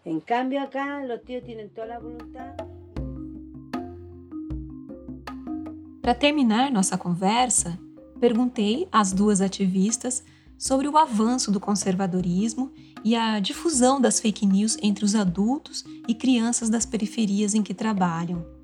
En 0.05 0.19
cambio 0.19 0.61
acá 0.61 1.03
los 1.03 1.23
tíos 1.23 1.43
tienen 1.43 1.71
toda 1.71 1.87
la 1.87 1.97
voluntad. 1.97 2.53
Para 6.03 6.19
terminar 6.19 6.71
nossa 6.71 6.95
conversa, 6.95 7.79
perguntei 8.19 8.87
às 8.91 9.11
duas 9.11 9.41
ativistas 9.41 10.23
sobre 10.59 10.87
o 10.87 10.95
avanço 10.95 11.51
do 11.51 11.59
conservadorismo 11.59 12.71
e 13.03 13.15
a 13.15 13.39
difusão 13.39 13.99
das 13.99 14.19
fake 14.19 14.45
news 14.45 14.77
entre 14.79 15.03
os 15.03 15.15
adultos 15.15 15.83
e 16.07 16.13
crianças 16.13 16.69
das 16.69 16.85
periferias 16.85 17.55
em 17.55 17.63
que 17.63 17.73
trabalham. 17.73 18.54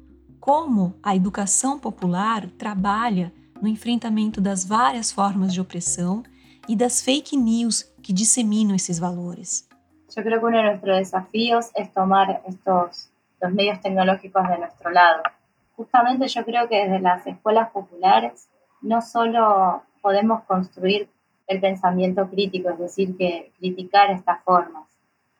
Como 0.41 0.95
a 1.03 1.15
educación 1.15 1.79
popular 1.79 2.49
trabaja 2.57 3.31
no 3.61 3.67
enfrentamento 3.67 4.41
das 4.41 4.65
várias 4.65 5.11
formas 5.11 5.53
de 5.53 5.61
opressão 5.61 6.23
e 6.67 6.75
das 6.75 7.01
fake 7.01 7.37
news 7.37 7.83
que 8.01 8.11
disseminam 8.11 8.75
esses 8.75 8.97
valores. 8.97 9.69
Yo 10.13 10.23
creo 10.23 10.39
que 10.39 10.45
uno 10.45 10.57
de 10.57 10.63
nuestros 10.63 10.97
desafíos 10.97 11.69
es 11.75 11.93
tomar 11.93 12.41
estos 12.47 13.11
los 13.39 13.51
medios 13.53 13.79
tecnológicos 13.81 14.47
de 14.47 14.57
nuestro 14.57 14.91
lado. 14.91 15.23
Justamente 15.75 16.27
yo 16.27 16.45
creo 16.45 16.67
que 16.67 16.83
desde 16.83 16.99
las 16.99 17.25
escuelas 17.25 17.69
populares 17.71 18.47
no 18.81 19.01
solo 19.01 19.83
podemos 20.01 20.43
construir 20.43 21.09
el 21.47 21.59
pensamiento 21.59 22.29
crítico, 22.29 22.69
es 22.69 22.79
decir, 22.79 23.17
que 23.17 23.51
criticar 23.57 24.11
estas 24.11 24.43
formas, 24.43 24.87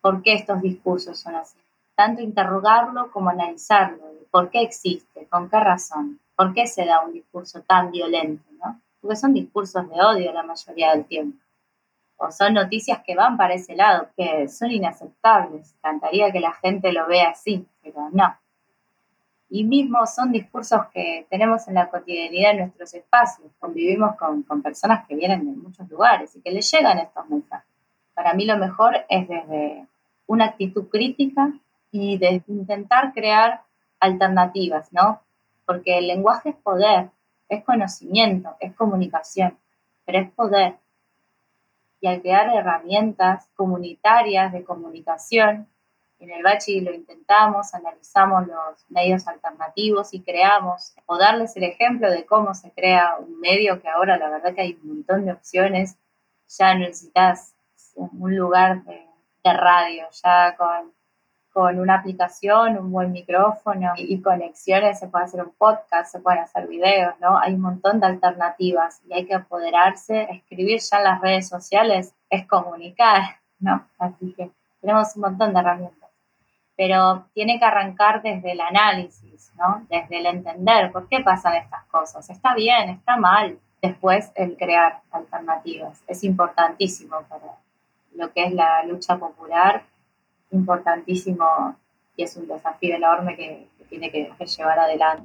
por 0.02 0.24
qué 0.24 0.34
estos 0.34 0.62
discursos 0.62 1.20
son 1.20 1.36
así, 1.36 1.58
tanto 1.96 2.22
interrogarlo 2.22 3.12
como 3.12 3.30
analizarlo, 3.30 4.21
por 4.32 4.50
qué 4.50 4.62
existe, 4.62 5.28
con 5.28 5.50
qué 5.50 5.60
razón, 5.60 6.20
por 6.36 6.54
qué 6.54 6.66
se 6.66 6.86
da 6.86 7.02
un 7.02 7.14
discurso 7.14 7.62
tan 7.62 7.92
violento, 7.92 8.44
¿no? 8.64 8.80
Porque 9.02 9.16
son 9.16 9.34
discursos 9.34 9.88
de 9.90 10.02
odio 10.02 10.32
la 10.32 10.44
mayoría 10.44 10.92
del 10.94 11.06
tiempo. 11.06 11.38
O 12.18 12.32
son 12.32 12.54
noticias 12.54 13.02
que 13.06 13.16
van 13.16 13.36
para 13.36 13.56
ese 13.56 13.76
lado, 13.76 14.10
que 14.16 14.48
son 14.48 14.72
inaceptables. 14.72 15.76
Cantaría 15.82 16.32
que 16.32 16.40
la 16.40 16.54
gente 16.54 16.92
lo 16.94 17.08
vea 17.08 17.30
así, 17.32 17.66
pero 17.84 18.10
no. 18.12 18.36
Y 19.50 19.64
mismo 19.64 20.06
son 20.06 20.32
discursos 20.32 20.82
que 20.94 21.26
tenemos 21.30 21.68
en 21.68 21.74
la 21.74 21.90
cotidianidad 21.90 22.52
en 22.52 22.58
nuestros 22.60 22.94
espacios. 22.94 23.52
Convivimos 23.60 24.16
con, 24.18 24.44
con 24.44 24.62
personas 24.62 25.06
que 25.08 25.16
vienen 25.16 25.46
de 25.46 25.62
muchos 25.62 25.90
lugares 25.90 26.36
y 26.36 26.42
que 26.42 26.52
les 26.52 26.72
llegan 26.72 27.00
estos 27.00 27.28
mensajes. 27.28 27.68
Para 28.14 28.34
mí 28.34 28.46
lo 28.46 28.58
mejor 28.58 29.04
es 29.10 29.28
desde 29.28 29.88
una 30.28 30.46
actitud 30.46 30.88
crítica 30.90 31.52
y 31.92 32.18
de 32.18 32.44
intentar 32.48 33.14
crear 33.14 33.64
alternativas, 34.02 34.92
¿no? 34.92 35.22
Porque 35.66 36.00
el 36.00 36.08
lenguaje 36.08 36.50
es 36.50 36.56
poder, 36.58 37.12
es 37.48 37.64
conocimiento, 37.64 38.58
es 38.60 38.74
comunicación, 38.76 39.58
pero 40.06 40.20
es 40.20 40.30
poder. 40.32 40.76
Y 42.02 42.08
al 42.08 42.22
crear 42.22 42.50
herramientas 42.54 43.48
comunitarias 43.56 44.52
de 44.52 44.64
comunicación, 44.66 45.68
en 46.20 46.32
el 46.32 46.44
Bachi 46.44 46.82
lo 46.82 46.94
intentamos, 46.94 47.74
analizamos 47.74 48.48
los 48.48 48.86
medios 48.90 49.28
alternativos 49.28 50.14
y 50.14 50.22
creamos, 50.22 50.94
o 51.06 51.18
darles 51.18 51.56
el 51.58 51.64
ejemplo 51.64 52.10
de 52.10 52.26
cómo 52.26 52.54
se 52.54 52.72
crea 52.72 53.18
un 53.18 53.40
medio, 53.40 53.82
que 53.82 53.90
ahora 53.90 54.18
la 54.18 54.30
verdad 54.30 54.54
que 54.54 54.62
hay 54.62 54.80
un 54.84 54.96
montón 54.96 55.26
de 55.26 55.32
opciones, 55.32 55.98
ya 56.48 56.74
necesitas 56.76 57.56
un 57.96 58.36
lugar 58.36 58.84
de, 58.84 59.06
de 59.44 59.54
radio, 59.54 60.06
ya 60.24 60.56
con 60.58 60.92
con 61.54 61.80
una 61.80 61.96
aplicación, 61.96 62.78
un 62.78 62.92
buen 62.92 63.12
micrófono 63.12 63.92
y, 63.98 64.22
conexiones 64.22 65.00
se 65.00 65.08
puede 65.08 65.26
hacer 65.26 65.42
un 65.42 65.52
podcast, 65.58 66.12
se 66.12 66.20
pueden 66.20 66.40
hacer 66.40 66.68
videos, 66.68 67.14
¿no? 67.20 67.38
Hay 67.38 67.54
un 67.54 67.62
montón 67.62 68.00
de 68.00 68.08
alternativas 68.08 69.02
y 69.08 69.14
hay 69.14 69.26
que 69.26 69.36
apoderarse. 69.36 70.28
Escribir 70.32 70.80
ya 70.80 70.98
en 71.00 71.04
las 71.04 71.22
redes 71.22 71.50
sociales 71.50 72.14
es 72.30 72.48
comunicar, 72.48 73.22
¿no? 73.60 73.86
Así 74.00 74.34
que 74.34 74.50
tenemos 74.80 75.16
un 75.16 75.22
montón 75.24 75.54
de 75.54 75.60
herramientas. 75.60 76.10
Pero 76.78 77.26
tiene 77.34 77.60
que 77.60 77.66
arrancar 77.66 78.22
desde 78.22 78.54
el 78.54 78.62
análisis, 78.62 79.52
¿no? 79.58 79.86
Desde 79.90 80.20
el 80.20 80.26
entender 80.28 80.92
por 80.92 81.10
qué 81.10 81.20
pasan 81.20 81.56
estas 81.56 81.84
cosas. 81.86 82.30
Está 82.30 82.56
bien, 82.56 82.90
está 82.90 83.18
mal, 83.18 83.60
después 83.82 84.32
el 84.36 84.56
crear 84.56 85.02
alternativas. 85.12 86.02
Es 86.08 86.24
importantísimo 86.24 87.22
para 87.28 87.58
lo 88.16 88.32
que 88.32 88.46
es 88.46 88.54
la 88.54 88.84
lucha 88.86 89.18
popular, 89.18 89.84
importantísimo 90.52 91.76
y 92.16 92.24
es 92.24 92.36
un 92.36 92.48
desafío 92.48 92.96
enorme 92.96 93.36
que, 93.36 93.68
que 93.78 93.86
tiene 93.86 94.12
que, 94.12 94.32
que 94.38 94.46
llevar 94.46 94.80
adelante. 94.80 95.24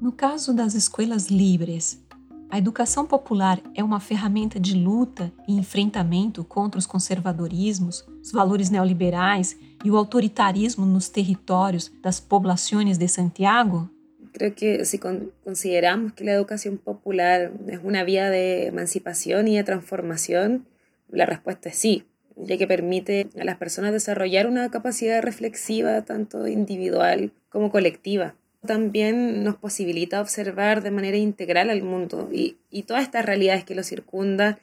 No 0.00 0.12
caso 0.12 0.52
das 0.52 0.74
escolas 0.74 1.30
livres, 1.30 2.04
a 2.48 2.58
educação 2.58 3.04
popular 3.04 3.60
é 3.74 3.82
uma 3.82 3.98
ferramenta 3.98 4.60
de 4.60 4.74
luta 4.74 5.32
e 5.48 5.56
enfrentamento 5.56 6.44
contra 6.44 6.78
os 6.78 6.86
conservadorismos, 6.86 8.06
os 8.22 8.30
valores 8.30 8.70
neoliberais 8.70 9.58
e 9.84 9.90
o 9.90 9.96
autoritarismo 9.96 10.86
nos 10.86 11.08
territórios 11.08 11.90
das 12.02 12.20
poblações 12.20 12.98
de 12.98 13.08
Santiago? 13.08 13.90
Creo 14.32 14.54
que 14.54 14.84
si 14.84 15.00
consideramos 15.44 16.12
que 16.12 16.22
la 16.22 16.32
educación 16.32 16.76
popular 16.76 17.52
es 17.66 17.80
una 17.82 18.04
vía 18.04 18.30
de 18.30 18.66
emancipación 18.66 19.48
y 19.48 19.56
de 19.56 19.64
transformación, 19.64 20.66
la 21.08 21.26
respuesta 21.26 21.70
es 21.70 21.76
sí, 21.76 22.04
ya 22.36 22.56
que 22.56 22.66
permite 22.66 23.28
a 23.40 23.44
las 23.44 23.56
personas 23.56 23.92
desarrollar 23.92 24.46
una 24.46 24.70
capacidad 24.70 25.22
reflexiva 25.22 26.02
tanto 26.02 26.46
individual 26.46 27.32
como 27.48 27.70
colectiva. 27.70 28.34
También 28.66 29.44
nos 29.44 29.56
posibilita 29.56 30.20
observar 30.20 30.82
de 30.82 30.90
manera 30.90 31.16
integral 31.16 31.70
al 31.70 31.82
mundo 31.82 32.28
y, 32.32 32.56
y 32.70 32.82
todas 32.82 33.02
estas 33.02 33.24
realidades 33.24 33.64
que 33.64 33.74
lo 33.74 33.82
circundan, 33.82 34.58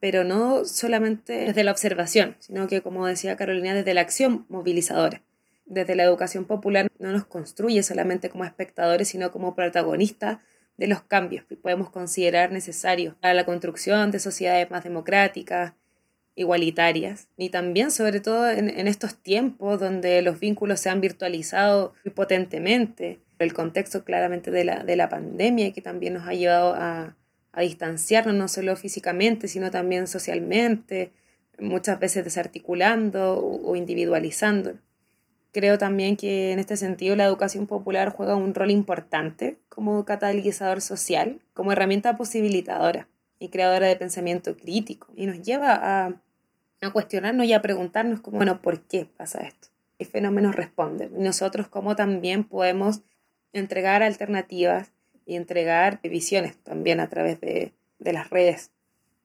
pero 0.00 0.24
no 0.24 0.64
solamente 0.64 1.46
desde 1.46 1.64
la 1.64 1.70
observación, 1.70 2.36
sino 2.40 2.66
que, 2.66 2.82
como 2.82 3.06
decía 3.06 3.36
Carolina, 3.36 3.74
desde 3.74 3.94
la 3.94 4.02
acción 4.02 4.46
movilizadora 4.48 5.22
desde 5.66 5.96
la 5.96 6.04
educación 6.04 6.44
popular 6.44 6.88
no 6.98 7.12
nos 7.12 7.26
construye 7.26 7.82
solamente 7.82 8.30
como 8.30 8.44
espectadores, 8.44 9.08
sino 9.08 9.32
como 9.32 9.54
protagonistas 9.54 10.38
de 10.76 10.86
los 10.86 11.02
cambios 11.02 11.44
que 11.44 11.56
podemos 11.56 11.90
considerar 11.90 12.52
necesarios 12.52 13.14
para 13.16 13.34
la 13.34 13.44
construcción 13.44 14.10
de 14.10 14.20
sociedades 14.20 14.70
más 14.70 14.84
democráticas, 14.84 15.74
igualitarias, 16.36 17.28
y 17.36 17.48
también 17.48 17.90
sobre 17.90 18.20
todo 18.20 18.48
en, 18.48 18.68
estos 18.86 19.16
tiempos 19.16 19.80
donde 19.80 20.22
los 20.22 20.38
vínculos 20.38 20.80
se 20.80 20.90
han 20.90 21.00
virtualizado 21.00 21.94
muy 22.04 22.12
potentemente, 22.12 23.20
el 23.38 23.52
contexto 23.52 24.04
claramente 24.04 24.50
de 24.50 24.64
la, 24.64 24.84
de 24.84 24.96
la 24.96 25.08
pandemia 25.08 25.72
que 25.72 25.82
también 25.82 26.14
nos 26.14 26.28
ha 26.28 26.34
llevado 26.34 26.74
a, 26.74 27.16
a 27.52 27.60
distanciarnos 27.62 28.34
no 28.34 28.48
solo 28.48 28.76
físicamente, 28.76 29.48
sino 29.48 29.70
también 29.70 30.06
socialmente, 30.06 31.10
muchas 31.58 31.98
veces 31.98 32.22
desarticulando 32.22 33.38
o 33.38 33.74
individualizando. 33.76 34.74
Creo 35.52 35.78
también 35.78 36.18
que 36.18 36.52
en 36.52 36.58
este 36.58 36.76
sentido 36.76 37.16
la 37.16 37.24
educación 37.24 37.66
popular 37.66 38.10
juega 38.10 38.36
un 38.36 38.54
rol 38.54 38.70
importante 38.70 39.56
como 39.70 40.04
catalizador 40.04 40.82
social, 40.82 41.40
como 41.54 41.72
herramienta 41.72 42.14
posibilitadora 42.14 43.08
y 43.38 43.48
creadora 43.48 43.86
de 43.86 43.96
pensamiento 43.96 44.54
crítico 44.56 45.08
y 45.16 45.24
nos 45.24 45.40
lleva 45.40 45.72
a, 45.72 46.14
a 46.80 46.90
cuestionarnos 46.90 47.46
y 47.46 47.52
a 47.52 47.62
preguntarnos 47.62 48.20
como, 48.20 48.38
bueno, 48.38 48.60
¿por 48.60 48.82
qué 48.82 49.06
pasa 49.06 49.42
esto? 49.42 49.68
¿Qué 49.98 50.04
fenómenos 50.04 50.54
responden? 50.54 51.12
Y 51.18 51.22
nosotros 51.22 51.68
cómo 51.68 51.96
también 51.96 52.44
podemos 52.44 53.02
entregar 53.52 54.02
alternativas 54.02 54.92
y 55.24 55.36
entregar 55.36 56.00
visiones 56.02 56.56
también 56.58 57.00
a 57.00 57.08
través 57.08 57.40
de, 57.40 57.72
de 57.98 58.12
las 58.12 58.30
redes, 58.30 58.70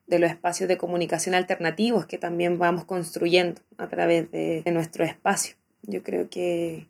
de 0.08 0.20
los 0.20 0.30
espacios 0.30 0.68
de 0.68 0.78
comunicación 0.78 1.36
alternativos 1.36 2.06
que 2.06 2.18
también 2.18 2.58
vamos 2.58 2.86
construyendo 2.86 3.62
a 3.78 3.88
través 3.88 4.32
de, 4.32 4.62
de 4.64 4.72
nuestro 4.72 5.04
espacio. 5.04 5.56
Yo 5.84 6.04
creo 6.04 6.30
que, 6.30 6.88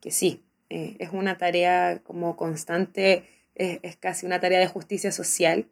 que 0.00 0.10
sí, 0.10 0.42
eh, 0.68 0.96
es 0.98 1.10
una 1.12 1.38
tarea 1.38 2.00
como 2.02 2.36
constante, 2.36 3.24
es, 3.54 3.78
es, 3.82 3.96
casi 3.96 4.26
una 4.26 4.40
tarea 4.40 4.60
de 4.60 4.66
justicia 4.66 5.12
social 5.12 5.66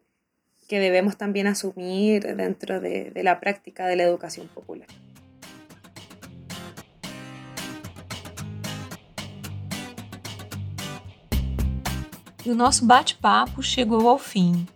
que 0.69 0.79
debemos 0.79 1.17
también 1.17 1.47
asumir 1.47 2.35
dentro 2.35 2.79
de, 2.79 3.09
de 3.09 3.23
la 3.23 3.39
práctica 3.39 3.87
de 3.87 3.95
la 3.95 4.03
educación 4.03 4.47
popular. 4.47 4.87
E 12.45 12.51
o 12.51 12.55
nosso 12.55 12.85
bate-papo 12.85 13.63
chegou 13.63 14.07
ao 14.07 14.19
fim. 14.19 14.67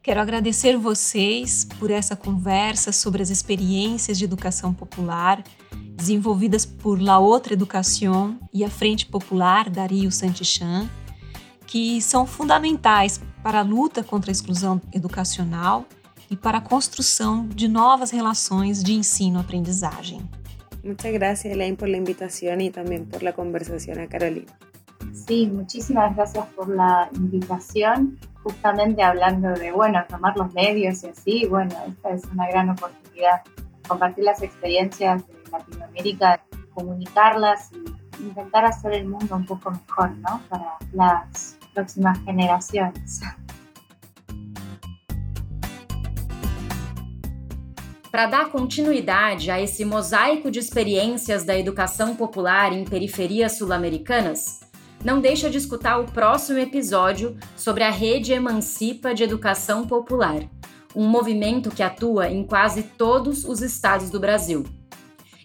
Quero 0.00 0.20
agradecer 0.20 0.76
vocês 0.76 1.66
por 1.78 1.90
essa 1.90 2.14
conversa 2.14 2.92
sobre 2.92 3.20
as 3.20 3.28
experiências 3.28 4.16
de 4.18 4.24
educação 4.24 4.72
popular 4.72 5.42
desenvolvidas 5.96 6.64
por 6.64 7.02
La 7.02 7.18
Outra 7.18 7.52
Educação 7.52 8.38
e 8.54 8.64
a 8.64 8.70
Frente 8.70 9.04
Popular 9.04 9.68
Dario 9.68 10.12
Santichan, 10.12 10.88
que 11.66 12.00
são 12.00 12.24
fundamentais 12.24 13.20
para 13.42 13.60
a 13.60 13.62
luta 13.62 14.02
contra 14.02 14.30
a 14.30 14.32
exclusão 14.32 14.80
educacional 14.92 15.84
e 16.30 16.36
para 16.36 16.58
a 16.58 16.60
construção 16.60 17.46
de 17.46 17.68
novas 17.68 18.10
relações 18.10 18.82
de 18.82 18.92
ensino-aprendizagem. 18.92 20.28
Muchas 20.84 21.12
gracias, 21.12 21.52
Elaine, 21.52 21.76
por 21.76 21.88
la 21.88 21.96
invitación 21.96 22.60
y 22.60 22.70
también 22.70 23.06
por 23.06 23.22
la 23.22 23.32
conversación 23.32 23.98
a 24.00 24.06
Carolina. 24.06 24.52
Sí, 25.12 25.46
muchísimas 25.46 26.14
gracias 26.14 26.46
por 26.56 26.68
la 26.68 27.08
invitación. 27.14 28.18
Justamente 28.42 29.02
hablando 29.02 29.50
de, 29.50 29.72
bueno, 29.72 30.04
tomar 30.08 30.36
los 30.36 30.52
medios 30.54 31.02
y 31.02 31.08
así, 31.08 31.46
bueno, 31.46 31.74
esta 31.86 32.10
es 32.10 32.24
una 32.32 32.46
gran 32.48 32.70
oportunidad. 32.70 33.42
Compartir 33.86 34.24
las 34.24 34.42
experiencias 34.42 35.26
de 35.26 35.34
Latinoamérica, 35.50 36.40
comunicarlas 36.72 37.70
y 37.72 38.22
intentar 38.22 38.64
hacer 38.64 38.92
el 38.92 39.08
mundo 39.08 39.36
un 39.36 39.46
poco 39.46 39.70
mejor, 39.70 40.10
¿no? 40.18 40.40
Para 40.48 40.76
las 40.92 41.57
próximas 41.78 42.18
generaciones. 42.24 43.20
Para 48.10 48.26
dar 48.26 48.50
continuidade 48.50 49.50
a 49.50 49.60
esse 49.60 49.84
mosaico 49.84 50.50
de 50.50 50.58
experiências 50.58 51.44
da 51.44 51.56
educação 51.56 52.16
popular 52.16 52.72
em 52.72 52.84
periferias 52.84 53.58
sul-americanas, 53.58 54.60
não 55.04 55.20
deixa 55.20 55.48
de 55.48 55.58
escutar 55.58 55.98
o 55.98 56.06
próximo 56.06 56.58
episódio 56.58 57.36
sobre 57.56 57.84
a 57.84 57.90
Rede 57.90 58.32
Emancipa 58.32 59.14
de 59.14 59.22
Educação 59.22 59.86
Popular, 59.86 60.40
um 60.96 61.06
movimento 61.06 61.70
que 61.70 61.82
atua 61.82 62.28
em 62.28 62.42
quase 62.42 62.82
todos 62.82 63.44
os 63.44 63.62
estados 63.62 64.10
do 64.10 64.18
Brasil. 64.18 64.64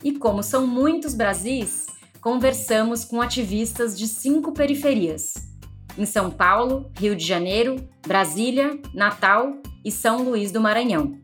E 0.04 0.14
como 0.14 0.42
são 0.42 0.66
muitos 0.66 1.14
Brasis, 1.14 1.86
conversamos 2.20 3.06
com 3.06 3.22
ativistas 3.22 3.96
de 3.96 4.08
cinco 4.08 4.54
periferias: 4.54 5.53
em 5.98 6.06
São 6.06 6.30
Paulo, 6.32 6.92
Rio 6.98 7.16
de 7.16 7.26
Janeiro, 7.26 7.88
Brasília, 8.06 8.80
Natal 8.94 9.54
e 9.86 9.92
São 9.92 10.24
Luís 10.24 10.52
do 10.52 10.62
Maranhão. 10.62 11.20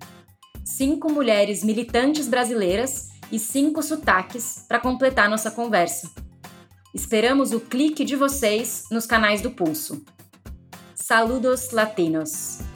Cinco 0.63 1.11
mulheres 1.11 1.63
militantes 1.63 2.27
brasileiras 2.27 3.09
e 3.31 3.39
cinco 3.39 3.81
sotaques 3.81 4.65
para 4.67 4.79
completar 4.79 5.29
nossa 5.29 5.51
conversa. 5.51 6.09
Esperamos 6.93 7.51
o 7.51 7.59
clique 7.59 8.03
de 8.03 8.15
vocês 8.15 8.85
nos 8.91 9.05
canais 9.05 9.41
do 9.41 9.51
Pulso. 9.51 10.03
Saludos 10.95 11.71
latinos! 11.71 12.68